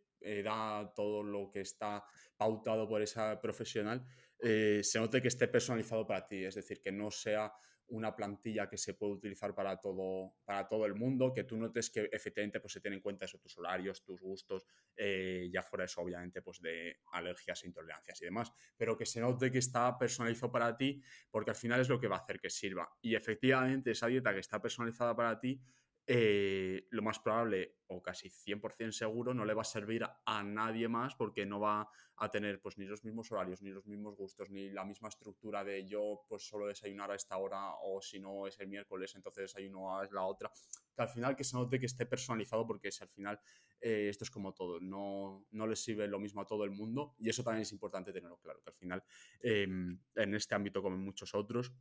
da, 0.44 0.92
todo 0.96 1.22
lo 1.22 1.52
que 1.52 1.62
está 1.62 2.04
pautado 2.36 2.90
por 2.90 3.04
esa 3.04 3.40
profesional, 3.40 4.04
se 4.40 5.00
note 5.00 5.22
que 5.22 5.28
esté 5.28 5.48
personalizado 5.48 6.08
para 6.08 6.28
ti, 6.28 6.44
es 6.44 6.56
decir, 6.56 6.82
que 6.82 6.92
no 6.92 7.12
sea 7.12 7.54
una 7.92 8.16
plantilla 8.16 8.70
que 8.70 8.78
se 8.78 8.94
puede 8.94 9.14
utilizar 9.14 9.54
para 9.54 9.80
todo, 9.80 10.34
para 10.44 10.68
todo 10.68 10.86
el 10.86 10.96
mundo, 10.96 11.34
que 11.34 11.44
tú 11.44 11.58
notes 11.58 11.90
que 11.90 12.10
efectivamente 12.12 12.60
pues, 12.60 12.74
se 12.74 12.82
tienen 12.82 12.98
en 12.98 13.04
cuenta 13.04 13.26
eso, 13.26 13.38
tus 13.38 13.58
horarios, 13.58 14.04
tus 14.04 14.20
gustos, 14.22 14.66
eh, 14.96 15.50
ya 15.52 15.62
fuera 15.62 15.86
eso 15.86 16.02
obviamente 16.02 16.42
pues, 16.42 16.62
de 16.62 16.98
alergias, 17.12 17.64
intolerancias 17.64 18.22
y 18.22 18.26
demás, 18.26 18.52
pero 18.78 18.98
que 18.98 19.06
se 19.06 19.22
note 19.22 19.52
que 19.52 19.60
está 19.60 19.98
personalizado 19.98 20.52
para 20.52 20.76
ti 20.76 21.02
porque 21.30 21.52
al 21.52 21.56
final 21.56 21.82
es 21.82 21.90
lo 21.90 22.00
que 22.00 22.08
va 22.08 22.18
a 22.18 22.20
hacer 22.20 22.40
que 22.40 22.50
sirva. 22.50 22.90
Y 23.02 23.16
efectivamente 23.16 23.92
esa 23.92 24.08
dieta 24.08 24.34
que 24.34 24.40
está 24.40 24.62
personalizada 24.62 25.16
para 25.16 25.40
ti 25.40 25.62
eh, 26.08 26.88
lo 26.90 27.02
más 27.02 27.20
probable, 27.20 27.78
o 27.88 28.02
casi 28.02 28.30
100% 28.30 28.92
seguro, 28.92 29.34
no 29.34 29.46
le 29.46 29.54
va 29.54 29.62
a 29.62 29.66
servir 29.66 30.04
a, 30.04 30.44
nadie 30.44 30.88
más 30.88 31.16
porque 31.16 31.46
no 31.46 31.60
va 31.60 31.90
a 32.18 32.32
tener 32.32 32.60
pues 32.60 32.78
ni 32.78 32.86
los 32.86 33.04
mismos 33.04 33.32
horarios, 33.32 33.62
ni 33.62 33.70
los 33.70 33.86
mismos 33.86 34.16
gustos, 34.16 34.50
ni 34.50 34.70
la 34.70 34.84
misma 34.84 35.10
estructura 35.10 35.64
de 35.64 35.86
yo 35.86 36.24
pues 36.28 36.48
solo 36.48 36.68
desayunar 36.68 37.12
a 37.12 37.16
esta 37.16 37.38
hora 37.38 37.76
o 37.84 38.02
si 38.02 38.20
no 38.20 38.48
es 38.48 38.60
el 38.60 38.68
miércoles, 38.68 39.14
entonces 39.16 39.44
desayuno 39.44 39.98
a 39.98 40.08
la 40.12 40.24
otra. 40.24 40.52
Que 40.96 41.02
al 41.02 41.10
final 41.10 41.36
que 41.36 41.44
se 41.44 41.56
note 41.56 41.80
que 41.80 41.86
esté 41.86 42.06
personalizado 42.06 42.66
porque 42.66 42.92
si 42.92 43.04
al 43.04 43.10
final 43.10 43.40
eh, 43.80 44.08
esto 44.10 44.24
es 44.24 44.32
como 44.32 44.54
todo, 44.54 44.80
no, 44.80 45.46
no 45.52 45.68
le 45.68 45.76
sirve 45.76 46.08
lo 46.08 46.20
mismo 46.20 46.42
a 46.42 46.48
todo 46.48 46.64
el 46.64 46.72
mundo 46.72 47.16
y 47.20 47.30
eso 47.30 47.44
también 47.44 47.62
es 47.64 47.72
importante 47.72 48.12
tenerlo 48.12 48.38
claro, 48.38 48.62
que 48.62 48.70
al 48.70 48.76
final 48.76 49.04
em, 49.42 50.00
en 50.16 50.36
este 50.36 50.56
ámbito 50.56 50.82
como 50.82 50.96
en 50.96 51.04
muchos 51.04 51.34
otros, 51.36 51.72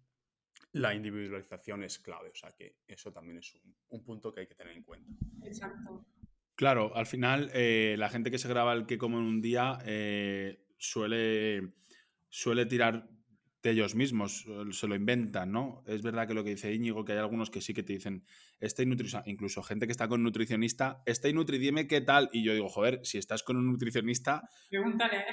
la 0.73 0.95
individualización 0.95 1.85
es 1.85 1.99
clave. 1.99 2.31
O 2.31 2.35
sea 2.35 2.53
que 2.53 2.77
eso 2.87 3.13
también 3.13 3.39
es 3.39 3.55
un, 3.89 4.05
punto 4.05 4.33
que 4.33 4.41
hay 4.41 4.47
que 4.47 4.55
tener 4.55 4.77
en 4.77 4.83
cuenta. 4.83 5.11
Exacto. 5.45 6.07
Claro, 6.55 6.95
al 6.95 7.07
final 7.07 7.51
eh, 7.55 7.97
la 7.99 8.11
gente 8.11 8.31
que 8.31 8.39
se 8.39 8.49
graba 8.49 8.73
el 8.75 8.87
que 8.87 8.99
como 8.99 9.19
en 9.19 9.25
un 9.25 9.41
día 9.41 9.79
eh, 9.85 10.67
suele, 10.77 11.73
suele 12.29 12.67
tirar 12.67 13.09
de 13.63 13.71
ellos 13.71 13.95
mismos, 13.95 14.47
se 14.71 14.87
lo 14.87 14.95
inventan, 14.95 15.53
¿no? 15.53 15.83
Es 15.87 16.03
verdad 16.03 16.27
que 16.27 16.33
lo 16.33 16.43
que 16.43 16.51
dice 16.51 16.73
Íñigo, 16.73 17.05
que 17.05 17.13
hay 17.13 17.19
algunos 17.19 17.51
que 17.51 17.61
sí 17.61 17.75
que 17.75 17.83
te 17.83 17.93
dicen, 17.93 18.25
este 18.59 18.87
nutricionista, 18.87 19.31
incluso 19.31 19.63
gente 19.63 19.87
que 19.87 19.93
está 19.93 20.09
con 20.09 20.21
un 20.21 20.25
nutricionista, 20.25 21.03
este 21.05 21.33
Nutri, 21.33 21.59
dime 21.59 21.87
qué 21.87 22.01
tal. 22.01 22.31
Y 22.33 22.43
yo 22.43 22.55
digo, 22.55 22.69
joder, 22.69 23.01
si 23.05 23.19
estás 23.19 23.43
con 23.43 23.57
un 23.57 23.67
nutricionista. 23.67 24.49
Pregúntale. 24.71 25.25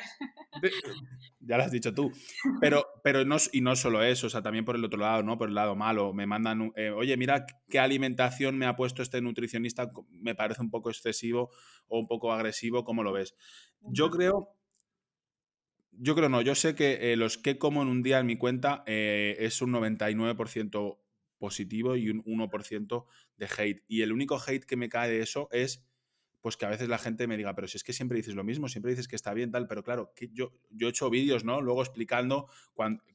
Ya 1.39 1.57
lo 1.57 1.63
has 1.63 1.71
dicho 1.71 1.93
tú. 1.93 2.11
Pero, 2.59 2.85
pero 3.07 3.23
no, 3.23 3.37
y 3.53 3.61
no 3.61 3.73
solo 3.77 4.03
eso, 4.03 4.27
o 4.27 4.29
sea, 4.29 4.41
también 4.41 4.65
por 4.65 4.75
el 4.75 4.83
otro 4.83 4.99
lado, 4.99 5.23
¿no? 5.23 5.37
Por 5.37 5.47
el 5.47 5.55
lado 5.55 5.77
malo. 5.77 6.11
Me 6.11 6.25
mandan, 6.25 6.73
eh, 6.75 6.89
oye, 6.89 7.15
mira 7.15 7.45
qué 7.69 7.79
alimentación 7.79 8.57
me 8.57 8.65
ha 8.65 8.75
puesto 8.75 9.01
este 9.01 9.21
nutricionista, 9.21 9.89
me 10.09 10.35
parece 10.35 10.61
un 10.61 10.69
poco 10.69 10.89
excesivo 10.89 11.49
o 11.87 11.99
un 11.99 12.07
poco 12.09 12.33
agresivo, 12.33 12.83
¿cómo 12.83 13.03
lo 13.03 13.13
ves? 13.13 13.33
Yo 13.79 14.09
creo 14.11 14.49
yo 15.93 16.15
creo 16.15 16.27
no, 16.27 16.41
yo 16.41 16.53
sé 16.53 16.75
que 16.75 17.13
eh, 17.13 17.15
los 17.15 17.37
que 17.37 17.57
como 17.57 17.81
en 17.81 17.87
un 17.87 18.03
día 18.03 18.19
en 18.19 18.25
mi 18.25 18.37
cuenta 18.37 18.83
eh, 18.87 19.37
es 19.39 19.61
un 19.61 19.71
99% 19.71 20.99
positivo 21.37 21.95
y 21.95 22.09
un 22.09 22.25
1% 22.25 23.05
de 23.37 23.47
hate. 23.57 23.85
Y 23.87 24.01
el 24.01 24.11
único 24.11 24.37
hate 24.45 24.65
que 24.65 24.75
me 24.75 24.89
cae 24.89 25.09
de 25.09 25.21
eso 25.21 25.47
es 25.53 25.86
pues 26.47 26.57
que 26.57 26.65
a 26.65 26.69
veces 26.69 26.87
la 26.87 26.97
gente 26.97 27.27
me 27.27 27.35
diga, 27.35 27.53
pero 27.53 27.67
si 27.67 27.75
es 27.75 27.83
que 27.83 27.91
siempre 27.91 28.15
dices 28.15 28.33
lo 28.33 28.43
mismo, 28.45 28.69
siempre 28.69 28.91
dices 28.91 29.09
que 29.09 29.17
está 29.17 29.33
bien, 29.33 29.51
tal, 29.51 29.67
pero 29.67 29.83
claro, 29.83 30.13
que 30.15 30.29
yo, 30.31 30.53
yo 30.69 30.87
he 30.87 30.89
hecho 30.91 31.09
vídeos, 31.09 31.43
¿no? 31.43 31.59
Luego 31.59 31.81
explicando, 31.81 32.47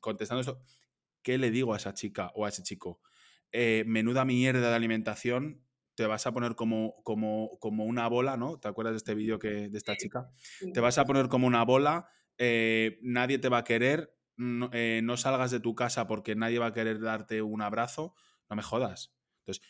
contestando 0.01 0.43
esto, 0.43 0.61
¿qué 1.23 1.39
le 1.39 1.51
digo 1.51 1.73
a 1.73 1.79
esa 1.79 1.95
chica 1.95 2.31
o 2.35 2.45
a 2.45 2.51
ese 2.51 2.63
chico? 2.63 3.01
Eh, 3.51 3.85
menuda 3.87 4.27
mierda 4.27 4.69
de 4.69 4.77
alimentación, 4.77 5.65
te 5.95 6.07
vas 6.07 6.27
a 6.27 6.33
poner 6.33 6.57
como, 6.57 7.03
como, 7.05 7.59
como 7.59 7.87
una 7.87 8.07
bola, 8.07 8.37
¿no? 8.37 8.61
¿Te 8.61 8.69
acuerdas 8.69 8.93
de 8.93 8.99
este 8.99 9.15
vídeo 9.15 9.39
que, 9.39 9.69
de 9.71 9.79
esta 9.79 9.97
chica? 9.97 10.31
Te 10.75 10.81
vas 10.81 10.99
a 10.99 11.07
poner 11.07 11.29
como 11.29 11.47
una 11.47 11.65
bola 11.65 12.09
eh, 12.39 12.99
nadie 13.03 13.39
te 13.39 13.49
va 13.49 13.59
a 13.59 13.65
querer, 13.65 14.17
eh, 14.73 15.01
no, 15.03 15.17
salgas 15.17 15.51
de 15.51 15.61
tu 15.61 15.75
casa 15.75 16.07
porque 16.07 16.35
nadie 16.35 16.59
va 16.59 16.67
a 16.67 16.73
querer 16.73 17.01
darte 17.01 17.43
un 17.43 17.63
abrazo, 17.63 18.15
no 18.49 18.57
me 18.57 18.63
jodas. 18.63 19.15
Entonces, 19.41 19.65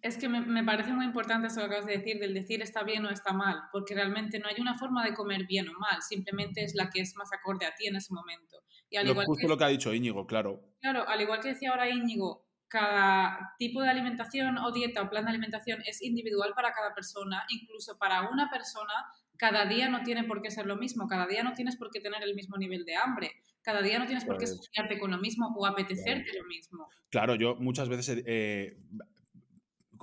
es 0.00 0.16
que 0.16 0.28
me, 0.28 0.64
parece 0.64 0.92
muy 0.92 1.04
importante 1.04 1.48
eso 1.48 1.60
que 1.60 1.66
acabas 1.66 1.86
de 1.86 1.98
decir, 1.98 2.18
del 2.18 2.34
decir 2.34 2.62
está 2.62 2.84
bien 2.84 3.04
o 3.04 3.10
está 3.10 3.32
mal, 3.32 3.62
porque 3.72 3.94
realmente 3.94 4.38
no 4.38 4.48
hay 4.48 4.60
una 4.60 4.78
forma 4.78 5.04
de 5.04 5.14
comer 5.14 5.46
bien 5.46 5.68
o 5.68 5.72
mal, 5.78 6.02
simplemente 6.02 6.62
es 6.62 6.74
la 6.74 6.88
que 6.90 7.00
es 7.00 7.16
más 7.16 7.32
acorde 7.32 7.66
a 7.66 7.74
ti 7.74 7.86
en 7.86 7.96
ese 7.96 8.14
momento. 8.14 8.58
Y 8.90 8.96
al 8.96 9.06
lo, 9.06 9.12
igual 9.12 9.26
justo 9.26 9.48
lo 9.48 9.58
que 9.58 9.64
ha 9.64 9.68
dicho 9.68 9.92
Íñigo, 9.92 10.26
claro. 10.26 10.62
Claro, 10.80 11.08
al 11.08 11.20
igual 11.20 11.40
que 11.40 11.48
decía 11.48 11.70
ahora 11.70 11.88
Íñigo, 11.88 12.46
cada 12.68 13.54
tipo 13.58 13.82
de 13.82 13.88
alimentación 13.88 14.58
o 14.58 14.70
dieta 14.72 15.02
o 15.02 15.10
plan 15.10 15.24
de 15.24 15.30
alimentación 15.30 15.80
es 15.86 16.02
individual 16.02 16.52
para 16.54 16.72
cada 16.72 16.94
persona, 16.94 17.44
incluso 17.48 17.98
para 17.98 18.28
una 18.30 18.50
persona 18.50 18.92
cada 19.36 19.66
día 19.66 19.88
no 19.88 20.02
tiene 20.02 20.24
por 20.24 20.42
qué 20.42 20.50
ser 20.50 20.66
lo 20.66 20.76
mismo, 20.76 21.06
cada 21.06 21.26
día 21.26 21.42
no 21.42 21.54
tienes 21.54 21.76
por 21.76 21.90
qué 21.90 22.00
tener 22.00 22.22
el 22.22 22.34
mismo 22.34 22.56
nivel 22.56 22.84
de 22.84 22.96
hambre, 22.96 23.32
cada 23.62 23.82
día 23.82 23.98
no 23.98 24.06
tienes 24.06 24.24
por 24.24 24.36
qué 24.36 24.46
pues 24.46 25.00
con 25.00 25.10
lo 25.10 25.18
mismo 25.18 25.54
o 25.56 25.66
apetecerte 25.66 26.36
lo 26.36 26.44
mismo. 26.46 26.88
Claro, 27.08 27.36
yo 27.36 27.54
muchas 27.56 27.88
veces, 27.88 28.22
eh, 28.26 28.76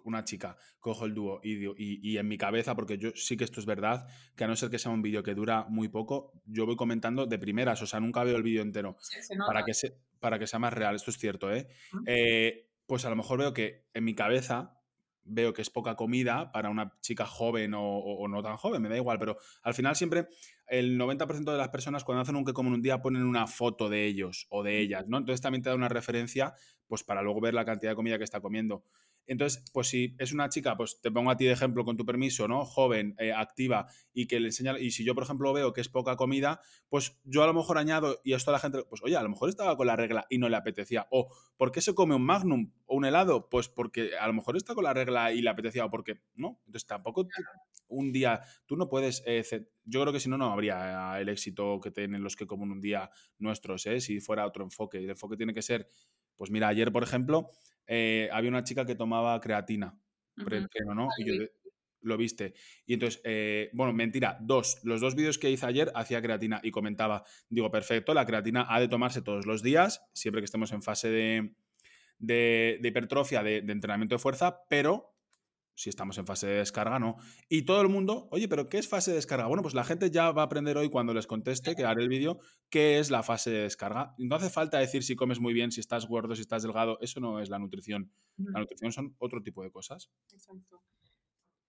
una 0.06 0.24
chica, 0.24 0.58
cojo 0.80 1.06
el 1.06 1.14
dúo 1.14 1.42
y, 1.44 1.66
y, 1.78 2.18
en 2.18 2.28
mi 2.28 2.38
cabeza, 2.38 2.76
porque 2.76 2.98
yo 2.98 3.10
sí 3.16 3.36
que 3.36 3.44
esto 3.44 3.60
es 3.60 3.66
verdad, 3.66 4.08
que 4.36 4.44
a 4.44 4.48
no 4.48 4.56
ser 4.56 4.70
que 4.70 4.80
sea 4.80 4.92
un 4.92 5.02
vídeo 5.02 5.24
que 5.24 5.36
dura 5.36 5.66
muy 5.68 5.90
poco, 5.90 6.32
yo 6.46 6.66
voy 6.66 6.76
comentando 6.76 7.26
de 7.26 7.38
primeras, 7.38 7.82
o 7.82 7.88
sea, 7.88 8.00
nunca 8.00 8.24
veo 8.24 8.38
el 8.38 8.44
vídeo 8.44 8.62
entero, 8.62 8.98
para, 9.46 9.66
que 9.66 9.74
para 10.20 10.40
que 10.40 10.48
sea 10.48 10.60
más 10.60 10.74
real, 10.74 10.96
esto 10.96 11.12
es 11.12 11.18
cierto, 11.18 11.52
¿eh? 11.52 11.68
¿eh? 12.06 12.70
Pues 12.86 13.04
a 13.06 13.10
lo 13.10 13.16
mejor 13.16 13.40
veo 13.40 13.54
que 13.54 13.88
en 13.94 14.04
mi 14.04 14.14
cabeza 14.14 14.80
veo 15.26 15.54
que 15.54 15.62
es 15.62 15.70
poca 15.70 15.96
comida 15.96 16.52
para 16.52 16.70
una 16.70 16.94
chica 17.02 17.26
joven 17.26 17.74
o, 17.76 18.28
no 18.30 18.44
tan 18.44 18.58
joven, 18.58 18.82
me 18.82 18.90
da 18.90 18.96
igual, 18.96 19.18
pero 19.18 19.38
al 19.64 19.74
final 19.74 19.96
siempre 19.96 20.28
el 20.68 21.00
90% 21.00 21.52
de 21.52 21.58
las 21.58 21.70
personas 21.70 22.04
cuando 22.04 22.22
hacen 22.22 22.36
un 22.36 22.46
que 22.46 22.54
un 22.56 22.82
día 22.82 23.02
ponen 23.02 23.24
una 23.24 23.48
foto 23.48 23.90
de 23.90 24.06
ellos 24.06 24.46
o 24.50 24.64
de 24.64 24.80
ellas, 24.80 25.08
¿no? 25.08 25.18
Entonces 25.18 25.42
también 25.42 25.64
te 25.64 25.70
da 25.70 25.76
una 25.76 25.90
referencia 25.90 26.54
pues 26.88 27.04
para 27.04 27.24
luego 27.24 27.42
ver 27.42 27.54
la 27.54 27.66
cantidad 27.66 27.92
de 27.92 27.96
comida 27.96 28.18
que 28.18 28.24
está 28.24 28.40
comiendo. 28.40 28.84
Entonces, 29.28 29.64
pues 29.74 29.88
si 29.88 30.16
es 30.20 30.34
una 30.34 30.50
chica, 30.50 30.76
pues 30.78 31.00
te 31.02 31.12
pongo 31.12 31.32
a 31.32 31.38
ti 31.38 31.46
de 31.46 31.52
ejemplo 31.52 31.84
con 31.86 31.98
tu 31.98 32.06
permiso, 32.06 32.48
¿no? 32.48 32.66
Joven, 32.66 33.16
eh, 33.20 33.34
activa 33.34 33.88
y 34.14 34.28
que 34.28 34.40
le 34.40 34.48
enseña, 34.48 34.78
y 34.80 34.92
si 34.92 35.04
yo, 35.04 35.16
por 35.16 35.24
ejemplo, 35.24 35.52
veo 35.54 35.74
que 35.74 35.82
es 35.82 35.90
poca 35.90 36.16
comida, 36.16 36.60
pues 36.90 37.20
yo 37.24 37.44
a 37.44 37.48
lo 37.48 37.54
mejor 37.54 37.78
añado, 37.78 38.20
y 38.24 38.34
esto 38.34 38.52
a 38.52 38.54
la 38.54 38.60
gente, 38.60 38.84
pues 38.90 39.02
oye, 39.04 39.16
a 39.18 39.24
lo 39.24 39.30
mejor 39.30 39.50
estaba 39.50 39.76
con 39.78 39.88
la 39.88 39.96
regla 39.96 40.26
y 40.30 40.38
no 40.38 40.50
le 40.50 40.56
apetecía. 40.58 41.08
O, 41.12 41.34
¿por 41.58 41.72
qué 41.72 41.82
se 41.82 41.94
come 41.96 42.16
un 42.16 42.26
magnum 42.26 42.72
o 42.86 42.96
un 42.96 43.06
helado? 43.06 43.50
Pues 43.50 43.68
porque 43.70 44.18
a 44.20 44.28
lo 44.28 44.34
mejor 44.34 44.58
está 44.58 44.76
con 44.76 44.84
la 44.84 44.94
regla 44.94 45.32
y 45.32 45.42
le 45.42 45.50
apetecía, 45.50 45.86
o 45.86 45.90
porque, 45.90 46.22
¿no? 46.36 46.60
Entonces 46.66 46.88
tampoco 46.88 47.28
un 47.88 48.12
día, 48.12 48.42
tú 48.66 48.76
no 48.76 48.90
puedes, 48.90 49.24
eh, 49.26 49.44
yo 49.84 50.02
creo 50.02 50.14
que 50.14 50.20
si 50.20 50.30
no, 50.30 50.38
no 50.38 50.52
habría 50.52 51.20
el 51.20 51.30
éxito 51.30 51.80
que 51.80 51.92
tienen 51.92 52.24
los 52.24 52.36
que 52.36 52.48
comen 52.48 52.72
un 52.72 52.82
día 52.82 53.10
nuestros, 53.38 53.86
¿eh? 53.86 54.00
Si 54.02 54.20
fuera 54.20 54.46
otro 54.46 54.64
enfoque. 54.64 55.00
Y 55.00 55.06
el 55.06 55.12
enfoque 55.12 55.38
tiene 55.38 55.54
que 55.54 55.62
ser, 55.62 55.88
pues 56.36 56.52
mira, 56.52 56.68
ayer, 56.68 56.92
por 56.92 57.04
ejemplo, 57.04 57.50
eh, 57.88 58.30
había 58.32 58.50
una 58.50 58.64
chica 58.64 58.86
que 58.86 58.96
tomaba 58.96 59.40
creatina, 59.40 59.98
¿no? 60.36 61.10
Y 61.18 61.26
yo, 61.26 61.46
lo 62.06 62.18
viste. 62.18 62.54
Y 62.86 62.94
entonces, 62.94 63.22
eh, 63.26 63.70
bueno, 63.74 63.92
mentira, 63.92 64.38
dos. 64.40 64.80
Los 64.84 65.02
dos 65.02 65.16
vídeos 65.16 65.38
que 65.38 65.50
hice 65.50 65.66
ayer 65.66 65.92
hacía 65.96 66.22
creatina 66.22 66.62
y 66.64 66.72
comentaba, 66.72 67.26
digo, 67.50 67.70
perfecto, 67.72 68.14
la 68.14 68.26
creatina 68.26 68.68
ha 68.70 68.80
de 68.80 68.88
tomarse 68.88 69.22
todos 69.22 69.46
los 69.46 69.62
días, 69.62 70.06
siempre 70.14 70.42
que 70.42 70.46
estemos 70.46 70.72
en 70.72 70.82
fase 70.82 71.10
de, 71.10 71.56
de, 72.20 72.80
hipertrofia, 72.82 73.44
de, 73.44 73.58
entrenamiento 73.58 74.16
de 74.16 74.20
fuerza, 74.20 74.64
pero 74.70 75.15
si 75.76 75.90
estamos 75.90 76.18
en 76.18 76.26
fase 76.26 76.48
de 76.48 76.56
descarga, 76.56 77.00
no. 77.00 77.18
Y 77.50 77.64
todo 77.64 77.82
el 77.82 77.90
mundo, 77.90 78.28
oye, 78.32 78.48
pero 78.48 78.70
¿qué 78.70 78.78
es 78.78 78.88
fase 78.88 79.12
de 79.12 79.18
descarga? 79.18 79.48
Bueno, 79.48 79.62
pues 79.62 79.74
la 79.74 79.84
gente 79.84 80.10
ya 80.10 80.32
va 80.32 80.44
a 80.44 80.46
aprender 80.46 80.78
hoy 80.78 80.90
cuando 80.90 81.14
les 81.14 81.28
conteste, 81.28 81.76
que 81.76 81.84
haré 81.84 82.02
el 82.02 82.10
vídeo, 82.10 82.40
qué 82.70 83.00
es 83.00 83.12
la 83.12 83.24
fase 83.24 83.52
de 83.52 83.62
descarga. 83.64 84.16
No 84.18 84.36
hace 84.36 84.50
falta 84.50 84.80
decir 84.80 85.04
si 85.04 85.16
comes 85.16 85.40
muy 85.40 85.54
bien, 85.54 85.72
si 85.72 85.82
estás 85.82 86.08
gordo, 86.08 86.34
si 86.36 86.42
estás 86.42 86.64
delgado, 86.64 86.98
eso 87.02 87.20
no 87.20 87.40
es 87.40 87.50
la 87.50 87.60
nutrición. 87.60 88.12
La 88.38 88.62
nutrición 88.62 88.92
son 88.92 89.16
otro 89.20 89.44
tipo 89.44 89.64
de 89.64 89.72
cosas. 89.72 90.10
Exacto. 90.32 90.82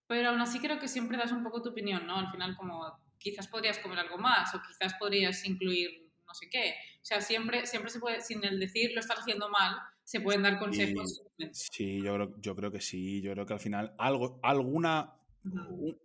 Pero 0.07 0.31
aún 0.31 0.41
así 0.41 0.61
creo 0.61 0.79
que 0.79 0.89
siempre 0.89 1.19
das 1.19 1.33
un 1.33 1.43
poco 1.43 1.63
tu 1.63 1.71
opinión, 1.71 2.07
¿no? 2.07 2.17
Al 2.17 2.31
final 2.31 2.57
como 2.57 2.81
quizás 3.19 3.49
podrías 3.49 3.79
comer 3.79 3.99
algo 3.99 4.19
más 4.19 4.55
o 4.55 4.61
quizás 4.67 4.95
podrías 4.99 5.45
incluir 5.45 6.07
no 6.27 6.35
sé 6.35 6.49
qué. 6.51 6.75
O 6.97 7.05
sea, 7.05 7.21
siempre, 7.21 7.67
siempre 7.67 7.91
se 7.91 8.01
puede, 8.01 8.21
sin 8.21 8.45
el 8.45 8.59
decir 8.59 8.93
lo 8.95 9.01
estás 9.01 9.21
haciendo 9.21 9.49
mal, 9.49 9.77
se 10.07 10.21
pueden 10.21 10.43
dar 10.43 10.59
consejos. 10.61 11.25
Sí, 11.51 12.01
yo 12.01 12.15
creo, 12.15 12.41
yo 12.41 12.55
creo 12.55 12.71
que 12.71 12.81
sí. 12.81 13.21
Yo 13.23 13.33
creo 13.33 13.45
que 13.45 13.55
al 13.55 13.61
final 13.61 13.93
algo, 13.99 14.39
alguna, 14.45 15.15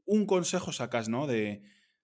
un, 0.05 0.25
consejo 0.25 0.71
sacas, 0.71 1.07
¿no? 1.07 1.27
De, 1.27 1.61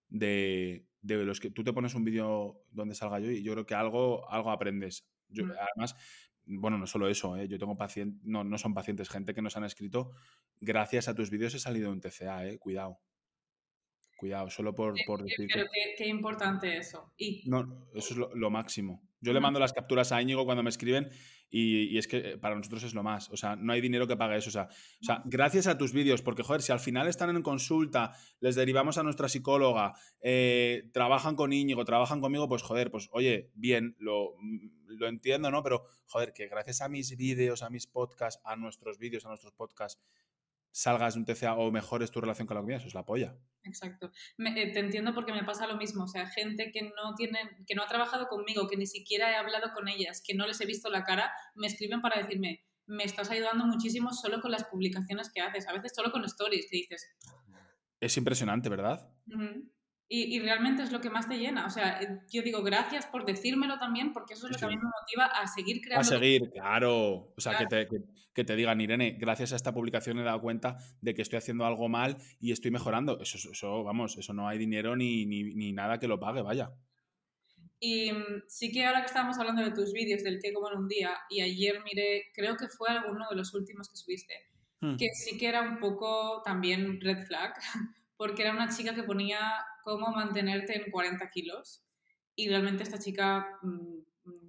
de, 0.07 0.85
de, 1.01 1.25
los 1.25 1.39
que 1.39 1.49
tú 1.49 1.63
te 1.63 1.73
pones 1.73 1.95
un 1.95 2.03
vídeo 2.03 2.61
donde 2.69 2.93
salga 2.93 3.19
yo 3.19 3.31
y 3.31 3.41
yo 3.41 3.53
creo 3.53 3.65
que 3.65 3.73
algo, 3.73 4.29
algo 4.29 4.51
aprendes. 4.51 5.07
Yo, 5.29 5.45
Además, 5.45 5.95
bueno, 6.45 6.77
no 6.77 6.85
solo 6.85 7.07
eso, 7.09 7.35
¿eh? 7.35 7.47
yo 7.47 7.57
tengo 7.57 7.75
pacientes, 7.75 8.23
no, 8.23 8.43
no 8.43 8.59
son 8.59 8.75
pacientes, 8.75 9.09
gente 9.09 9.33
que 9.33 9.41
nos 9.41 9.57
han 9.57 9.63
escrito, 9.63 10.11
gracias 10.61 11.07
a 11.07 11.15
tus 11.15 11.31
vídeos 11.31 11.55
he 11.55 11.59
salido 11.59 11.91
un 11.91 11.99
TCA, 11.99 12.45
¿eh? 12.45 12.59
cuidado. 12.59 12.99
Cuidado, 14.17 14.49
solo 14.49 14.73
por, 14.73 14.95
por 15.05 15.23
decir. 15.23 15.47
Pero 15.53 15.67
qué, 15.95 16.07
importante 16.07 16.75
eso. 16.75 17.13
Y... 17.17 17.47
No, 17.47 17.87
eso 17.93 18.13
es 18.13 18.19
lo, 18.33 18.49
máximo. 18.49 19.07
Yo 19.21 19.31
le 19.31 19.39
mando 19.39 19.59
las 19.59 19.73
capturas 19.73 20.11
a 20.11 20.19
Íñigo 20.21 20.43
cuando 20.43 20.63
me 20.63 20.71
escriben 20.71 21.09
y, 21.49 21.97
es 21.97 22.07
que 22.07 22.17
eh, 22.17 22.37
para 22.37 22.55
nosotros 22.55 22.83
es 22.83 22.95
lo 22.95 23.03
más. 23.03 23.29
O 23.29 23.37
sea, 23.37 23.55
no 23.55 23.73
hay 23.73 23.79
dinero 23.79 24.07
que 24.07 24.17
pague 24.17 24.37
eso. 24.37 24.49
O 24.49 24.51
sea, 24.51 24.69
o 24.71 25.03
sea, 25.03 25.21
gracias 25.25 25.67
a 25.67 25.77
tus 25.77 25.93
vídeos, 25.93 26.23
porque 26.23 26.41
joder, 26.41 26.63
si 26.63 26.71
al 26.71 26.79
final 26.79 27.07
están 27.07 27.35
en 27.35 27.43
consulta, 27.43 28.13
les 28.39 28.55
derivamos 28.55 28.97
a 28.97 29.03
nuestra 29.03 29.29
psicóloga, 29.29 29.93
eh, 30.21 30.89
trabajan 30.93 31.35
con 31.35 31.53
Íñigo, 31.53 31.85
trabajan 31.85 32.19
conmigo, 32.19 32.49
pues 32.49 32.63
joder, 32.63 32.89
pues 32.89 33.09
oye, 33.11 33.51
bien, 33.53 33.95
lo, 33.99 34.33
lo 34.87 35.07
entiendo, 35.07 35.51
¿no? 35.51 35.61
Pero 35.61 35.85
joder, 36.07 36.33
que 36.33 36.47
gracias 36.47 36.81
a 36.81 36.89
mis 36.89 37.15
vídeos, 37.15 37.61
a 37.61 37.69
mis 37.69 37.85
podcasts, 37.85 38.41
a 38.43 38.55
nuestros 38.55 38.97
vídeos, 38.97 39.25
a 39.25 39.29
nuestros 39.29 39.53
podcasts, 39.53 40.01
salgas 40.77 41.15
de 41.15 41.21
un 41.21 41.25
TCA 41.25 41.55
o 41.55 41.71
mejores 41.71 42.11
tu 42.11 42.21
relación 42.21 42.45
con 42.45 42.53
la 42.53 42.61
comida, 42.61 42.77
eso 42.77 42.87
es 42.87 42.93
la 42.93 43.03
polla. 43.03 43.35
Exacto. 43.63 44.11
Eh, 44.37 44.71
te 44.71 44.79
entiendo 44.79 45.11
porque 45.15 45.33
me 45.33 45.43
pasa 45.43 45.65
lo 45.65 45.75
mismo. 45.75 46.03
O 46.03 46.07
sea, 46.07 46.27
gente 46.27 46.71
que 46.71 46.83
no, 46.83 47.15
tiene, 47.15 47.39
que 47.65 47.73
no 47.73 47.81
ha 47.81 47.87
trabajado 47.87 48.27
conmigo, 48.27 48.67
que 48.67 48.77
ni 48.77 48.85
siquiera 48.85 49.31
he 49.31 49.35
hablado 49.35 49.73
con 49.73 49.87
ellas, 49.87 50.21
que 50.23 50.35
no 50.35 50.45
les 50.45 50.61
he 50.61 50.67
visto 50.67 50.91
la 50.91 51.03
cara, 51.03 51.31
me 51.55 51.65
escriben 51.65 51.99
para 51.99 52.21
decirme, 52.21 52.63
me 52.85 53.03
estás 53.03 53.31
ayudando 53.31 53.65
muchísimo 53.65 54.13
solo 54.13 54.39
con 54.39 54.51
las 54.51 54.65
publicaciones 54.65 55.31
que 55.33 55.41
haces, 55.41 55.67
a 55.67 55.73
veces 55.73 55.93
solo 55.95 56.11
con 56.11 56.23
stories, 56.25 56.67
que 56.69 56.77
dices... 56.77 57.11
Es 57.99 58.15
impresionante, 58.15 58.69
¿verdad? 58.69 59.09
Y, 60.09 60.39
realmente 60.39 60.83
es 60.83 60.91
lo 60.93 61.01
que 61.01 61.09
más 61.09 61.27
te 61.27 61.37
llena. 61.37 61.65
O 61.65 61.69
sea, 61.69 62.01
eh, 62.01 62.21
yo 62.31 62.41
digo 62.41 62.63
gracias 62.63 63.05
por 63.05 63.25
decírmelo 63.25 63.77
también, 63.77 64.13
porque 64.13 64.35
eso 64.35 64.47
es 64.47 64.53
lo 64.53 64.57
que 64.57 64.65
a 64.65 64.69
mí 64.69 64.77
me 64.77 64.83
motiva 64.83 65.25
a 65.25 65.47
seguir 65.47 65.81
creando. 65.81 66.01
A 66.01 66.03
seguir, 66.05 66.49
claro. 66.49 67.33
O 67.35 67.41
sea, 67.41 67.57
Que, 67.57 67.65
te, 67.65 67.87
que, 68.33 68.43
te, 68.45 68.55
digan, 68.55 68.79
Irene, 68.79 69.17
gracias 69.19 69.51
a 69.51 69.57
esta 69.57 69.73
publicación 69.73 70.17
he 70.19 70.23
dado 70.23 70.39
cuenta 70.39 70.77
de 71.01 71.13
que 71.13 71.21
estoy 71.21 71.37
haciendo 71.37 71.65
algo 71.65 71.89
mal 71.89 72.17
y 72.39 72.53
estoy 72.53 72.71
mejorando. 72.71 73.19
Eso, 73.19 73.51
eso 73.51 73.83
vamos, 73.83 74.17
eso 74.17 74.33
no 74.33 74.47
hay 74.47 74.57
dinero 74.57 74.95
ni, 74.95 75.25
ni, 75.25 75.73
nada 75.73 75.99
que 75.99 76.07
lo 76.07 76.21
pague, 76.21 76.41
vaya. 76.41 76.71
Y 77.81 78.13
mm, 78.13 78.43
sí 78.47 78.71
que 78.71 78.85
ahora 78.85 79.01
que 79.01 79.07
estábamos 79.07 79.37
hablando 79.37 79.61
de 79.61 79.71
tus 79.71 79.91
vídeos 79.91 80.23
del 80.23 80.39
que 80.41 80.53
como 80.53 80.71
en 80.71 80.77
un 80.77 80.87
día, 80.87 81.17
y 81.29 81.41
ayer 81.41 81.83
miré, 81.83 82.31
creo 82.33 82.55
que 82.55 82.69
fue 82.69 82.89
alguno 82.89 83.25
de 83.29 83.35
los 83.35 83.53
últimos 83.53 83.89
que 83.89 83.97
subiste, 83.97 84.33
hmm. 84.79 84.95
que 84.95 85.09
sí 85.13 85.37
que 85.37 85.47
era 85.47 85.63
un 85.63 85.79
poco 85.79 86.41
también 86.45 87.01
red 87.01 87.25
flag, 87.25 87.53
porque 88.17 88.43
era 88.43 88.53
una 88.53 88.69
chica 88.69 88.95
que 88.95 89.03
ponía 89.03 89.39
cómo 89.87 90.11
mantenerte 90.11 90.75
en 90.75 90.91
40 90.91 91.29
kilos 91.29 91.81
y 92.35 92.49
realmente 92.49 92.83
esta 92.83 92.99
chica 92.99 93.57
mm, 93.61 93.99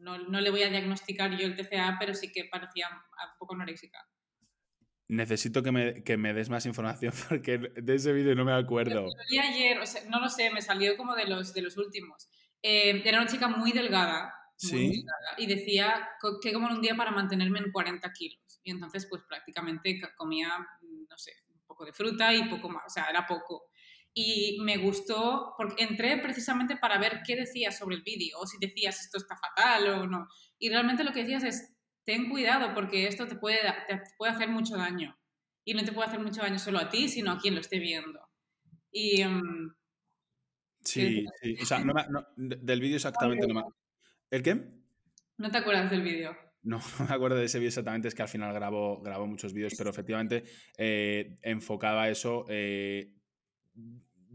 no, 0.00 0.18
no, 0.18 0.40
le 0.40 0.50
voy 0.50 0.64
a 0.64 0.68
diagnosticar 0.68 1.30
yo 1.38 1.46
el 1.46 1.54
TCA, 1.54 1.96
pero 2.00 2.12
sí 2.12 2.32
que 2.32 2.46
parecía 2.46 2.88
un 2.90 3.38
poco 3.38 3.54
anoréxica. 3.54 4.04
Necesito 5.06 5.62
que 5.62 5.70
me, 5.70 6.02
que 6.02 6.16
me 6.16 6.34
des 6.34 6.50
más 6.50 6.66
información 6.66 7.12
porque 7.28 7.58
de 7.58 7.94
ese 7.94 8.12
vídeo 8.12 8.34
no 8.34 8.44
me 8.44 8.52
acuerdo. 8.52 9.06
Y 9.30 9.38
ayer, 9.38 9.78
no 10.08 10.18
lo 10.18 10.28
sé, 10.28 10.50
me 10.50 10.60
salió 10.60 10.96
como 10.96 11.14
de 11.14 11.26
los, 11.26 11.54
de 11.54 11.62
los 11.62 11.76
últimos. 11.76 12.28
Eh, 12.60 13.00
era 13.04 13.20
una 13.20 13.30
chica 13.30 13.46
muy 13.46 13.70
delgada, 13.70 14.34
¿Sí? 14.56 15.04
y 15.36 15.46
decía 15.46 16.08
que 16.42 16.52
como 16.52 16.66
en 16.66 16.74
un 16.74 16.82
día 16.82 16.96
para 16.96 17.12
mantenerme 17.12 17.60
en 17.60 17.70
40 17.70 18.12
kilos. 18.12 18.60
Y 18.64 18.72
entonces, 18.72 19.06
pues 19.08 19.22
prácticamente 19.28 20.00
comía, 20.16 20.48
no 20.82 21.16
sé, 21.16 21.32
poco 21.64 21.84
de 21.84 21.92
fruta 21.92 22.34
y 22.34 22.48
poco 22.48 22.68
más, 22.68 22.82
o 22.86 22.90
sea, 22.90 23.04
era 23.04 23.24
poco. 23.24 23.68
Y 24.14 24.58
me 24.62 24.78
gustó, 24.78 25.54
porque 25.56 25.84
entré 25.84 26.18
precisamente 26.18 26.76
para 26.76 26.98
ver 26.98 27.20
qué 27.24 27.36
decías 27.36 27.78
sobre 27.78 27.96
el 27.96 28.02
vídeo, 28.02 28.38
o 28.38 28.46
si 28.46 28.58
decías 28.58 29.00
esto 29.00 29.18
está 29.18 29.36
fatal 29.36 29.88
o 29.88 30.06
no. 30.06 30.26
Y 30.58 30.70
realmente 30.70 31.04
lo 31.04 31.12
que 31.12 31.20
decías 31.20 31.44
es, 31.44 31.76
ten 32.04 32.28
cuidado 32.28 32.74
porque 32.74 33.06
esto 33.06 33.26
te 33.26 33.36
puede, 33.36 33.58
te 33.86 34.00
puede 34.16 34.32
hacer 34.32 34.48
mucho 34.48 34.76
daño. 34.76 35.16
Y 35.64 35.74
no 35.74 35.84
te 35.84 35.92
puede 35.92 36.08
hacer 36.08 36.20
mucho 36.20 36.40
daño 36.40 36.58
solo 36.58 36.78
a 36.78 36.88
ti, 36.88 37.08
sino 37.08 37.30
a 37.32 37.38
quien 37.38 37.54
lo 37.54 37.60
esté 37.60 37.78
viendo. 37.78 38.20
Y... 38.90 39.24
Mm, 39.24 39.74
sí, 40.82 41.26
sí, 41.42 41.56
o 41.60 41.66
sea, 41.66 41.78
no 41.84 42.26
del 42.36 42.80
vídeo 42.80 42.96
exactamente 42.96 43.46
no 43.46 43.54
me... 43.54 43.62
¿El 44.30 44.42
qué? 44.42 44.78
¿No 45.36 45.50
te 45.50 45.58
acuerdas 45.58 45.90
del 45.90 46.02
vídeo? 46.02 46.36
No, 46.60 46.80
me 47.08 47.14
acuerdo 47.14 47.36
de 47.36 47.44
ese 47.44 47.58
vídeo 47.58 47.68
exactamente, 47.68 48.08
es 48.08 48.14
que 48.14 48.22
al 48.22 48.28
final 48.28 48.52
grabo, 48.52 49.00
grabo 49.00 49.26
muchos 49.26 49.54
vídeos, 49.54 49.74
pero 49.78 49.90
efectivamente 49.90 50.42
eh, 50.76 51.38
enfocaba 51.42 52.10
eso. 52.10 52.44
Eh, 52.48 53.14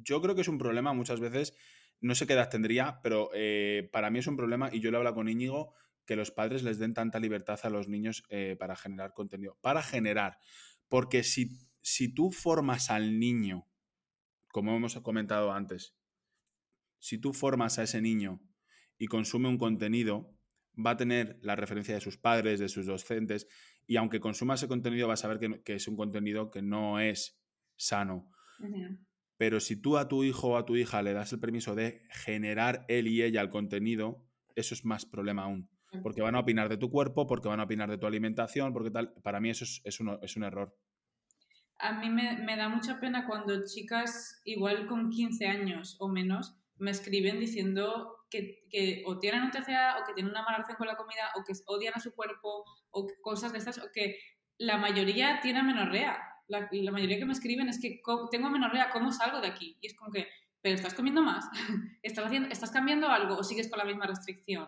yo 0.04 0.22
creo 0.22 0.36
que 0.36 0.42
es 0.42 0.48
un 0.48 0.58
problema 0.58 0.94
muchas 0.94 1.20
veces, 1.20 1.56
no 2.02 2.16
sé 2.16 2.28
qué 2.28 2.34
edad 2.34 2.50
tendría, 2.50 3.00
pero 3.02 3.30
eh, 3.34 3.90
para 3.92 4.10
mí 4.10 4.20
es 4.20 4.28
un 4.28 4.38
problema, 4.38 4.70
y 4.72 4.80
yo 4.80 4.92
lo 4.92 4.98
hablo 4.98 5.14
con 5.14 5.30
Íñigo, 5.30 5.74
que 6.06 6.16
los 6.16 6.32
padres 6.32 6.64
les 6.64 6.80
den 6.80 6.94
tanta 6.94 7.20
libertad 7.20 7.60
a 7.64 7.70
los 7.70 7.88
niños 7.88 8.24
para 8.60 8.76
generar 8.76 9.14
contenido. 9.14 9.58
Para 9.62 9.82
generar, 9.82 10.38
porque 10.90 11.24
si, 11.24 11.58
si 11.82 12.14
tú 12.14 12.32
formas 12.32 12.90
al 12.90 13.20
niño, 13.20 13.68
como 14.50 14.76
hemos 14.76 15.00
comentado 15.00 15.54
antes, 15.54 15.96
si 17.00 17.18
tú 17.18 17.34
formas 17.34 17.80
a 17.80 17.84
ese 17.84 18.02
niño 18.02 18.40
y 18.98 19.08
consume 19.08 19.50
un 19.50 19.58
contenido, 19.58 20.38
va 20.74 20.92
a 20.92 20.98
tener 20.98 21.38
la 21.42 21.56
referencia 21.56 21.96
de 21.96 22.00
sus 22.00 22.18
padres, 22.18 22.60
de 22.60 22.70
sus 22.70 22.86
docentes, 22.86 23.48
y 23.86 23.98
aunque 23.98 24.20
consuma 24.20 24.54
ese 24.54 24.68
contenido 24.70 25.08
va 25.08 25.16
a 25.16 25.18
saber 25.18 25.62
que, 25.64 25.74
es 25.74 25.88
un 25.88 25.98
contenido 25.98 26.50
que 26.50 26.62
no 26.62 27.00
es 27.00 27.44
sano. 27.76 28.32
Pero 29.44 29.60
si 29.60 29.76
tú 29.76 29.98
a 29.98 30.08
tu 30.08 30.24
hijo 30.24 30.52
o 30.52 30.56
a 30.56 30.64
tu 30.64 30.78
hija 30.78 31.02
le 31.02 31.12
das 31.12 31.34
el 31.34 31.40
permiso 31.42 31.76
de 31.76 32.08
generar 32.10 32.86
él 32.88 33.10
y 33.10 33.24
ella 33.24 33.42
el 33.42 33.50
contenido, 33.50 34.26
eso 34.56 34.74
es 34.74 34.86
más 34.86 35.06
problema 35.06 35.44
aún. 35.44 35.70
Porque 36.02 36.22
van 36.22 36.36
a 36.36 36.40
opinar 36.40 36.70
de 36.70 36.78
tu 36.78 36.90
cuerpo, 36.90 37.28
porque 37.28 37.50
van 37.50 37.60
a 37.60 37.64
opinar 37.64 37.90
de 37.90 37.98
tu 37.98 38.08
alimentación, 38.08 38.72
porque 38.72 38.90
tal. 38.90 39.14
Para 39.22 39.42
mí 39.42 39.50
eso 39.50 39.66
es, 39.66 39.82
es, 39.84 40.00
un 40.00 40.44
error. 40.46 40.74
A 41.78 42.00
mí 42.00 42.10
me, 42.10 42.38
me, 42.38 42.56
da 42.56 42.70
mucha 42.70 43.02
pena 43.02 43.28
cuando 43.28 43.68
chicas, 43.68 44.42
igual 44.46 44.88
con 44.88 45.10
15 45.10 45.46
años 45.46 45.98
o 46.00 46.08
menos, 46.08 46.56
me 46.78 46.92
escriben 46.92 47.42
diciendo 47.42 48.16
que, 48.30 49.04
o 49.06 49.20
tienen 49.20 49.44
un 49.44 49.52
TCA 49.52 49.98
o 50.00 50.06
que 50.08 50.14
tienen 50.14 50.32
una 50.32 50.44
mala 50.44 50.60
relación 50.60 50.78
con 50.78 50.88
la 50.88 50.96
comida 50.96 51.34
o 51.36 51.44
que 51.44 51.52
odian 51.66 51.96
a 51.98 52.00
su 52.00 52.16
cuerpo 52.16 52.64
o 52.92 53.08
cosas 53.22 53.52
de 53.52 53.58
estas 53.58 53.78
o 53.80 53.92
que 53.94 54.20
la 54.58 54.78
mayoría 54.78 55.42
tiene 55.42 55.64
menorrea 55.64 56.33
La, 56.48 56.68
la 56.72 56.92
mayoría 56.92 57.18
que 57.18 57.26
me 57.26 57.34
escriben 57.34 57.70
es 57.70 57.80
que 57.80 58.02
tengo 58.32 58.48
amenorrea, 58.48 58.90
¿cómo 58.92 59.12
salgo 59.12 59.42
de 59.42 59.48
aquí? 59.48 59.78
Y 59.82 59.88
es 59.88 59.96
como 59.96 60.12
que, 60.12 60.28
pero 60.62 60.76
estás 60.76 60.94
comiendo 60.94 61.22
más, 61.22 61.46
estás, 62.04 62.26
haciendo, 62.26 62.50
estás 62.50 62.72
cambiando 62.72 63.08
algo 63.08 63.38
o 63.38 63.44
sigues 63.44 63.70
con 63.70 63.80
la 63.80 63.86
misma 63.86 64.08
restricción. 64.08 64.68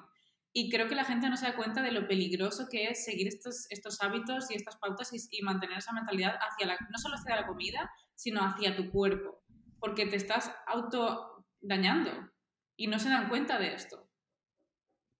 Y 0.58 0.70
creo 0.70 0.88
que 0.88 0.96
la 0.96 1.04
gente 1.04 1.30
no 1.30 1.36
se 1.36 1.48
da 1.48 1.56
cuenta 1.56 1.82
de 1.82 1.92
lo 1.92 2.08
peligroso 2.08 2.68
que 2.72 2.88
es 2.88 3.04
seguir 3.04 3.28
estos, 3.28 3.66
estos 3.70 4.02
hábitos 4.02 4.50
y 4.50 4.56
estas 4.56 4.78
pautas 4.78 5.12
y, 5.12 5.38
y 5.38 5.42
mantener 5.42 5.80
esa 5.80 5.92
mentalidad 5.92 6.36
hacia 6.40 6.68
la, 6.68 6.78
no 6.90 6.98
solo 6.98 7.16
hacia 7.16 7.36
la 7.36 7.46
comida, 7.46 7.92
sino 8.16 8.42
hacia 8.42 8.76
tu 8.76 8.90
cuerpo. 8.90 9.44
Porque 9.80 10.06
te 10.06 10.16
estás 10.16 10.56
auto 10.66 11.46
dañando 11.60 12.32
y 12.78 12.88
no 12.88 13.00
se 13.00 13.10
dan 13.10 13.28
cuenta 13.28 13.60
de 13.60 13.74
esto. 13.74 14.10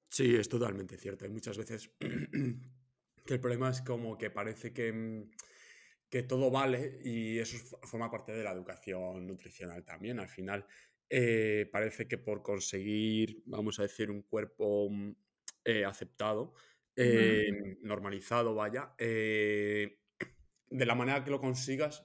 Sí, 0.10 0.34
es 0.36 0.48
totalmente 0.48 0.98
cierto. 0.98 1.26
Hay 1.26 1.32
muchas 1.32 1.58
veces 1.58 1.92
que 2.00 3.34
el 3.34 3.40
problema 3.42 3.70
es 3.70 3.82
como 3.82 4.18
que 4.18 4.30
parece 4.30 4.74
que, 4.74 4.94
mm, 4.94 5.32
que 6.10 6.24
todo 6.24 6.52
vale 6.52 7.00
y 7.04 7.40
eso 7.40 7.58
forma 7.84 8.10
parte 8.10 8.32
de 8.32 8.44
la 8.44 8.52
educación 8.52 9.26
nutricional 9.28 9.84
también. 9.84 10.20
Al 10.20 10.30
final, 10.30 10.66
eh, 11.10 11.70
parece 11.72 12.08
que 12.08 12.18
por 12.18 12.42
conseguir, 12.42 13.44
vamos 13.46 13.80
a 13.80 13.84
decir, 13.84 14.10
un 14.10 14.24
cuerpo 14.24 14.90
mm, 14.90 15.12
eh, 15.66 15.86
aceptado, 15.86 16.54
eh, 16.96 17.78
normalizado, 17.82 18.56
vaya, 18.56 18.94
de 18.98 20.86
la 20.86 20.96
manera 20.96 21.24
que 21.24 21.32
lo 21.32 21.40
consigas, 21.40 22.04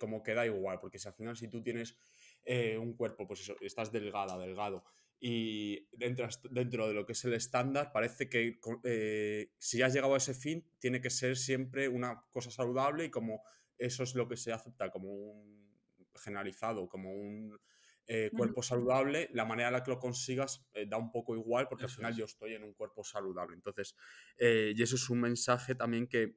como 0.00 0.22
que 0.22 0.34
da 0.34 0.46
igual, 0.46 0.80
porque 0.80 0.98
si 0.98 1.06
al 1.06 1.14
final 1.14 1.36
si 1.36 1.48
tú 1.48 1.62
tienes 1.62 1.96
un 2.78 2.94
cuerpo, 2.94 3.26
pues 3.26 3.40
eso, 3.40 3.56
estás 3.60 3.92
delgada, 3.92 4.38
delgado, 4.38 4.84
y 5.26 5.88
entras 6.00 6.38
dentro 6.50 6.86
de 6.86 6.92
lo 6.92 7.06
que 7.06 7.12
es 7.12 7.24
el 7.24 7.32
estándar, 7.32 7.92
parece 7.94 8.28
que 8.28 8.60
eh, 8.82 9.52
si 9.56 9.80
has 9.80 9.94
llegado 9.94 10.12
a 10.12 10.18
ese 10.18 10.34
fin, 10.34 10.62
tiene 10.78 11.00
que 11.00 11.08
ser 11.08 11.38
siempre 11.38 11.88
una 11.88 12.26
cosa 12.30 12.50
saludable 12.50 13.06
y 13.06 13.10
como 13.10 13.42
eso 13.78 14.02
es 14.02 14.14
lo 14.14 14.28
que 14.28 14.36
se 14.36 14.52
acepta 14.52 14.90
como 14.90 15.14
un 15.14 15.80
generalizado, 16.14 16.90
como 16.90 17.10
un 17.14 17.58
eh, 18.06 18.32
cuerpo 18.36 18.62
saludable, 18.62 19.30
la 19.32 19.46
manera 19.46 19.68
en 19.68 19.72
la 19.72 19.82
que 19.82 19.92
lo 19.92 19.98
consigas 19.98 20.68
eh, 20.74 20.84
da 20.86 20.98
un 20.98 21.10
poco 21.10 21.34
igual 21.34 21.68
porque 21.68 21.86
Eso 21.86 21.92
al 21.92 21.96
final 21.96 22.12
es. 22.12 22.18
yo 22.18 22.26
estoy 22.26 22.52
en 22.52 22.62
un 22.62 22.74
cuerpo 22.74 23.02
saludable. 23.02 23.54
Entonces, 23.54 23.96
eh, 24.36 24.74
y 24.76 24.82
eso 24.82 24.96
es 24.96 25.08
un 25.08 25.22
mensaje 25.22 25.74
también 25.74 26.06
que 26.06 26.36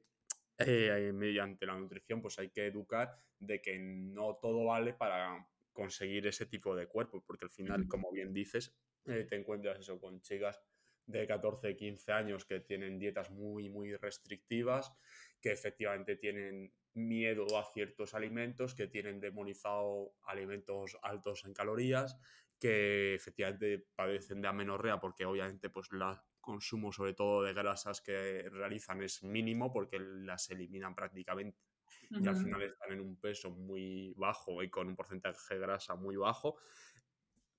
eh, 0.56 1.12
mediante 1.14 1.66
la 1.66 1.76
nutrición 1.76 2.22
pues 2.22 2.38
hay 2.38 2.48
que 2.48 2.68
educar 2.68 3.14
de 3.38 3.60
que 3.60 3.78
no 3.78 4.38
todo 4.40 4.64
vale 4.64 4.94
para 4.94 5.46
conseguir 5.78 6.26
ese 6.26 6.46
tipo 6.46 6.74
de 6.74 6.88
cuerpo, 6.88 7.22
porque 7.24 7.44
al 7.44 7.52
final, 7.52 7.86
como 7.86 8.10
bien 8.10 8.32
dices, 8.32 8.74
eh, 9.04 9.26
te 9.30 9.36
encuentras 9.36 9.78
eso 9.78 10.00
con 10.00 10.20
chicas 10.20 10.60
de 11.06 11.24
14, 11.24 11.76
15 11.76 12.10
años 12.10 12.44
que 12.44 12.58
tienen 12.58 12.98
dietas 12.98 13.30
muy, 13.30 13.70
muy 13.70 13.94
restrictivas, 13.94 14.92
que 15.40 15.52
efectivamente 15.52 16.16
tienen 16.16 16.74
miedo 16.94 17.56
a 17.56 17.64
ciertos 17.72 18.14
alimentos, 18.14 18.74
que 18.74 18.88
tienen 18.88 19.20
demonizado 19.20 20.16
alimentos 20.24 20.98
altos 21.00 21.44
en 21.44 21.54
calorías, 21.54 22.18
que 22.58 23.14
efectivamente 23.14 23.86
padecen 23.94 24.42
de 24.42 24.48
amenorrea 24.48 24.98
porque 24.98 25.26
obviamente 25.26 25.70
pues 25.70 25.90
el 25.92 26.02
consumo 26.40 26.90
sobre 26.90 27.14
todo 27.14 27.44
de 27.44 27.54
grasas 27.54 28.00
que 28.00 28.48
realizan 28.50 29.00
es 29.00 29.22
mínimo 29.22 29.72
porque 29.72 30.00
las 30.00 30.50
eliminan 30.50 30.96
prácticamente 30.96 31.67
y 32.10 32.26
al 32.26 32.34
Ujú. 32.34 32.42
final 32.42 32.62
están 32.62 32.92
en 32.92 33.00
un 33.00 33.20
peso 33.20 33.50
muy 33.50 34.14
bajo 34.16 34.62
y 34.62 34.70
con 34.70 34.88
un 34.88 34.96
porcentaje 34.96 35.54
de 35.54 35.60
grasa 35.60 35.94
muy 35.94 36.16
bajo. 36.16 36.56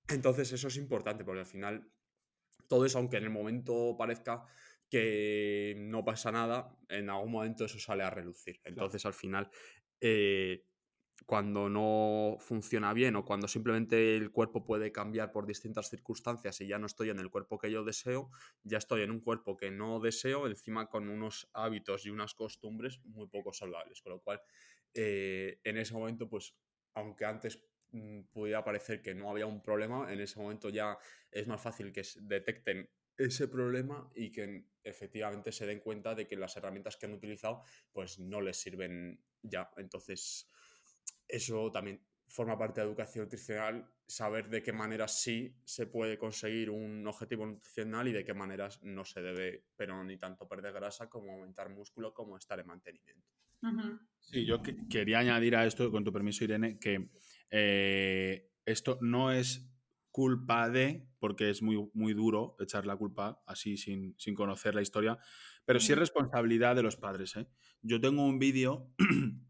Entonces 0.07 0.51
eso 0.51 0.67
es 0.67 0.77
importante 0.77 1.23
porque 1.23 1.41
al 1.41 1.45
final 1.45 1.91
todo 2.67 2.85
eso, 2.85 2.97
aunque 2.97 3.17
en 3.17 3.23
el 3.25 3.29
momento 3.29 3.95
parezca 3.97 4.45
que 4.89 5.75
no 5.77 6.03
pasa 6.03 6.31
nada, 6.31 6.77
en 6.87 7.09
algún 7.09 7.31
momento 7.31 7.65
eso 7.65 7.79
sale 7.79 8.03
a 8.03 8.09
relucir. 8.09 8.59
Entonces 8.63 9.05
al 9.05 9.13
final, 9.13 9.49
eh, 10.01 10.65
cuando 11.25 11.69
no 11.69 12.37
funciona 12.39 12.93
bien 12.93 13.15
o 13.15 13.25
cuando 13.25 13.47
simplemente 13.47 14.15
el 14.15 14.31
cuerpo 14.31 14.63
puede 14.63 14.91
cambiar 14.91 15.31
por 15.31 15.45
distintas 15.45 15.89
circunstancias 15.89 16.61
y 16.61 16.67
ya 16.67 16.79
no 16.79 16.85
estoy 16.85 17.09
en 17.09 17.19
el 17.19 17.29
cuerpo 17.29 17.57
que 17.57 17.71
yo 17.71 17.83
deseo, 17.83 18.31
ya 18.63 18.77
estoy 18.77 19.01
en 19.01 19.11
un 19.11 19.19
cuerpo 19.19 19.57
que 19.57 19.71
no 19.71 19.99
deseo, 19.99 20.47
encima 20.47 20.87
con 20.87 21.09
unos 21.09 21.49
hábitos 21.53 22.05
y 22.05 22.09
unas 22.09 22.33
costumbres 22.33 22.99
muy 23.05 23.27
poco 23.27 23.53
saludables. 23.53 24.01
Con 24.01 24.13
lo 24.13 24.19
cual, 24.21 24.41
eh, 24.93 25.59
en 25.63 25.77
ese 25.77 25.93
momento, 25.93 26.29
pues, 26.29 26.55
aunque 26.93 27.25
antes 27.25 27.63
mm, 27.91 28.21
pudiera 28.31 28.63
parecer 28.63 29.01
que 29.01 29.13
no 29.13 29.29
había 29.29 29.45
un 29.45 29.61
problema, 29.61 30.11
en 30.11 30.19
ese 30.19 30.39
momento 30.39 30.69
ya 30.69 30.97
es 31.31 31.47
más 31.47 31.61
fácil 31.61 31.91
que 31.91 32.03
detecten 32.21 32.89
ese 33.17 33.49
problema 33.49 34.09
y 34.15 34.31
que 34.31 34.65
efectivamente 34.83 35.51
se 35.51 35.65
den 35.65 35.81
cuenta 35.81 36.15
de 36.15 36.25
que 36.25 36.37
las 36.37 36.55
herramientas 36.55 36.95
que 36.95 37.05
han 37.05 37.13
utilizado 37.13 37.63
pues 37.91 38.17
no 38.19 38.39
les 38.39 38.57
sirven 38.57 39.21
ya. 39.41 39.69
Entonces, 39.77 40.47
eso 41.29 41.71
también 41.71 42.01
forma 42.27 42.57
parte 42.57 42.81
de 42.81 42.87
educación 42.87 43.25
nutricional, 43.25 43.89
saber 44.07 44.49
de 44.49 44.61
qué 44.61 44.71
maneras 44.73 45.19
sí 45.21 45.55
se 45.65 45.87
puede 45.87 46.17
conseguir 46.17 46.69
un 46.69 47.05
objetivo 47.07 47.45
nutricional 47.45 48.07
y 48.07 48.11
de 48.11 48.23
qué 48.23 48.33
maneras 48.33 48.81
no 48.83 49.03
se 49.05 49.21
debe, 49.21 49.65
pero 49.75 50.03
ni 50.03 50.17
tanto 50.17 50.47
perder 50.47 50.73
grasa 50.73 51.09
como 51.09 51.33
aumentar 51.33 51.69
músculo 51.69 52.13
como 52.13 52.37
estar 52.37 52.59
en 52.59 52.67
mantenimiento. 52.67 53.27
Sí, 54.19 54.45
yo 54.45 54.61
que- 54.61 54.75
quería 54.89 55.19
añadir 55.19 55.55
a 55.55 55.65
esto, 55.65 55.91
con 55.91 56.03
tu 56.03 56.11
permiso, 56.13 56.43
Irene, 56.43 56.77
que 56.79 57.09
eh, 57.49 58.51
esto 58.65 58.99
no 59.01 59.31
es 59.31 59.71
culpa 60.11 60.69
de, 60.69 61.07
porque 61.19 61.49
es 61.49 61.61
muy, 61.61 61.89
muy 61.93 62.13
duro 62.13 62.55
echar 62.59 62.85
la 62.85 62.95
culpa 62.95 63.41
así 63.47 63.77
sin, 63.77 64.15
sin 64.19 64.35
conocer 64.35 64.75
la 64.75 64.81
historia, 64.81 65.17
pero 65.65 65.79
sí 65.79 65.93
es 65.93 65.97
responsabilidad 65.97 66.75
de 66.75 66.83
los 66.83 66.97
padres. 66.97 67.35
¿eh? 67.37 67.47
Yo 67.81 67.99
tengo 68.01 68.25
un 68.25 68.39
vídeo, 68.39 68.93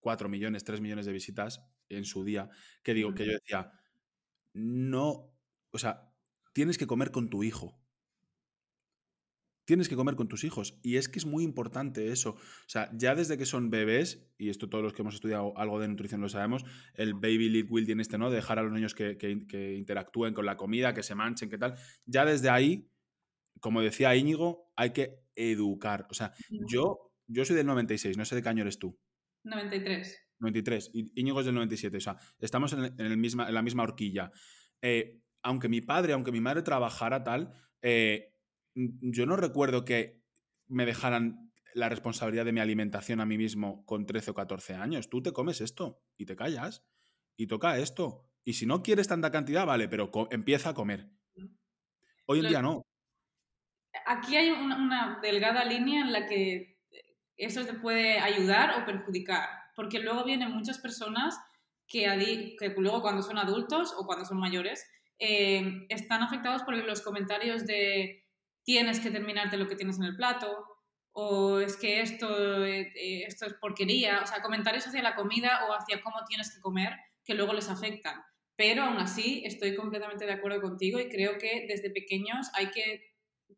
4 0.00 0.28
millones, 0.28 0.64
3 0.64 0.80
millones 0.80 1.06
de 1.06 1.12
visitas 1.12 1.62
en 1.88 2.04
su 2.04 2.24
día, 2.24 2.48
que 2.82 2.94
digo, 2.94 3.14
que 3.14 3.26
yo 3.26 3.32
decía, 3.32 3.72
no, 4.54 5.34
o 5.72 5.78
sea, 5.78 6.12
tienes 6.52 6.78
que 6.78 6.86
comer 6.86 7.10
con 7.12 7.30
tu 7.30 7.42
hijo. 7.44 7.80
Tienes 9.66 9.88
que 9.88 9.94
comer 9.94 10.16
con 10.16 10.26
tus 10.26 10.42
hijos. 10.42 10.80
Y 10.82 10.96
es 10.96 11.08
que 11.08 11.20
es 11.20 11.26
muy 11.26 11.44
importante 11.44 12.08
eso. 12.10 12.30
O 12.30 12.38
sea, 12.66 12.90
ya 12.92 13.14
desde 13.14 13.38
que 13.38 13.46
son 13.46 13.70
bebés, 13.70 14.28
y 14.36 14.48
esto 14.48 14.68
todos 14.68 14.82
los 14.82 14.92
que 14.92 15.02
hemos 15.02 15.14
estudiado 15.14 15.56
algo 15.56 15.78
de 15.78 15.86
nutrición 15.86 16.20
lo 16.20 16.28
sabemos, 16.28 16.64
el 16.94 17.14
baby 17.14 17.48
lead 17.50 17.66
will 17.70 17.86
tiene 17.86 18.02
este, 18.02 18.18
¿no? 18.18 18.30
De 18.30 18.36
dejar 18.36 18.58
a 18.58 18.62
los 18.62 18.72
niños 18.72 18.94
que, 18.94 19.16
que- 19.16 19.46
que 19.46 19.76
interactúen 19.76 20.34
con 20.34 20.44
la 20.46 20.56
comida, 20.56 20.92
que 20.92 21.04
se 21.04 21.14
manchen, 21.14 21.50
que 21.50 21.58
tal. 21.58 21.74
Ya 22.04 22.24
desde 22.24 22.50
ahí, 22.50 22.90
como 23.60 23.82
decía 23.82 24.16
Íñigo, 24.16 24.72
hay 24.76 24.92
que 24.92 25.24
educar. 25.36 26.06
O 26.10 26.14
sea, 26.14 26.32
yo, 26.68 27.12
yo 27.28 27.44
soy 27.44 27.56
del 27.56 27.66
96, 27.66 28.16
no 28.18 28.24
sé 28.24 28.36
de 28.36 28.42
qué 28.42 28.48
año 28.50 28.62
eres 28.62 28.78
tú. 28.78 28.98
93. 29.44 30.26
93 30.40 30.90
y 30.94 31.12
Íñigo 31.20 31.40
es 31.40 31.46
del 31.46 31.54
97, 31.54 31.96
o 31.96 32.00
sea, 32.00 32.16
estamos 32.38 32.72
en, 32.72 32.84
el- 32.84 32.94
en 32.98 33.06
el 33.06 33.16
misma, 33.18 33.46
en 33.48 33.54
la 33.54 33.62
misma 33.62 33.82
horquilla. 33.82 34.30
Eh, 34.82 35.20
aunque 35.42 35.68
mi 35.68 35.80
padre, 35.80 36.12
aunque 36.14 36.32
mi 36.32 36.40
madre 36.40 36.62
trabajara 36.62 37.22
tal, 37.24 37.52
eh, 37.82 38.32
n- 38.74 38.92
yo 39.02 39.26
no 39.26 39.36
recuerdo 39.36 39.84
que 39.84 40.22
me 40.68 40.86
dejaran 40.86 41.52
la 41.74 41.88
responsabilidad 41.88 42.44
de 42.44 42.52
mi 42.52 42.60
alimentación 42.60 43.20
a 43.20 43.26
mí 43.26 43.36
mismo 43.38 43.84
con 43.84 44.06
13 44.06 44.30
o 44.32 44.34
14 44.34 44.74
años. 44.74 45.08
Tú 45.10 45.22
te 45.22 45.32
comes 45.32 45.60
esto 45.60 46.02
y 46.16 46.24
te 46.26 46.36
callas 46.36 46.84
y 47.36 47.46
toca 47.46 47.78
esto. 47.78 48.26
Y 48.44 48.54
si 48.54 48.66
no 48.66 48.82
quieres 48.82 49.08
tanta 49.08 49.30
cantidad, 49.30 49.66
vale, 49.66 49.88
pero 49.88 50.10
empieza 50.30 50.70
a 50.70 50.74
comer. 50.74 51.10
Hoy 52.26 52.38
en 52.38 52.44
Lo- 52.44 52.48
día 52.48 52.62
no. 52.62 52.82
Aquí 54.06 54.36
hay 54.36 54.50
una, 54.50 54.76
una 54.82 55.18
delgada 55.22 55.64
línea 55.64 56.00
en 56.02 56.12
la 56.12 56.26
que 56.26 56.79
eso 57.44 57.64
te 57.64 57.74
puede 57.74 58.18
ayudar 58.18 58.80
o 58.80 58.84
perjudicar, 58.84 59.48
porque 59.74 59.98
luego 59.98 60.24
vienen 60.24 60.52
muchas 60.52 60.78
personas 60.78 61.38
que, 61.86 62.56
que 62.58 62.74
luego 62.76 63.02
cuando 63.02 63.22
son 63.22 63.38
adultos 63.38 63.94
o 63.96 64.06
cuando 64.06 64.24
son 64.24 64.38
mayores 64.38 64.86
eh, 65.18 65.86
están 65.88 66.22
afectados 66.22 66.62
por 66.62 66.74
los 66.76 67.02
comentarios 67.02 67.66
de 67.66 68.24
tienes 68.64 69.00
que 69.00 69.10
terminarte 69.10 69.56
lo 69.56 69.66
que 69.66 69.76
tienes 69.76 69.98
en 69.98 70.04
el 70.04 70.16
plato 70.16 70.66
o 71.12 71.58
es 71.58 71.76
que 71.76 72.00
esto, 72.00 72.64
eh, 72.64 72.92
eh, 72.94 73.24
esto 73.26 73.46
es 73.46 73.54
porquería, 73.54 74.20
o 74.22 74.26
sea, 74.26 74.42
comentarios 74.42 74.86
hacia 74.86 75.02
la 75.02 75.16
comida 75.16 75.66
o 75.68 75.72
hacia 75.72 76.00
cómo 76.02 76.24
tienes 76.26 76.54
que 76.54 76.60
comer 76.60 76.94
que 77.24 77.34
luego 77.34 77.52
les 77.52 77.68
afectan. 77.68 78.22
Pero 78.56 78.84
aún 78.84 78.98
así 78.98 79.42
estoy 79.44 79.74
completamente 79.74 80.26
de 80.26 80.32
acuerdo 80.32 80.60
contigo 80.60 81.00
y 81.00 81.08
creo 81.08 81.38
que 81.38 81.66
desde 81.68 81.90
pequeños 81.90 82.48
hay 82.54 82.70
que 82.70 83.09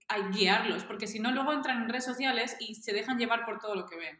hay 0.09 0.22
guiarlos, 0.32 0.84
porque 0.84 1.07
si 1.07 1.18
no 1.20 1.32
luego 1.32 1.53
entran 1.53 1.82
en 1.82 1.88
redes 1.88 2.05
sociales 2.05 2.57
y 2.61 2.74
se 2.76 2.93
dejan 2.93 3.18
llevar 3.18 3.45
por 3.45 3.59
todo 3.59 3.74
lo 3.74 3.86
que 3.86 3.97
ven. 3.97 4.18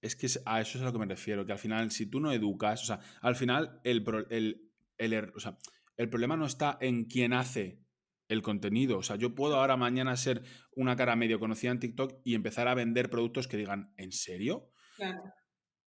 Es 0.00 0.14
que 0.14 0.28
a 0.46 0.60
eso 0.60 0.78
es 0.78 0.82
a 0.82 0.86
lo 0.86 0.92
que 0.92 0.98
me 0.98 1.06
refiero, 1.06 1.44
que 1.44 1.52
al 1.52 1.58
final, 1.58 1.90
si 1.90 2.06
tú 2.06 2.20
no 2.20 2.30
educas, 2.32 2.82
o 2.82 2.86
sea, 2.86 3.00
al 3.20 3.34
final 3.36 3.80
el, 3.84 4.04
el, 4.30 4.70
el 4.96 5.12
er- 5.12 5.32
o 5.34 5.40
sea, 5.40 5.58
el 5.96 6.08
problema 6.08 6.36
no 6.36 6.46
está 6.46 6.78
en 6.80 7.04
quién 7.06 7.32
hace 7.32 7.82
el 8.28 8.42
contenido. 8.42 8.98
O 8.98 9.02
sea, 9.02 9.16
yo 9.16 9.34
puedo 9.34 9.56
ahora 9.56 9.76
mañana 9.76 10.16
ser 10.16 10.42
una 10.76 10.94
cara 10.96 11.16
medio 11.16 11.40
conocida 11.40 11.72
en 11.72 11.80
TikTok 11.80 12.20
y 12.24 12.34
empezar 12.34 12.68
a 12.68 12.74
vender 12.74 13.10
productos 13.10 13.48
que 13.48 13.56
digan, 13.56 13.92
¿en 13.96 14.12
serio? 14.12 14.70
Claro. 14.96 15.22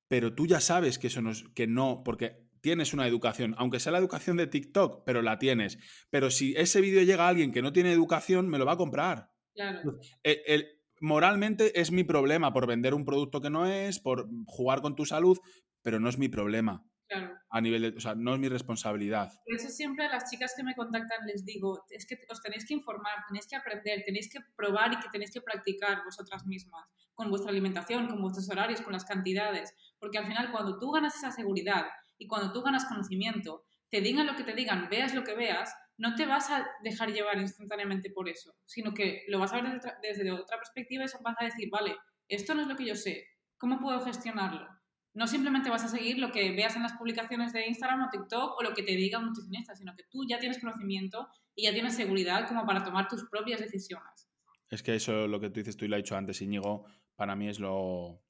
Pero 0.10 0.36
tú 0.36 0.46
ya 0.46 0.60
sabes 0.60 1.00
que 1.00 1.08
eso 1.08 1.22
no 1.22 1.32
es, 1.32 1.46
que 1.56 1.68
no, 1.68 2.02
porque 2.04 2.41
tienes 2.62 2.94
una 2.94 3.08
educación, 3.08 3.56
aunque 3.58 3.80
sea 3.80 3.92
la 3.92 3.98
educación 3.98 4.38
de 4.38 4.48
TikTok, 4.48 5.04
pero 5.06 5.22
la 5.22 5.40
tienes. 5.40 5.78
Pero 6.10 6.30
si 6.32 6.54
ese 6.56 6.80
vídeo 6.82 7.02
llega 7.04 7.26
a 7.26 7.30
alguien 7.30 7.52
que 7.52 7.62
no 7.62 7.74
tiene 7.74 7.92
educación, 7.92 8.48
me 8.48 8.58
lo 8.58 8.66
va 8.66 8.74
a 8.74 8.78
comprar. 8.78 9.32
Claro. 9.54 10.00
El- 10.24 10.42
el- 10.46 10.68
moralmente 11.02 11.80
es 11.82 11.92
mi 11.92 12.04
problema 12.04 12.54
por 12.54 12.68
vender 12.68 12.94
un 12.94 13.06
producto 13.06 13.42
que 13.42 13.50
no 13.50 13.66
es, 13.66 14.00
por 14.00 14.30
jugar 14.46 14.82
con 14.82 14.96
tu 14.96 15.06
salud, 15.06 15.38
pero 15.82 16.00
no 16.00 16.08
es 16.10 16.18
mi 16.18 16.30
problema. 16.30 16.86
Claro. 17.08 17.36
A 17.50 17.60
nivel 17.60 17.82
de, 17.82 17.88
o 17.98 18.00
sea, 18.00 18.16
no 18.16 18.34
es 18.36 18.40
mi 18.40 18.48
responsabilidad. 18.48 19.30
Por 19.46 19.56
eso 19.56 19.68
siempre 19.68 20.06
a 20.06 20.10
las 20.10 20.30
chicas 20.32 20.54
que 20.56 20.64
me 20.64 20.76
contactan 20.76 21.26
les 21.28 21.44
digo, 21.44 21.84
es 21.90 22.06
que 22.06 22.18
os 22.30 22.42
tenéis 22.42 22.66
que 22.66 22.74
informar, 22.74 23.12
tenéis 23.28 23.48
que 23.48 23.58
aprender, 23.58 24.04
tenéis 24.06 24.32
que 24.32 24.40
probar 24.56 24.94
y 24.94 25.00
que 25.00 25.10
tenéis 25.12 25.32
que 25.32 25.42
practicar 25.42 26.06
vosotras 26.06 26.46
mismas, 26.46 26.88
con 27.14 27.30
vuestra 27.30 27.52
alimentación, 27.52 28.08
con 28.08 28.22
vuestros 28.22 28.50
horarios, 28.50 28.80
con 28.80 28.94
las 28.94 29.04
cantidades, 29.04 29.76
porque 30.00 30.20
al 30.20 30.28
final 30.28 30.52
cuando 30.52 30.80
tú 30.80 30.92
ganas 30.92 31.14
esa 31.16 31.32
seguridad 31.32 31.86
y 32.22 32.28
cuando 32.28 32.54
tú 32.54 32.62
ganas 32.62 32.86
conocimiento, 32.86 33.66
te 33.90 34.00
digan 34.00 34.28
lo 34.28 34.36
que 34.36 34.44
te 34.44 34.54
digan, 34.54 34.88
veas 34.92 35.16
lo 35.16 35.24
que 35.24 35.34
veas, 35.34 35.74
no 35.98 36.14
te 36.14 36.28
vas 36.28 36.52
a 36.52 36.68
dejar 36.84 37.12
llevar 37.12 37.40
instantáneamente 37.40 38.12
por 38.12 38.30
eso, 38.30 38.54
sino 38.64 38.94
que 38.94 39.24
lo 39.28 39.40
vas 39.40 39.52
a 39.54 39.60
ver 39.60 39.82
desde 40.04 40.32
otra, 40.32 40.58
perspectiva 40.58 41.04
y 41.04 41.24
vas 41.24 41.36
a 41.40 41.46
decir, 41.46 41.68
vale, 41.72 41.98
esto 42.28 42.54
no 42.54 42.62
es 42.62 42.68
lo 42.68 42.76
que 42.76 42.86
yo 42.86 42.96
sé, 42.96 43.26
¿cómo 43.58 43.80
puedo 43.80 44.00
gestionarlo? 44.02 44.68
No 45.16 45.26
simplemente 45.26 45.72
vas 45.72 45.84
a 45.84 45.88
seguir 45.88 46.20
lo 46.20 46.32
que 46.32 46.52
veas 46.52 46.76
en 46.76 46.84
las 46.84 46.94
publicaciones 46.94 47.54
de 47.54 47.66
Instagram 47.66 48.04
o 48.04 48.10
TikTok 48.12 48.60
o 48.60 48.64
lo 48.64 48.76
que 48.76 48.84
te 48.84 48.96
diga 48.96 49.18
un 49.18 49.26
nutricionista, 49.26 49.76
sino 49.76 49.96
que 49.96 50.04
tú 50.12 50.24
ya 50.30 50.38
tienes 50.38 50.60
conocimiento 50.60 51.28
y 51.56 51.64
ya 51.64 51.74
tienes 51.74 51.96
seguridad 51.96 52.48
como 52.48 52.68
para 52.68 52.84
tomar 52.84 53.08
tus 53.08 53.28
propias 53.30 53.60
decisiones. 53.60 54.30
Es 54.70 54.84
que 54.84 54.94
eso, 54.94 55.28
lo 55.28 55.40
que 55.40 55.50
tú 55.50 55.56
dices, 55.56 55.76
tú 55.76 55.86
y 55.86 55.88
lo 55.88 55.96
has 55.96 56.04
dicho 56.04 56.16
antes, 56.16 56.40
Íñigo, 56.40 56.86
para 57.16 57.36
mí 57.36 57.50
es 57.50 57.60
lo, 57.60 58.22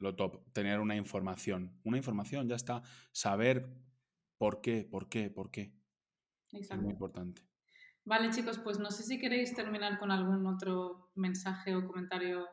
lo 0.00 0.16
top, 0.16 0.52
tener 0.52 0.80
una 0.80 0.96
información. 0.96 1.78
Una 1.84 1.96
información, 1.96 2.48
ya 2.48 2.56
está. 2.56 2.82
Saber 3.12 3.70
por 4.38 4.60
qué, 4.60 4.84
por 4.84 5.08
qué, 5.08 5.30
por 5.30 5.50
qué. 5.50 5.72
Es 6.50 6.76
muy 6.76 6.92
importante. 6.92 7.42
Vale, 8.04 8.30
chicos, 8.30 8.58
pues 8.58 8.78
no 8.78 8.90
sé 8.90 9.04
si 9.04 9.18
queréis 9.18 9.54
terminar 9.54 9.98
con 9.98 10.10
algún 10.10 10.46
otro 10.46 11.12
mensaje 11.14 11.76
o 11.76 11.86
comentario 11.86 12.48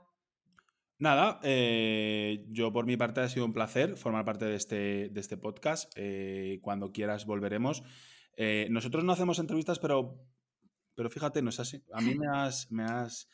Nada, 0.99 1.39
eh, 1.43 2.47
yo 2.49 2.73
por 2.73 2.87
mi 2.87 2.97
parte 2.97 3.21
ha 3.21 3.29
sido 3.29 3.45
un 3.45 3.53
placer 3.53 3.97
formar 3.97 4.25
parte 4.25 4.45
de 4.45 4.55
este, 4.55 5.09
de 5.09 5.19
este 5.19 5.37
podcast. 5.37 5.93
Eh, 5.95 6.59
cuando 6.63 6.91
quieras 6.91 7.25
volveremos. 7.25 7.83
Eh, 8.35 8.67
nosotros 8.71 9.03
no 9.03 9.13
hacemos 9.13 9.37
entrevistas, 9.37 9.77
pero, 9.77 10.19
pero 10.95 11.09
fíjate, 11.09 11.41
no 11.43 11.49
es 11.49 11.59
así. 11.59 11.83
A 11.93 12.01
mí 12.01 12.15
me 12.15 12.27
has, 12.35 12.71
me 12.71 12.83
has 12.83 13.29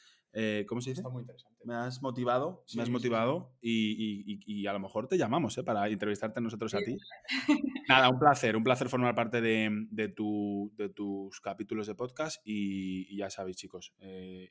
¿cómo 0.68 0.82
se 0.82 0.92
dice? 0.92 1.02
Está 1.02 1.10
muy 1.10 1.22
interesante. 1.22 1.58
Me 1.64 1.76
has 1.76 2.02
motivado, 2.02 2.64
me 2.76 2.82
has 2.82 2.90
motivado 2.90 3.54
Y, 3.62 4.66
a 4.68 4.74
lo 4.74 4.80
mejor 4.80 5.08
te 5.08 5.18
llamamos 5.18 5.60
para 5.66 5.88
entrevistarte 5.88 6.42
nosotros 6.42 6.74
a 6.74 6.80
ti. 6.80 6.98
Nada, 7.88 8.10
un 8.10 8.20
placer, 8.20 8.56
un 8.56 8.64
placer 8.64 8.90
formar 8.90 9.16
parte 9.16 9.42
de, 9.42 10.14
tu, 10.16 10.74
de 10.78 10.90
tus 10.90 11.40
capítulos 11.42 11.88
de 11.88 11.96
podcast 11.96 12.42
y, 12.46 13.16
ya 13.16 13.30
sabéis, 13.30 13.58
chicos, 13.58 13.94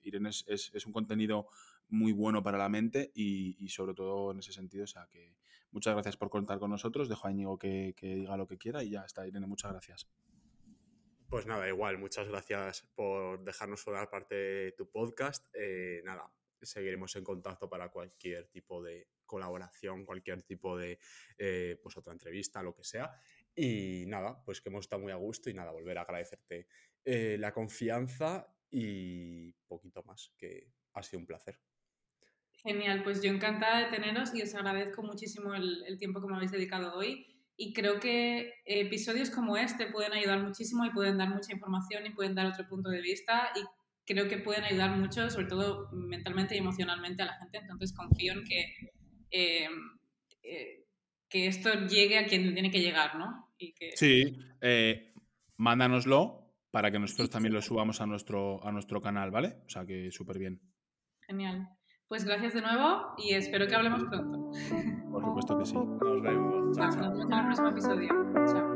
Irene 0.03 0.31
es, 0.31 0.45
es 0.47 0.87
un 0.87 0.93
contenido 0.93 1.47
muy 1.93 2.13
bueno 2.13 2.43
para 2.43 2.59
la 2.59 2.69
mente 2.69 3.13
y, 3.15 3.69
sobre 3.69 3.95
todo 3.95 4.33
en 4.33 4.39
ese 4.39 4.53
sentido. 4.53 4.85
O 4.85 4.89
sea 4.89 5.07
que 5.11 5.37
muchas 5.71 5.95
gracias 5.95 6.17
por 6.17 6.31
contar 6.31 6.59
con 6.59 6.71
nosotros. 6.71 7.09
Dejo 7.09 7.29
a 7.29 7.31
Íñigo 7.31 7.59
que, 7.59 7.95
diga 8.01 8.37
lo 8.37 8.49
que 8.49 8.59
quiera 8.59 8.83
y 8.83 8.91
ya 8.91 9.03
está, 9.03 9.27
Irene, 9.27 9.47
muchas 9.47 9.71
gracias. 9.71 10.09
Pues 11.33 11.47
nada, 11.47 11.67
igual, 11.67 11.97
muchas 11.97 12.29
gracias 12.29 12.87
por 12.95 13.43
dejarnos 13.43 13.81
formar 13.81 14.11
parte 14.11 14.35
de 14.35 14.73
tu 14.73 14.91
podcast. 14.91 15.43
Eh, 15.55 16.03
nada, 16.05 16.31
seguiremos 16.61 17.17
en 17.17 17.25
contacto 17.25 17.71
para 17.71 17.89
cualquier 17.89 18.49
tipo 18.49 18.83
de 18.83 19.09
colaboración, 19.25 20.05
cualquier 20.05 20.43
tipo 20.43 20.77
de 20.77 20.99
eh, 21.39 21.81
pues 21.83 21.97
otra 21.97 22.13
entrevista, 22.13 22.63
lo 22.63 22.75
que 22.75 22.85
sea. 22.85 23.19
Y 23.55 24.05
nada, 24.09 24.45
pues 24.45 24.61
que 24.61 24.69
hemos 24.69 24.85
estado 24.85 25.01
muy 25.01 25.11
a 25.11 25.17
gusto 25.17 25.49
y 25.49 25.55
nada, 25.55 25.73
volver 25.73 25.97
a 25.97 26.03
agradecerte 26.03 26.67
eh, 27.03 27.39
la 27.39 27.55
confianza 27.55 28.55
y 28.71 29.55
poquito 29.67 30.03
más, 30.03 30.35
que 30.37 30.71
ha 30.93 31.03
sido 31.03 31.21
un 31.21 31.27
placer. 31.27 31.59
Genial, 32.63 33.03
pues 33.05 33.23
yo 33.23 33.33
encantada 33.33 33.79
de 33.79 33.87
teneros 33.87 34.35
y 34.35 34.43
os 34.43 34.55
agradezco 34.55 35.03
muchísimo 35.03 35.55
el, 35.55 35.97
tiempo 35.99 36.21
que 36.21 36.27
me 36.27 36.37
habéis 36.37 36.53
dedicado 36.53 36.95
hoy. 36.95 37.27
Y 37.57 37.73
creo 37.73 38.01
que 38.01 38.55
episodios 38.65 39.31
como 39.31 39.57
este 39.57 39.87
pueden 39.87 40.13
ayudar 40.13 40.43
muchísimo 40.43 40.85
y 40.85 40.91
pueden 40.91 41.19
dar 41.19 41.29
mucha 41.29 41.53
información 41.53 42.07
y 42.07 42.11
pueden 42.11 42.35
dar 42.35 42.47
otro 42.47 42.67
punto 42.67 42.91
de 42.91 43.01
vista 43.01 43.51
y 43.55 43.61
creo 44.05 44.29
que 44.29 44.39
pueden 44.39 44.65
ayudar 44.65 44.97
mucho, 44.97 45.31
sobre 45.31 45.47
todo 45.47 45.89
mentalmente 45.93 46.55
y 46.55 46.59
emocionalmente 46.59 47.23
a 47.23 47.27
la 47.27 47.39
gente. 47.39 47.59
Entonces 47.59 47.93
confío 47.93 48.33
en 48.33 48.45
que, 48.45 48.75
eh, 49.31 49.69
eh, 50.43 50.87
que 51.29 51.47
esto 51.47 51.87
llegue 51.87 52.19
a 52.19 52.27
quien 52.27 52.53
tiene 52.55 52.71
que 52.71 52.81
llegar, 52.81 53.17
¿no? 53.17 53.53
Y 53.59 53.73
que... 53.75 53.93
Sí, 53.97 54.37
eh, 54.61 55.13
mándanoslo 55.57 56.43
para 56.71 56.91
que 56.91 56.99
nosotros 56.99 57.31
también 57.31 57.55
lo 57.55 57.63
subamos 57.63 58.01
a 58.01 58.07
nuestro, 58.07 58.65
a 58.67 58.73
nuestro 58.73 59.01
canal, 59.01 59.31
¿vale? 59.31 59.57
O 59.67 59.69
sea 59.69 59.85
que 59.85 60.11
súper 60.11 60.39
bien. 60.39 60.61
Genial. 61.21 61.69
Pues 62.13 62.27
gracias 62.27 62.53
de 62.53 62.61
nuevo 62.61 63.15
y 63.17 63.33
espero 63.33 63.67
que 63.67 63.75
hablemos 63.75 64.05
pronto. 64.05 64.51
Por 65.11 65.25
supuesto 65.25 65.59
que 65.59 65.65
sí. 65.65 65.75
Nos 65.75 66.21
vemos. 66.21 66.77
Chao. 66.77 66.87
Nos 66.89 66.97
vemos 66.99 67.21
en 67.23 67.33
el 67.33 67.45
próximo 67.47 67.69
episodio. 67.69 68.09
Chao. 68.53 68.72